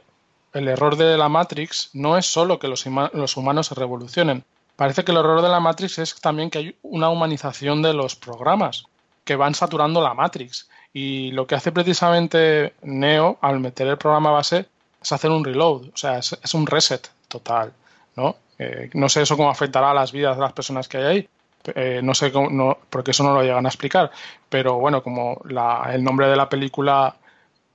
[0.53, 4.43] el error de la Matrix no es solo que los, humanos se revolucionen.
[4.75, 8.15] Parece que el error de la Matrix es también que hay una humanización de los
[8.15, 8.85] programas
[9.23, 10.69] que van saturando la Matrix.
[10.93, 14.67] Y lo que hace precisamente Neo al meter el programa base
[15.01, 17.73] es hacer un reload, o sea, es, un reset total,
[18.15, 18.37] ¿no?
[18.59, 21.29] Eh, no sé eso cómo afectará a las vidas de las personas que hay ahí,
[21.65, 24.11] eh, no sé cómo, no, porque eso no lo llegan a explicar,
[24.49, 25.41] pero bueno, como
[25.89, 27.15] el nombre de la película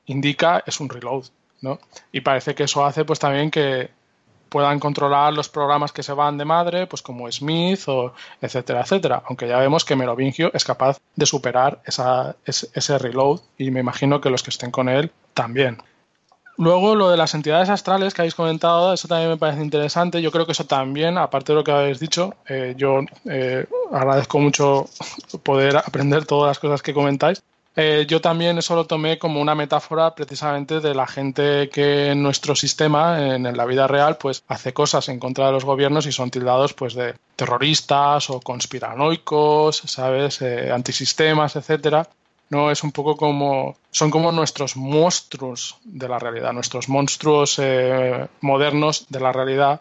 [0.06, 1.24] indica, es un reload,
[1.60, 1.78] ¿no?
[2.12, 3.90] Y parece que eso hace pues también que
[4.48, 9.23] puedan controlar los programas que se van de madre, pues como Smith o etcétera, etcétera.
[9.27, 14.20] Aunque ya vemos que Merovingio es capaz de superar esa, ese reload y me imagino
[14.20, 15.78] que los que estén con él también.
[16.59, 20.20] Luego, lo de las entidades astrales que habéis comentado, eso también me parece interesante.
[20.20, 24.40] Yo creo que eso también, aparte de lo que habéis dicho, eh, yo eh, agradezco
[24.40, 24.86] mucho
[25.44, 27.44] poder aprender todas las cosas que comentáis.
[27.76, 32.24] Eh, yo también eso lo tomé como una metáfora precisamente de la gente que en
[32.24, 36.12] nuestro sistema, en, la vida real, pues hace cosas en contra de los gobiernos y
[36.12, 40.43] son tildados pues de terroristas o conspiranoicos, ¿sabes?
[40.43, 42.09] antisistemas, etcétera.
[42.51, 43.77] No, es un poco como.
[43.91, 49.81] Son como nuestros monstruos de la realidad, nuestros monstruos eh, modernos de la realidad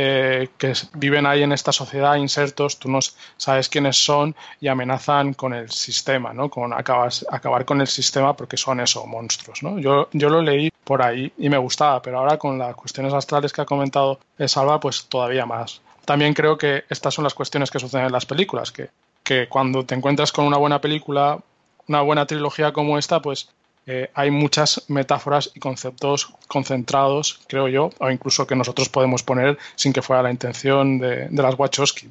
[0.00, 3.00] eh, que viven ahí en esta sociedad insertos, tú no
[3.36, 6.48] sabes quiénes son y amenazan con el sistema, ¿no?
[6.48, 9.76] Con acabar con el sistema porque son eso, monstruos, ¿no?
[9.80, 13.52] Yo, yo lo leí por ahí y me gustaba, pero ahora con las cuestiones astrales
[13.52, 15.80] que ha comentado Salva, pues todavía más.
[16.04, 18.90] También creo que estas son las cuestiones que suceden en las películas, que,
[19.24, 21.40] que cuando te encuentras con una buena película
[21.88, 23.48] una buena trilogía como esta, pues
[23.90, 29.56] eh, hay muchas metáforas y conceptos concentrados, creo yo, o incluso que nosotros podemos poner
[29.76, 32.10] sin que fuera la intención de, las Wachowski.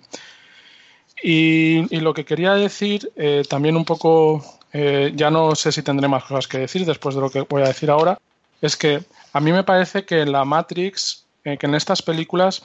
[1.22, 4.44] Y, lo que quería decir, eh, también un poco,
[4.74, 7.62] eh, ya no sé si tendré más cosas que decir después de lo que voy
[7.62, 8.18] a decir ahora,
[8.60, 12.64] es que a mí me parece que en la Matrix, que en estas películas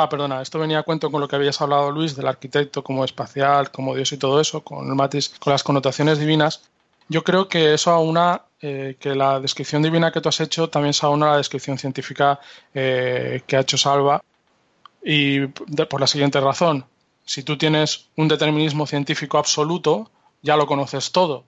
[0.00, 3.04] Ah, perdona, esto venía a cuento con lo que habías hablado, Luis, del arquitecto como
[3.04, 6.62] espacial, como Dios y todo eso, con el matis, con las connotaciones divinas.
[7.08, 10.94] Yo creo que eso aúna, eh, que la descripción divina que tú has hecho también
[10.94, 12.38] se aúna a la descripción científica
[12.72, 14.22] eh, que ha hecho Salva.
[15.02, 16.84] Y por la siguiente razón,
[17.24, 20.12] si tú tienes un determinismo científico absoluto,
[20.42, 21.42] ya lo conoces todo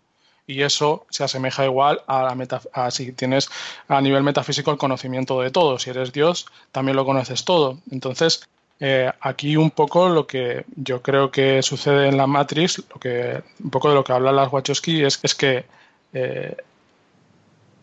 [0.50, 2.60] y eso se asemeja igual a, la meta,
[2.90, 3.48] si tienes
[3.88, 5.78] a nivel metafísico el conocimiento de todo.
[5.78, 7.78] Si eres Dios, también lo conoces todo.
[7.90, 8.48] Entonces,
[8.80, 13.42] eh, aquí un poco lo que yo creo que sucede en la Matrix, lo que,
[13.62, 15.66] un poco de lo que habla las Wachowski, es, es que
[16.12, 16.56] eh,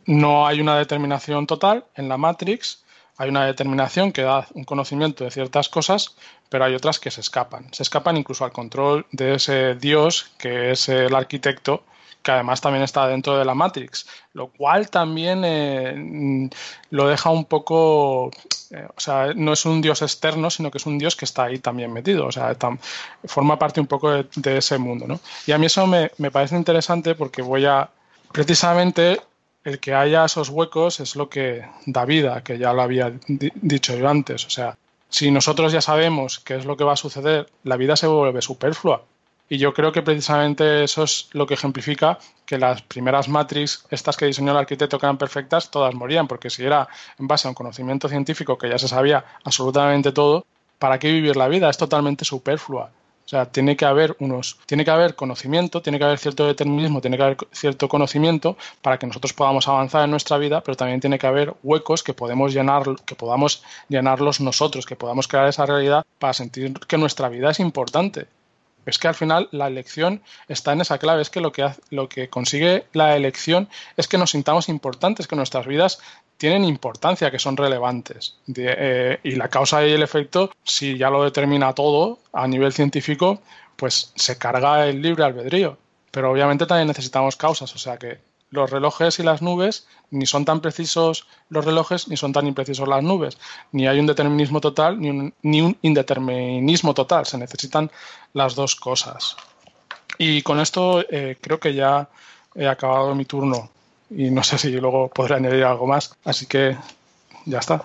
[0.06, 2.84] no hay una determinación total en la Matrix,
[3.18, 6.16] hay una determinación que da un conocimiento de ciertas cosas,
[6.50, 7.74] pero hay otras que se escapan.
[7.74, 11.84] Se escapan incluso al control de ese Dios que es el arquitecto
[12.22, 16.50] que además también está dentro de la Matrix, lo cual también eh,
[16.90, 18.32] lo deja un poco,
[18.72, 21.46] eh, o sea, no es un dios externo, sino que es un dios que está
[21.46, 22.56] ahí también metido, o sea,
[23.26, 25.20] forma parte un poco de, ese mundo, ¿no?
[25.46, 27.90] Y a mí eso me, parece interesante porque voy a,
[28.32, 29.22] precisamente,
[29.64, 33.96] el que haya esos huecos es lo que da vida, que ya lo había dicho
[33.96, 34.78] yo antes, o sea,
[35.10, 38.42] si nosotros ya sabemos qué es lo que va a suceder, la vida se vuelve
[38.42, 39.04] superflua.
[39.50, 44.18] Y yo creo que precisamente eso es lo que ejemplifica que las primeras Matrix, estas
[44.18, 46.88] que diseñó el arquitecto que eran perfectas, todas morían, porque si era
[47.18, 50.46] en base a un conocimiento científico que ya se sabía absolutamente todo,
[50.80, 51.70] ¿para qué vivir la vida?
[51.70, 52.92] Es totalmente superflua.
[53.26, 57.02] O sea, tiene que haber unos, tiene que haber conocimiento, tiene que haber cierto determinismo,
[57.02, 61.02] tiene que haber cierto conocimiento para que nosotros podamos avanzar en nuestra vida, pero también
[61.02, 65.66] tiene que haber huecos que podemos llenar, que podamos llenarlos nosotros, que podamos crear esa
[65.66, 68.28] realidad para sentir que nuestra vida es importante
[68.88, 72.08] es que al final la elección está en esa clave, es que lo que, lo
[72.08, 76.00] que consigue la elección es que nos sintamos importantes, que nuestras vidas
[76.38, 78.38] tienen importancia, que son relevantes.
[78.56, 83.42] Eh, y la causa y el efecto, si ya lo determina todo a nivel científico,
[83.76, 85.78] pues se carga el libre albedrío.
[86.12, 90.46] Pero obviamente también necesitamos causas, o sea que los relojes y las nubes ni son
[90.46, 93.38] tan precisos los relojes ni son tan imprecisos las nubes.
[93.72, 97.26] Ni hay un determinismo total ni un, ni un indeterminismo total.
[97.26, 97.92] Se necesitan
[98.34, 99.36] las dos cosas.
[100.18, 102.10] Y con esto eh, creo que ya
[102.56, 103.70] he acabado mi turno
[104.10, 106.16] y no sé si luego podré añadir algo más.
[106.24, 106.78] Así que
[107.46, 107.84] ya está.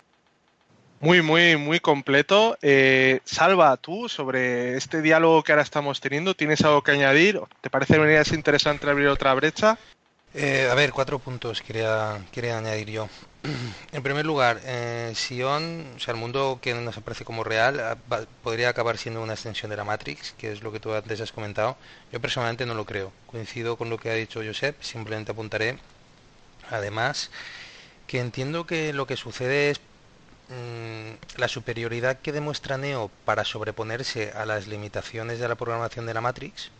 [1.00, 2.56] Muy, muy, muy completo.
[2.62, 7.40] Eh, Salva, tú sobre este diálogo que ahora estamos teniendo, ¿tienes algo que añadir?
[7.60, 9.78] ¿Te parece que es interesante abrir otra brecha?
[10.34, 13.08] Eh, a ver, cuatro puntos quería, quería añadir yo.
[13.92, 17.96] En primer lugar, eh, Sion, o sea, el mundo que nos aparece como real, ah,
[18.42, 21.32] podría acabar siendo una extensión de la Matrix, que es lo que tú antes has
[21.32, 21.76] comentado.
[22.12, 23.12] Yo personalmente no lo creo.
[23.26, 25.78] Coincido con lo que ha dicho Josep, simplemente apuntaré,
[26.70, 27.30] además,
[28.06, 29.80] que entiendo que lo que sucede es
[30.48, 36.14] mm, la superioridad que demuestra Neo para sobreponerse a las limitaciones de la programación de
[36.14, 36.70] la Matrix,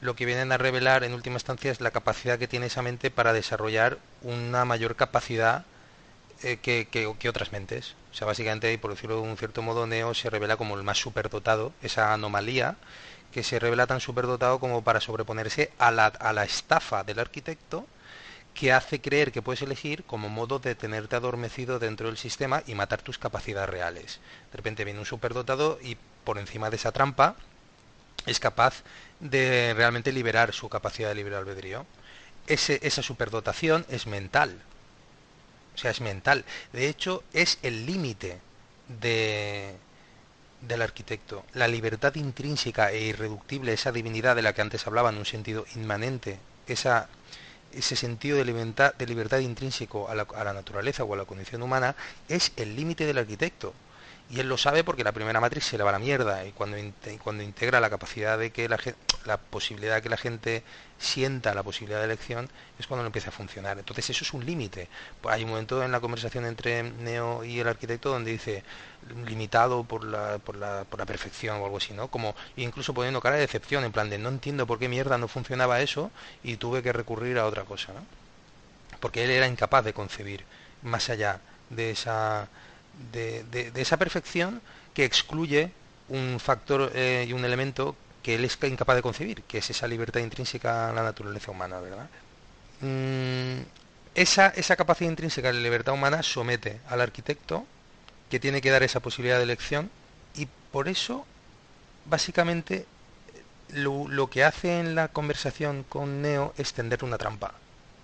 [0.00, 3.10] lo que vienen a revelar en última instancia es la capacidad que tiene esa mente
[3.10, 5.64] para desarrollar una mayor capacidad
[6.42, 7.94] eh, que, que- otras mentes.
[8.12, 10.82] O sea, básicamente, y por decirlo de un cierto modo, Neo se revela como el
[10.84, 12.76] más superdotado, esa anomalía
[13.32, 17.86] que se revela tan superdotado como para sobreponerse a la, a la estafa del arquitecto
[18.54, 22.74] que hace creer que puedes elegir como modo de tenerte adormecido dentro del sistema y
[22.74, 24.20] matar tus capacidades reales.
[24.52, 27.36] De repente viene un superdotado y por encima de esa trampa
[28.26, 28.82] es capaz
[29.20, 31.86] de realmente liberar su capacidad de libre albedrío.
[32.46, 34.58] Esa superdotación es mental.
[35.74, 36.44] O sea, es mental.
[36.72, 38.40] De hecho, es el límite
[38.88, 39.76] de,
[40.62, 41.44] del arquitecto.
[41.54, 45.66] La libertad intrínseca e irreductible, esa divinidad de la que antes hablaba en un sentido
[45.76, 47.08] inmanente, esa,
[47.72, 51.26] ese sentido de libertad, de libertad intrínseco a la, a la naturaleza o a la
[51.26, 51.94] condición humana,
[52.28, 53.74] es el límite del arquitecto.
[54.30, 56.52] Y él lo sabe porque la primera matriz se le va a la mierda y
[56.52, 56.76] cuando,
[57.22, 58.78] cuando integra la capacidad de que la,
[59.24, 60.62] la posibilidad de que la gente
[60.98, 62.48] sienta la posibilidad de elección
[62.78, 63.78] es cuando no empieza a funcionar.
[63.78, 64.88] Entonces eso es un límite.
[65.22, 68.64] Pues hay un momento en la conversación entre Neo y el arquitecto donde dice
[69.26, 72.08] limitado por la, por la, por la perfección o algo así, ¿no?
[72.08, 75.28] Como incluso poniendo cara de decepción, en plan de no entiendo por qué mierda no
[75.28, 76.10] funcionaba eso
[76.42, 78.04] y tuve que recurrir a otra cosa, ¿no?
[79.00, 80.44] Porque él era incapaz de concebir
[80.82, 81.40] más allá
[81.70, 82.48] de esa
[83.12, 84.60] de, esa perfección
[84.94, 85.70] que excluye
[86.08, 89.86] un factor eh, y un elemento que él es incapaz de concebir, que es esa
[89.86, 92.08] libertad intrínseca a la naturaleza humana, ¿verdad?
[92.80, 93.62] Mm,
[94.14, 97.66] esa, esa capacidad intrínseca de la libertad humana somete al arquitecto,
[98.30, 99.90] que tiene que dar esa posibilidad de elección,
[100.34, 101.24] y por eso,
[102.04, 102.86] básicamente,
[103.70, 107.54] lo, lo que hace en la conversación con Neo es tenderle una trampa.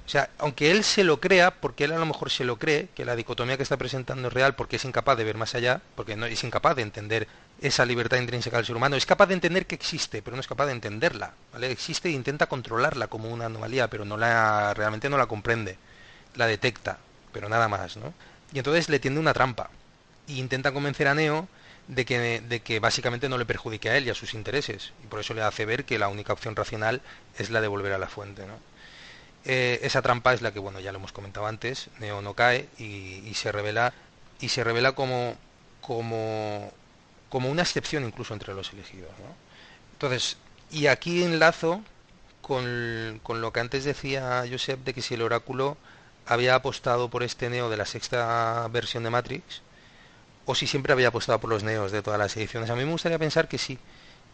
[0.06, 2.88] O sea, aunque él se lo crea, porque él a lo mejor se lo cree,
[2.94, 5.80] que la dicotomía que está presentando es real porque es incapaz de ver más allá,
[5.94, 7.26] porque no es incapaz de entender
[7.62, 10.46] esa libertad intrínseca del ser humano, es capaz de entender que existe, pero no es
[10.46, 11.70] capaz de entenderla, ¿vale?
[11.70, 15.78] Existe e intenta controlarla como una anomalía, pero no la realmente no la comprende,
[16.34, 16.98] la detecta,
[17.32, 18.12] pero nada más, ¿no?
[18.52, 19.70] Y entonces le tiende una trampa
[20.26, 21.48] y intenta convencer a Neo
[21.88, 25.06] de que, de que básicamente no le perjudique a él y a sus intereses, y
[25.06, 27.00] por eso le hace ver que la única opción racional
[27.38, 28.73] es la de volver a la fuente, ¿no?
[29.44, 32.68] Eh, esa trampa es la que, bueno, ya lo hemos comentado antes, Neo no cae
[32.78, 33.92] y, y se revela
[34.40, 35.36] y se revela como
[35.80, 36.72] como
[37.28, 39.34] como una excepción incluso entre los elegidos, ¿no?
[39.92, 40.38] Entonces,
[40.70, 41.82] y aquí enlazo
[42.40, 45.76] con, con lo que antes decía Josep de que si el oráculo
[46.26, 49.62] había apostado por este Neo de la sexta versión de Matrix
[50.46, 52.70] o si siempre había apostado por los Neos de todas las ediciones.
[52.70, 53.78] A mí me gustaría pensar que sí,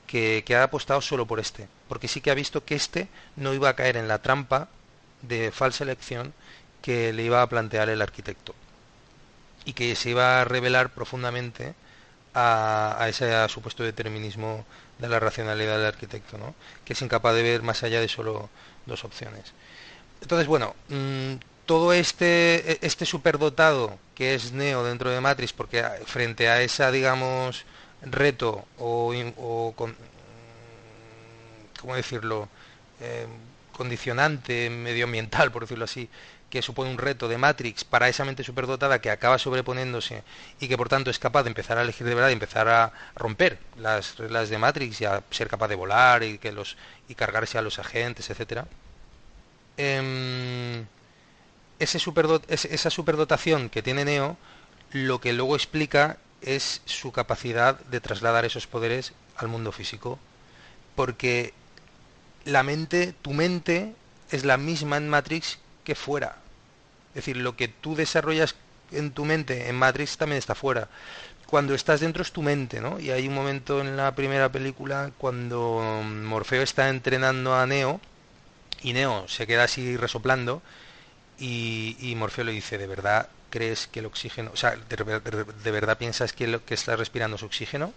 [0.06, 3.54] que, que ha apostado solo por este, porque sí que ha visto que este no
[3.54, 4.68] iba a caer en la trampa
[5.22, 6.32] de falsa elección
[6.82, 8.54] que le iba a plantear el arquitecto
[9.64, 11.74] y que se iba a revelar profundamente
[12.34, 14.64] a, ese supuesto determinismo
[14.98, 16.54] de la racionalidad del arquitecto, ¿no?
[16.84, 18.48] que es incapaz de ver más allá de solo
[18.86, 19.52] dos opciones.
[20.22, 21.34] Entonces, bueno, mmm,
[21.66, 27.64] todo este, este superdotado que es Neo dentro de Matrix, porque frente a esa, digamos,
[28.02, 29.74] reto o, o
[31.80, 32.48] ¿cómo decirlo?
[33.00, 33.26] Eh,
[33.80, 36.10] condicionante medioambiental, por decirlo así,
[36.50, 40.22] que supone un reto de Matrix para esa mente superdotada que acaba sobreponiéndose
[40.60, 42.92] y que por tanto es capaz de empezar a elegir de verdad y empezar a
[43.16, 46.76] romper las reglas de Matrix y a ser capaz de volar y que los
[47.08, 48.66] y cargarse a los agentes, etcétera.
[49.78, 50.84] Eh,
[51.78, 54.36] ese superdot, esa superdotación que tiene Neo
[54.92, 60.18] lo que luego explica es su capacidad de trasladar esos poderes al mundo físico.
[60.96, 61.54] Porque
[62.44, 63.94] la mente, tu mente,
[64.30, 66.36] es la misma en Matrix que fuera.
[67.10, 68.54] Es decir, lo que tú desarrollas
[68.92, 70.88] en tu mente en Matrix también está fuera.
[71.46, 73.00] Cuando estás dentro es tu mente, ¿no?
[73.00, 78.00] Y hay un momento en la primera película cuando Morfeo está entrenando a Neo
[78.82, 80.62] y Neo se queda así resoplando
[81.38, 85.70] y, y Morfeo le dice, ¿de verdad crees que el oxígeno, o sea, de, de,
[85.70, 87.92] verdad piensas que lo que estás respirando es oxígeno?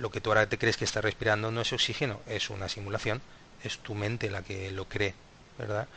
[0.00, 3.20] Lo que tú ahora te crees que estás respirando no es oxígeno, es una simulación,
[3.62, 5.14] es tu mente la que lo cree,
[5.58, 5.88] ¿verdad?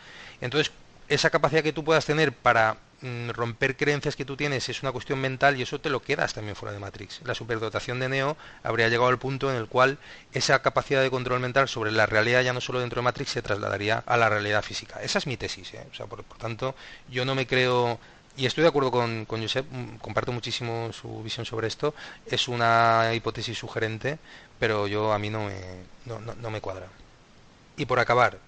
[0.42, 0.74] Entonces,
[1.08, 4.92] esa capacidad que tú puedas tener para mm, romper creencias que tú tienes es una
[4.92, 7.22] cuestión mental y eso te lo quedas también fuera de Matrix.
[7.24, 9.98] La superdotación de Neo habría llegado al punto en el cual
[10.34, 13.42] esa capacidad de control mental sobre la realidad ya no solo dentro de Matrix se
[13.42, 15.02] trasladaría a la realidad física.
[15.02, 15.74] Esa es mi tesis.
[15.76, 15.86] ¿eh?
[15.92, 16.76] O sea, por, tanto,
[17.10, 18.00] yo no me creo
[18.38, 21.94] y estoy de acuerdo con, con Josep, mm, comparto muchísimo su visión sobre esto.
[22.26, 24.20] Es una hipótesis sugerente,
[24.60, 25.60] pero yo a mí no me,
[26.06, 26.88] no, no me cuadra.
[27.78, 28.40] Y por acabar,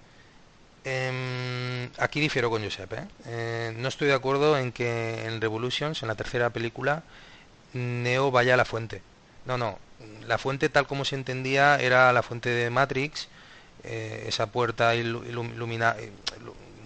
[0.88, 2.92] Em, aquí difiero con Josep.
[2.92, 3.08] ¿eh?
[3.26, 3.74] ¿eh?
[3.76, 7.02] no estoy de acuerdo en que en Revolutions, en la tercera película,
[7.72, 9.02] Neo vaya a la fuente.
[9.46, 9.80] No, no.
[10.28, 13.28] La fuente, tal como se entendía, era la fuente de Matrix,
[13.82, 15.02] eh, esa puerta eh,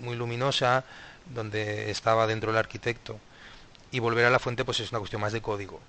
[0.01, 0.85] muy luminosa
[1.31, 3.19] donde estaba dentro el arquitecto.
[3.91, 5.81] Y volver a la fuente, pues es una cuestión más de código.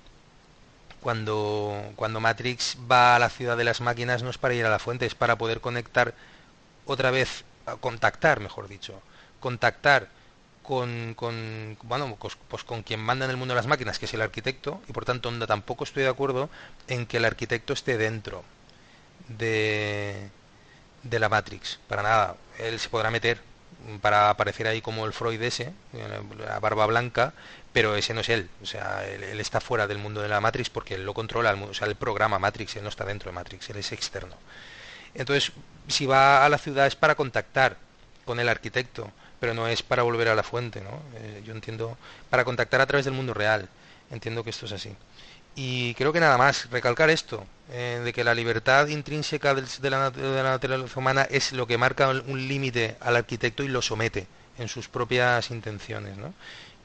[1.02, 4.70] Cuando, cuando Matrix va a la ciudad de las máquinas no es para ir a
[4.70, 6.14] la fuente, es para poder conectar
[6.86, 7.44] otra vez
[7.80, 9.02] contactar, mejor dicho,
[9.40, 10.10] contactar
[10.64, 14.06] con, con, bueno, pues, pues, con quien manda en el mundo de las máquinas, que
[14.06, 16.50] es el arquitecto, y por tanto tampoco estoy de acuerdo
[16.88, 18.44] en que el arquitecto esté dentro
[19.28, 20.30] de,
[21.04, 22.36] de la Matrix, para nada.
[22.60, 23.42] Él se podrá meter
[24.02, 25.74] para aparecer ahí como el Freud ese,
[26.38, 27.34] la barba blanca,
[27.74, 30.70] pero ese no es él, o sea, él, está fuera del mundo de la Matrix
[30.70, 33.70] porque él lo controla, o sea, el programa Matrix, él no está dentro de Matrix,
[33.70, 34.36] él es externo.
[35.14, 35.52] Entonces,
[35.88, 37.78] si va a la ciudad es para contactar
[38.26, 41.02] con el arquitecto, pero no es para volver a la fuente, ¿no?
[41.16, 41.98] Eh, yo entiendo,
[42.30, 43.68] para contactar a través del mundo real.
[44.12, 44.96] Entiendo que esto es así.
[45.56, 50.12] Y creo que nada más, recalcar esto, eh, de que la libertad intrínseca de la,
[50.44, 54.88] naturaleza humana es lo que marca un límite al arquitecto y lo somete en sus
[54.88, 56.34] propias intenciones, ¿no?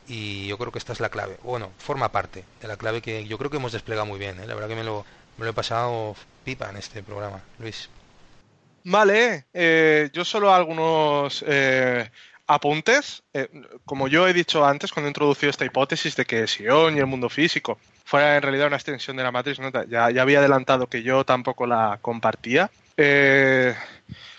[0.09, 1.37] Y yo creo que esta es la clave.
[1.43, 4.39] Bueno, forma parte de la clave que yo creo que hemos desplegado muy bien.
[4.41, 4.47] ¿eh?
[4.47, 5.05] La verdad que me lo,
[5.39, 6.15] he pasado
[6.45, 7.89] pipa en este programa, Luis.
[8.85, 12.09] Vale, eh, yo solo algunos eh,
[12.47, 13.23] apuntes.
[13.33, 13.49] Eh,
[13.85, 17.07] como yo he dicho antes, cuando he introducido esta hipótesis de que Sion y el
[17.07, 19.59] mundo físico fuera en realidad una extensión de la matriz,
[19.89, 22.71] ya, ya había adelantado que yo tampoco la compartía.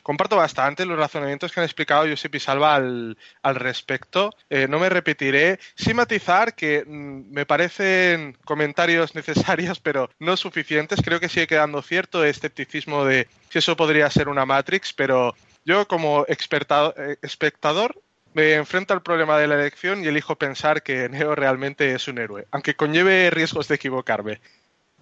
[0.07, 4.33] Comparto bastante los razonamientos que han explicado Josep y Salva al, respecto.
[4.49, 5.59] Eh, no me repetiré.
[5.75, 11.01] Sin matizar que mm, me parecen comentarios necesarios, pero no suficientes.
[11.03, 15.35] Creo que sigue quedando cierto escepticismo de si eso podría ser una Matrix, pero
[15.67, 18.01] yo como eh, espectador
[18.33, 22.17] me enfrento al problema de la elección y elijo pensar que Neo realmente es un
[22.17, 24.39] héroe, aunque conlleve riesgos de equivocarme.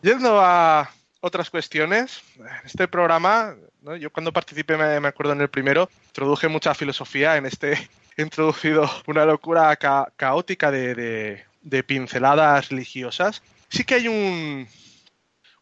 [0.01, 0.89] Yendo a
[1.21, 2.21] otras cuestiones,
[2.65, 3.55] este programa
[3.99, 7.73] yo cuando participé, me, acuerdo en el primero, introduje mucha filosofía, en este
[8.17, 11.43] he introducido una locura caótica de,
[11.85, 13.43] pinceladas religiosas.
[13.69, 14.67] Sí que hay un,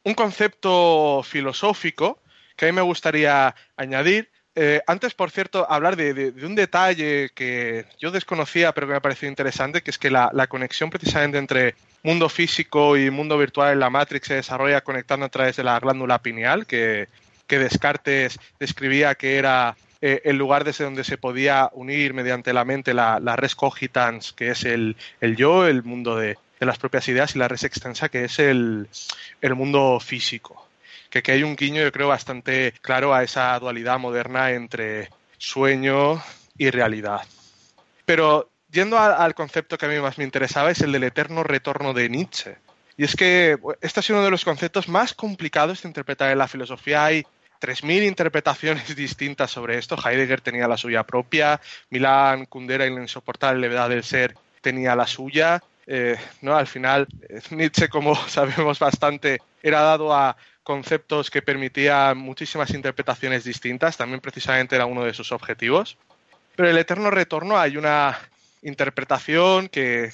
[0.04, 2.20] un concepto filosófico
[2.56, 4.30] que a mí me gustaría añadir.
[4.56, 9.02] Eh, antes, por cierto, hablar de, un detalle que yo desconocía, pero que me ha
[9.02, 13.80] parecido interesante, que es que la, conexión precisamente entre mundo físico y mundo virtual en
[13.80, 17.08] la Matrix se desarrolla conectando a través de la glándula pineal, que
[17.48, 22.66] que Descartes describía que era eh, el lugar desde donde se podía unir mediante la
[22.66, 24.96] mente la, res cogitans, que es el,
[25.38, 28.88] yo, el mundo de, las propias ideas, y la res extensa, que es el,
[29.56, 30.63] mundo físico.
[31.22, 36.24] Que, hay un guiño, yo creo, bastante claro a esa dualidad moderna entre sueño
[36.58, 37.22] y realidad.
[38.06, 41.94] Pero yendo al concepto que a mí más me interesaba, es el del eterno retorno
[41.94, 42.58] de Nietzsche.
[42.98, 46.48] Y es que este es uno de los conceptos más complicados de interpretar en la
[46.48, 47.06] filosofía.
[47.06, 47.24] Hay
[47.62, 49.96] 3.000 interpretaciones distintas sobre esto.
[50.04, 51.62] Heidegger tenía la suya propia,
[51.92, 55.62] Milán Kundera y la insoportable levedad del ser tenía la suya.
[55.86, 56.56] Eh, ¿no?
[56.56, 63.44] Al final, eh, Nietzsche, como sabemos bastante, era dado a conceptos que permitían muchísimas interpretaciones
[63.44, 63.98] distintas.
[63.98, 65.98] También precisamente era uno de sus objetivos.
[66.56, 68.18] Pero el eterno retorno hay una
[68.62, 70.14] interpretación que,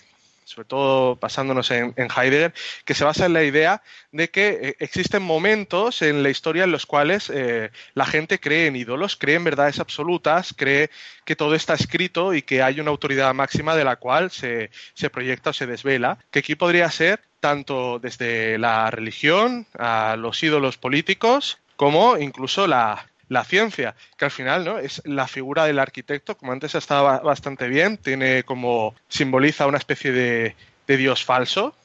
[0.49, 2.53] sobre todo basándonos en, Heidegger,
[2.83, 6.71] que se basa en la idea de que eh, existen momentos en la historia en
[6.71, 10.89] los cuales eh, la gente cree en ídolos, cree en verdades absolutas, cree
[11.23, 15.11] que todo está escrito y que hay una autoridad máxima de la cual se, se
[15.11, 20.77] proyecta o se desvela, que aquí podría ser tanto desde la religión a los ídolos
[20.77, 24.79] políticos como incluso la, la ciencia, que al final ¿no?
[24.79, 30.11] es la figura del arquitecto, como antes estaba bastante bien, tiene como simboliza una especie
[30.11, 30.55] de,
[30.87, 31.75] de dios falso,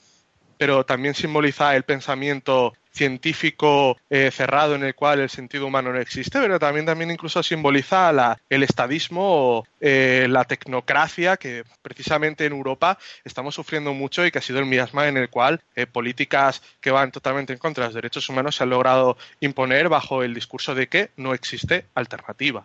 [0.58, 5.98] pero también simboliza el pensamiento científico eh, cerrado en el cual el sentido humano no
[5.98, 12.52] existe, pero también, también incluso simboliza el estadismo o eh, la tecnocracia que precisamente en
[12.52, 16.62] Europa estamos sufriendo mucho y que ha sido el miasma en el cual eh, políticas
[16.80, 20.32] que van totalmente en contra de los derechos humanos se han logrado imponer bajo el
[20.32, 22.64] discurso de que no existe alternativa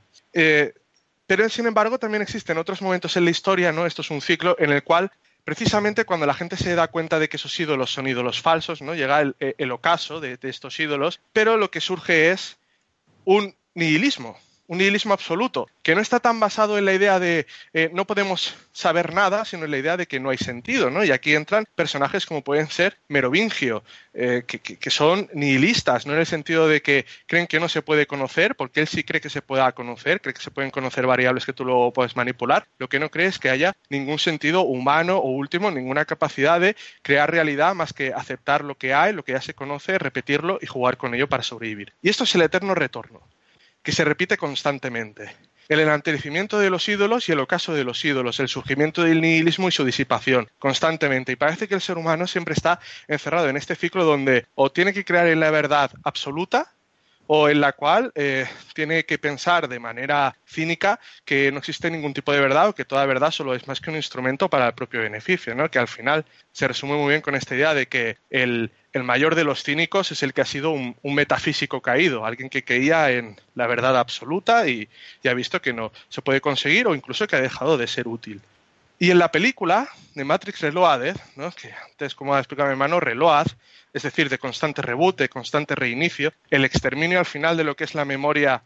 [1.25, 3.85] Pero sin embargo también existen otros momentos en la historia, ¿no?
[3.85, 5.11] Esto es un ciclo en el cual
[5.49, 8.93] precisamente cuando la gente se da cuenta de que esos ídolos son ídolos falsos, ¿no?
[8.93, 12.59] Llega el, ocaso de, estos ídolos, pero lo que surge es
[13.25, 14.37] un nihilismo,
[14.69, 18.55] un nihilismo absoluto, que no está tan basado en la idea de eh, no podemos
[18.71, 21.03] saber nada, sino en la idea de que no hay sentido, ¿no?
[21.03, 23.83] Y aquí entran personajes como pueden ser Merovingio,
[24.13, 28.05] eh, que, son nihilistas, no en el sentido de que creen que no se puede
[28.05, 31.47] conocer, porque él sí cree que se pueda conocer, cree que se pueden conocer variables
[31.47, 32.67] que tú luego puedes manipular.
[32.77, 36.75] Lo que no cree es que haya ningún sentido humano o último, ninguna capacidad de
[37.01, 40.67] crear realidad más que aceptar lo que hay, lo que ya se conoce, repetirlo y
[40.67, 41.91] jugar con ello para sobrevivir.
[42.03, 43.23] Y esto es el eterno retorno
[43.83, 45.35] que se repite constantemente.
[45.69, 49.67] El enaltecimiento de los ídolos y el ocaso de los ídolos, el surgimiento del nihilismo
[49.67, 51.31] y su disipación, constantemente.
[51.31, 54.93] Y parece que el ser humano siempre está encerrado en este ciclo donde o tiene
[54.93, 56.73] que crear en la verdad absoluta,
[57.31, 62.11] o en la cual eh, tiene que pensar de manera cínica que no existe ningún
[62.11, 64.73] tipo de verdad o que toda verdad solo es más que un instrumento para el
[64.73, 65.69] propio beneficio, ¿no?
[65.69, 69.43] que al final se resume muy bien con esta idea de que el, mayor de
[69.43, 73.67] los cínicos es el que ha sido un, metafísico caído, alguien que creía en la
[73.67, 74.89] verdad absoluta y,
[75.23, 78.41] ha visto que no se puede conseguir o incluso que ha dejado de ser útil.
[79.01, 81.51] Y en la película de Matrix Reloaded, ¿no?
[81.51, 83.47] que antes, como ha explicado mi hermano, Reload,
[83.93, 87.85] es decir, de constante reboot, de constante reinicio, el exterminio al final de lo que
[87.85, 88.61] es la memoria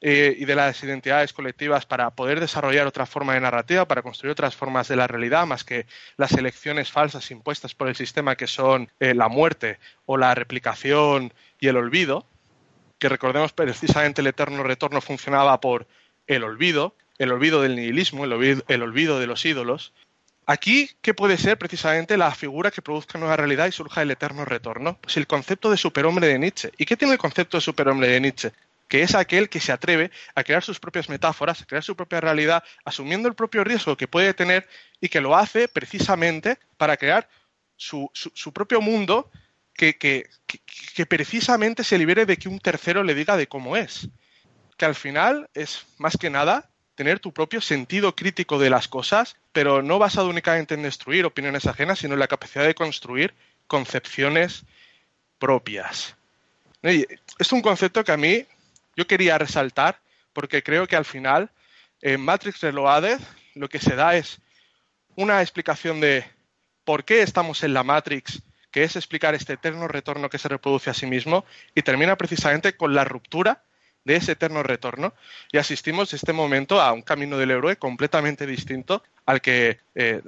[0.00, 4.30] eh, y de las identidades colectivas para poder desarrollar otra forma de narrativa, para construir
[4.30, 5.86] otras formas de la realidad, más que
[6.16, 11.34] las elecciones falsas impuestas por el sistema que son eh, la muerte o la replicación
[11.58, 12.24] y el olvido,
[13.00, 15.88] que recordemos precisamente el eterno retorno funcionaba por
[16.26, 19.92] el olvido, el olvido del nihilismo, el olvido de los ídolos,
[20.44, 24.44] Aquí, ¿qué puede ser precisamente la figura que produzca nueva realidad y surja el eterno
[24.44, 24.98] retorno?
[25.00, 26.72] Pues el concepto de superhombre de Nietzsche.
[26.76, 28.52] ¿Y qué tiene el concepto de superhombre de Nietzsche?
[28.88, 32.20] Que es aquel que se atreve a crear sus propias metáforas, a crear su propia
[32.20, 34.68] realidad, asumiendo el propio riesgo que puede tener
[35.00, 37.28] y que lo hace precisamente para crear
[37.76, 38.10] su,
[38.52, 39.30] propio mundo
[39.74, 40.28] que, que,
[40.94, 44.08] que precisamente se libere de que un tercero le diga de cómo es.
[44.76, 49.36] Que al final es más que nada tener tu propio sentido crítico de las cosas,
[49.52, 53.34] pero no basado únicamente en destruir opiniones ajenas, sino en la capacidad de construir
[53.66, 54.64] concepciones
[55.38, 56.14] propias.
[56.82, 58.44] es un concepto que a mí
[58.96, 59.98] yo quería resaltar
[60.32, 61.50] porque creo que al final
[62.00, 63.20] en Matrix Reloaded
[63.54, 64.40] lo que se da es
[65.16, 66.24] una explicación de
[66.84, 70.90] por qué estamos en la Matrix, que es explicar este eterno retorno que se reproduce
[70.90, 71.44] a sí mismo,
[71.74, 73.62] y termina precisamente con la ruptura
[74.04, 75.14] de ese eterno retorno
[75.50, 80.20] y asistimos este momento a un camino del héroe completamente distinto al que eh,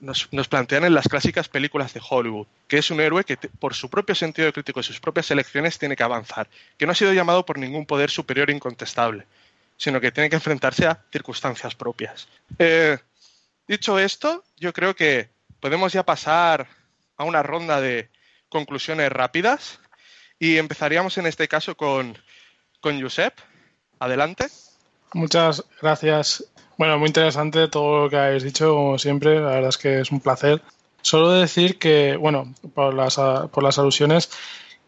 [0.00, 3.90] nos, plantean en las clásicas películas de Hollywood, que es un héroe que por su
[3.90, 6.48] propio sentido crítico y sus propias elecciones tiene que avanzar,
[6.78, 9.26] que no ha sido llamado por ningún poder superior incontestable,
[9.76, 12.28] sino que tiene que enfrentarse a circunstancias propias.
[12.58, 12.96] Eh,
[13.66, 15.28] dicho esto, yo creo que
[15.60, 16.66] podemos ya pasar
[17.18, 18.08] a una ronda de
[18.48, 19.80] conclusiones rápidas
[20.38, 22.16] y empezaríamos en este caso con
[22.80, 23.34] con Josep.
[23.98, 24.46] Adelante.
[25.14, 26.44] Muchas gracias.
[26.76, 29.40] Bueno, muy interesante todo lo que habéis dicho, como siempre.
[29.40, 30.62] La verdad es que es un placer.
[31.02, 33.16] Solo decir que, bueno, por las,
[33.50, 34.30] por las alusiones,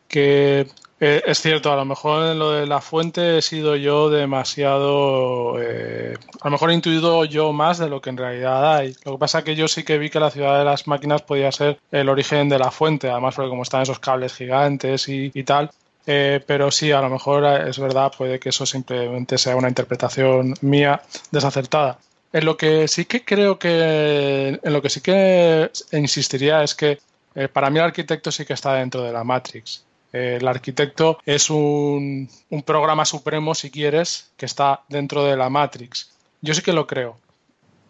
[0.07, 0.69] que
[1.03, 5.57] eh, es cierto, a lo mejor en lo de la fuente he sido yo demasiado.
[5.59, 8.95] Eh, a lo mejor he intuido yo más de lo que en realidad hay.
[9.05, 11.23] Lo que pasa es que yo sí que vi que la ciudad de las máquinas
[11.23, 15.31] podía ser el origen de la fuente, además, porque como están esos cables gigantes y,
[15.33, 15.71] y tal,
[16.07, 19.69] eh, pero sí, a lo mejor eh, es verdad, puede que eso simplemente sea una
[19.69, 21.99] interpretación mía desacertada.
[22.33, 27.01] En lo que sí que creo que, en lo que sí que insistiría es que
[27.35, 29.85] eh, para mí el arquitecto sí que está dentro de la Matrix.
[30.13, 36.11] el arquitecto es un, un programa supremo, si quieres, que está dentro de la Matrix.
[36.41, 37.17] Yo sí que lo creo.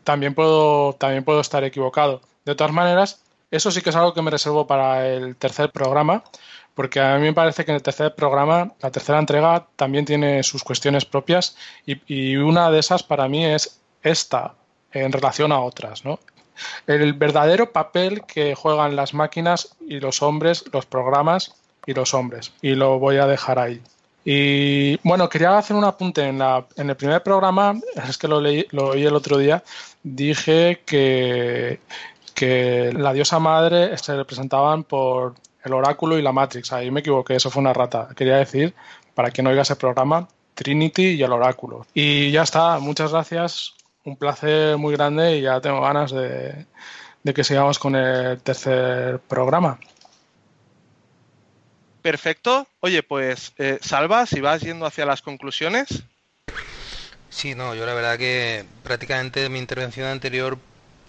[0.04, 2.20] También puedo, también puedo estar equivocado.
[2.44, 3.20] De todas maneras,
[3.50, 6.22] eso sí que es algo que me reservo para el tercer programa,
[6.74, 10.42] porque a mí me parece que en el tercer programa, la tercera entrega, también tiene
[10.42, 14.54] sus cuestiones propias y, una de esas para mí es esta
[14.92, 16.18] en relación a otras, ¿no?
[16.86, 21.54] El verdadero papel que juegan las máquinas y los hombres, los programas
[21.86, 22.52] y los hombres.
[22.60, 23.80] Y lo voy a dejar ahí.
[24.24, 26.22] Y bueno, quería hacer un apunte.
[26.22, 29.62] En, la, en el primer programa, es que lo, leí, lo oí el otro día,
[30.02, 31.80] dije que,
[32.34, 35.34] que la diosa madre se representaban por
[35.64, 36.72] el oráculo y la Matrix.
[36.72, 38.08] Ahí me equivoqué, eso fue una rata.
[38.16, 38.74] Quería decir,
[39.14, 41.86] para quien no oiga ese programa, Trinity y el oráculo.
[41.94, 43.74] Y ya está, muchas gracias.
[44.04, 46.66] Un placer muy grande y ya tengo ganas de,
[47.34, 49.78] que sigamos con el tercer programa.
[52.02, 52.66] Perfecto.
[52.80, 56.02] Oye, pues eh, Salva, si vas yendo hacia las conclusiones.
[57.28, 60.58] Sí, no, yo la verdad que prácticamente mi intervención anterior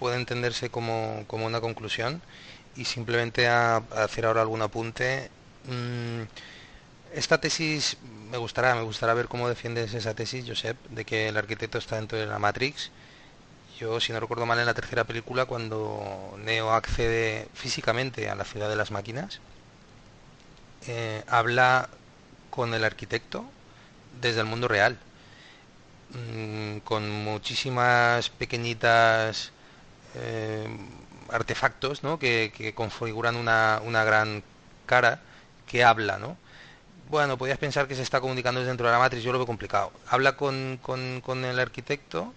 [0.01, 2.23] puede entenderse como, como una conclusión
[2.75, 5.29] y simplemente a, hacer ahora algún apunte.
[5.65, 6.23] Mm,
[7.13, 7.97] esta tesis
[8.31, 11.97] me gustará, me gustará ver cómo defiendes esa tesis, Josep, de que el arquitecto está
[11.97, 12.89] dentro de la Matrix.
[13.79, 18.43] Yo, si no recuerdo mal, en la tercera película, cuando Neo accede físicamente a la
[18.43, 19.39] ciudad de las máquinas,
[20.87, 21.89] eh, habla
[22.49, 23.45] con el arquitecto
[24.19, 24.97] desde el mundo real,
[26.09, 29.51] mm, con muchísimas pequeñitas
[30.15, 30.67] eh,
[31.29, 32.19] artefactos ¿no?
[32.19, 34.43] que, configuran una, una, gran
[34.85, 35.21] cara
[35.67, 36.37] que habla, ¿no?
[37.09, 39.91] Bueno, podías pensar que se está comunicando dentro de la matriz, yo lo veo complicado.
[40.07, 42.33] Habla con, con, con el arquitecto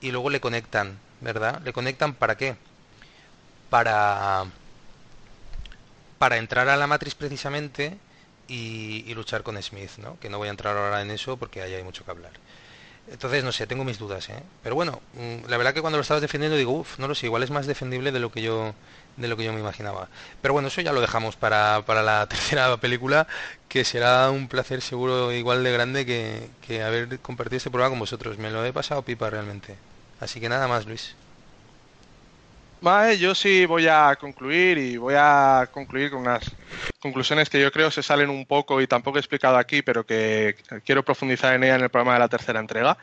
[0.00, 1.60] y luego le conectan, ¿verdad?
[1.64, 2.56] ¿Le conectan para qué?
[3.70, 4.44] Para,
[6.18, 7.98] para entrar a la matriz precisamente
[8.48, 10.18] y, y, luchar con Smith, ¿no?
[10.20, 12.32] Que no voy a entrar ahora en eso porque ahí hay mucho que hablar.
[13.10, 14.42] Entonces, no sé, tengo mis dudas, ¿eh?
[14.62, 17.26] Pero bueno, mm, la verdad que cuando lo estabas defendiendo digo, uff, no lo sé,
[17.26, 18.74] igual es más defendible de lo que yo
[19.16, 20.08] de lo que yo me imaginaba.
[20.40, 23.26] Pero bueno, eso ya lo dejamos para, para la tercera película,
[23.68, 27.98] que será un placer seguro igual de grande que, que haber compartido este programa con
[28.00, 28.38] vosotros.
[28.38, 29.76] Me lo he pasado pipa realmente.
[30.20, 31.16] Así que nada más, Luis.
[32.80, 36.44] Vale, yo sí voy a concluir y voy a concluir con unas
[37.00, 40.54] conclusiones que yo creo se salen un poco y tampoco he explicado aquí, pero que
[40.84, 42.96] quiero profundizar en ella en el programa de la tercera entrega.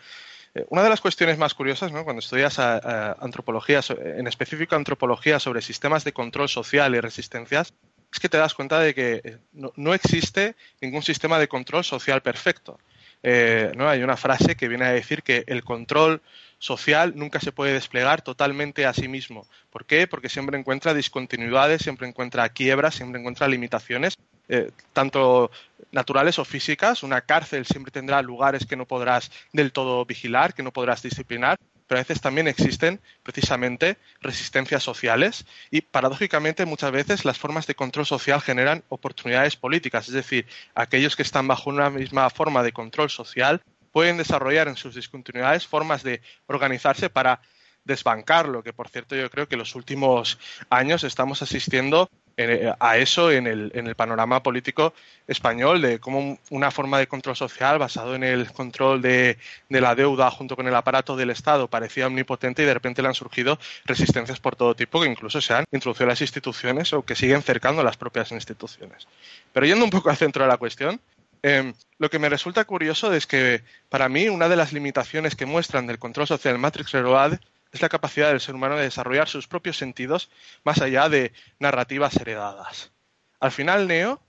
[0.54, 2.06] Eh, una de las cuestiones más curiosas, ¿no?
[2.06, 7.74] cuando estudias antropología, en específico antropología sobre sistemas de control social y resistencias,
[8.16, 12.22] es que te das cuenta de que eh, no, existe ningún sistema de control social
[12.22, 12.80] perfecto.
[13.24, 13.90] Eh, ¿no?
[13.90, 16.22] Hay una frase que viene a decir que el control
[16.60, 19.48] social nunca se puede desplegar totalmente a sí mismo.
[19.69, 20.07] ¿Por qué?
[20.07, 24.15] Porque siempre encuentra discontinuidades, siempre encuentra quiebras, siempre encuentra limitaciones,
[24.48, 25.52] eh, tanto
[25.91, 27.03] naturales o físicas.
[27.03, 31.57] Una cárcel siempre tendrá lugares que no podrás del todo vigilar, que no podrás disciplinar,
[31.88, 37.76] pero a veces también existen precisamente resistencias sociales y paradójicamente muchas veces las formas de
[37.76, 42.73] control social generan oportunidades políticas, es decir, aquellos que están bajo una misma forma de
[42.73, 43.61] control social
[43.96, 47.40] pueden desarrollar en sus discontinuidades formas de organizarse para
[47.86, 50.38] desbancarlo, que por cierto yo creo que los últimos
[50.70, 54.94] años estamos asistiendo eh, a eso en el, en el, panorama político
[55.28, 59.38] español, de cómo una forma de control social basado en el control de,
[59.70, 63.08] de, la deuda junto con el aparato del Estado parecía omnipotente y de repente le
[63.08, 67.06] han surgido resistencias por todo tipo que incluso se han introducido en las instituciones o
[67.06, 69.08] que siguen cercando las propias instituciones.
[69.54, 71.00] Pero yendo un poco al centro de la cuestión,
[71.48, 75.46] Em, lo que me resulta curioso es que para mí una de las limitaciones que
[75.46, 77.38] muestran del control social Matrix Reload
[77.72, 80.32] es la capacidad del ser humano de desarrollar sus propios sentidos
[80.64, 82.92] más allá de narrativas heredadas.
[83.40, 84.20] Al final, Neo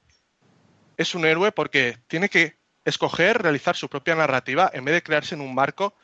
[0.99, 5.35] es un héroe porque tiene que escoger realizar su propia narrativa en vez de crearse
[5.37, 5.95] en un marco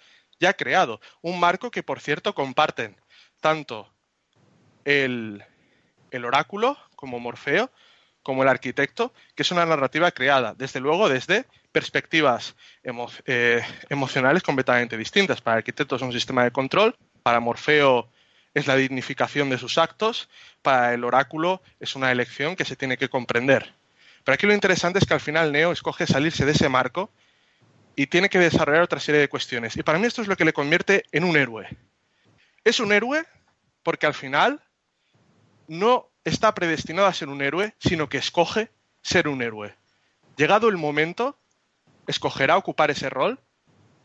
[0.40, 0.98] ya creado.
[1.20, 2.96] Un marco que, por cierto, comparten
[3.42, 3.92] tanto
[4.86, 5.44] el,
[6.10, 7.70] el oráculo como Morfeo
[8.22, 12.54] como el arquitecto, que es una narrativa creada, desde luego, desde perspectivas
[13.26, 15.40] eh, emocionales completamente distintas.
[15.40, 18.08] Para el arquitecto es un sistema de control, para Morfeo
[18.54, 20.28] es la dignificación de sus actos,
[20.60, 23.72] para el oráculo es una elección que se tiene que comprender.
[24.24, 27.10] Pero aquí lo interesante es que al final Neo escoge salirse de ese marco
[27.96, 29.76] y tiene que desarrollar otra serie de cuestiones.
[29.76, 31.68] Y para mí esto es lo que le convierte en un héroe.
[32.64, 33.24] Es un héroe
[33.82, 34.60] porque al final
[35.66, 38.70] no está predestinado a ser un héroe, sino que escoge
[39.02, 39.74] ser un héroe.
[40.36, 41.38] Llegado el momento,
[42.06, 43.40] escogerá ocupar ese rol,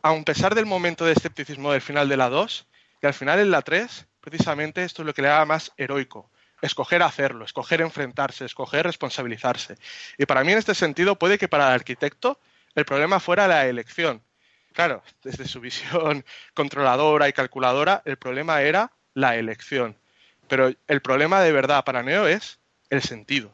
[0.02, 2.68] a pesar del momento de escepticismo del final de la 2,
[3.02, 6.32] que al final en la 3, precisamente esto es lo que le da más heroico.
[6.62, 9.76] Escoger hacerlo, escoger enfrentarse, escoger responsabilizarse.
[10.18, 12.40] Y para mí en este sentido puede que para el arquitecto
[12.74, 14.24] el problema fuera la elección.
[14.74, 19.98] Claro, desde su visión controladora y calculadora, el problema era la elección.
[20.48, 22.60] Pero el problema de verdad para Neo es
[22.90, 23.52] el sentido,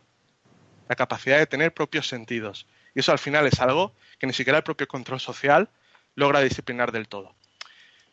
[0.88, 2.68] la capacidad de tener propios sentidos.
[2.96, 5.70] Y eso al final es algo que ni siquiera el propio control social
[6.16, 7.34] logra disciplinar del todo.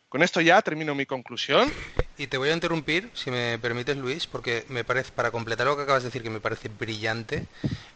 [0.09, 1.71] Con esto ya termino mi conclusión.
[2.17, 5.77] Y te voy a interrumpir, si me permites, Luis, porque me parece, para completar lo
[5.77, 7.47] que acabas de decir, que me parece brillante,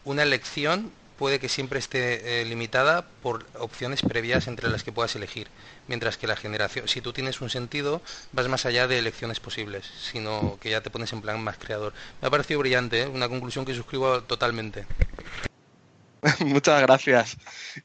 [0.06, 5.16] una elección puede que siempre esté eh, limitada por opciones previas entre las que puedas
[5.16, 5.48] elegir,
[5.88, 8.02] mientras que la generación, si tú tienes un sentido,
[8.32, 11.94] vas más allá de elecciones posibles, sino que ya te pones en plan más creador.
[12.22, 13.08] Me ha parecido brillante, ¿eh?
[13.08, 14.86] una conclusión que suscribo totalmente.
[16.46, 17.38] Muchas gracias.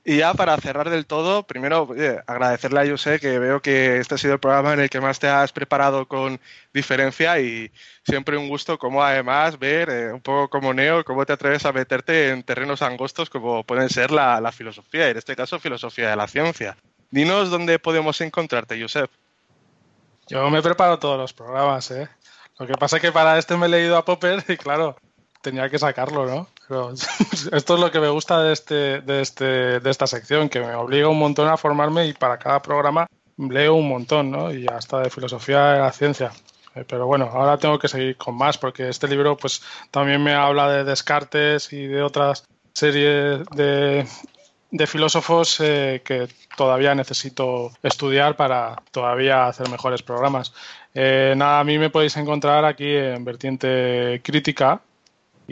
[0.05, 1.89] Y ya para cerrar del todo, primero
[2.27, 5.19] agradecerle a José que veo que este ha sido el programa en el que más
[5.19, 6.41] te has preparado con
[6.73, 7.71] diferencia y
[8.05, 11.73] siempre un gusto como además ver eh, un poco como Neo, cómo te atreves a
[11.73, 16.17] meterte en terrenos angostos como pueden ser la, filosofía, y en este caso filosofía de
[16.17, 16.77] la ciencia.
[17.11, 19.11] Dinos dónde podemos encontrarte, Josep.
[20.29, 22.09] Yo me preparo todos los programas, ¿eh?
[22.59, 24.97] Lo que pasa es que para este me he leído a Popper y claro,
[25.41, 26.49] tenía que sacarlo, ¿no?
[26.69, 26.93] Pero
[27.53, 30.75] esto es lo que me gusta de, este, de, este, de esta sección, que me
[30.75, 33.07] obliga un montón a formarme y para cada programa
[33.37, 34.53] leo un montón, ¿no?
[34.53, 36.33] Y hasta de filosofía de la ciencia.
[36.75, 40.35] Eh, pero bueno, ahora tengo que seguir con más porque este libro pues también me
[40.35, 44.07] habla de Descartes y de otras series de,
[44.71, 50.53] de filósofos eh, que todavía necesito estudiar para todavía hacer mejores programas.
[50.95, 54.81] Eh, nada, a mí me podéis encontrar aquí en Vertiente Crítica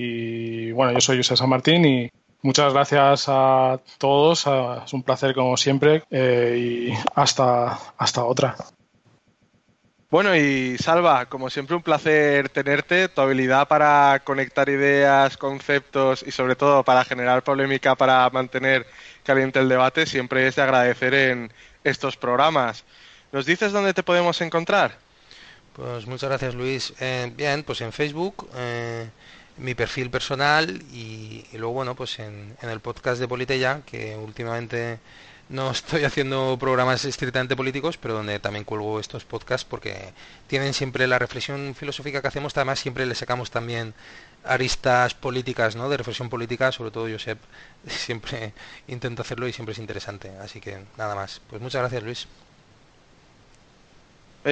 [0.00, 2.08] y bueno, yo soy José San Martín y
[2.42, 4.46] muchas gracias a todos,
[4.84, 8.54] es un placer como siempre y hasta, hasta otra.
[10.08, 16.30] Bueno, y Salva, como siempre un placer tenerte, tu habilidad para conectar ideas, conceptos y
[16.30, 18.86] sobre todo para generar polémica, para mantener
[19.24, 21.52] caliente el debate, siempre es de agradecer en
[21.82, 22.84] estos programas.
[23.32, 24.96] ¿Nos dices dónde te podemos encontrar?
[25.74, 26.94] Pues muchas gracias Luis.
[27.00, 29.10] Eh, bien, pues en Facebook, eh,
[29.58, 35.00] mi perfil personal y, luego bueno, pues en, el podcast de Politeya, que últimamente
[35.48, 40.12] no estoy haciendo programas estrictamente políticos, pero donde también cuelgo estos podcasts porque
[40.46, 43.94] tienen siempre la reflexión filosófica que hacemos, además siempre le sacamos también
[44.44, 45.88] aristas políticas, ¿no?
[45.88, 47.38] De reflexión política, sobre todo Josep
[47.86, 48.52] siempre
[48.86, 50.30] intento hacerlo y siempre es interesante.
[50.40, 51.40] Así que nada más.
[51.48, 52.28] Pues muchas gracias, Luis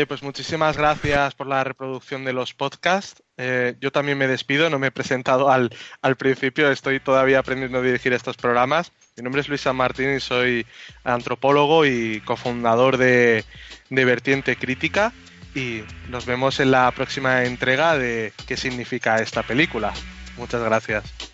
[0.04, 3.22] pues muchísimas gracias por la reproducción de los podcasts.
[3.38, 7.78] Eh, yo también me despido, no me he presentado al, al, principio, estoy todavía aprendiendo
[7.78, 8.92] a dirigir estos programas.
[9.16, 10.66] Mi nombre es Luis San Martín y soy
[11.04, 13.44] antropólogo y cofundador de,
[13.90, 15.12] de Vertiente Crítica.
[15.54, 19.92] Y nos vemos en la próxima entrega de qué significa esta película.
[20.36, 21.25] Muchas gracias.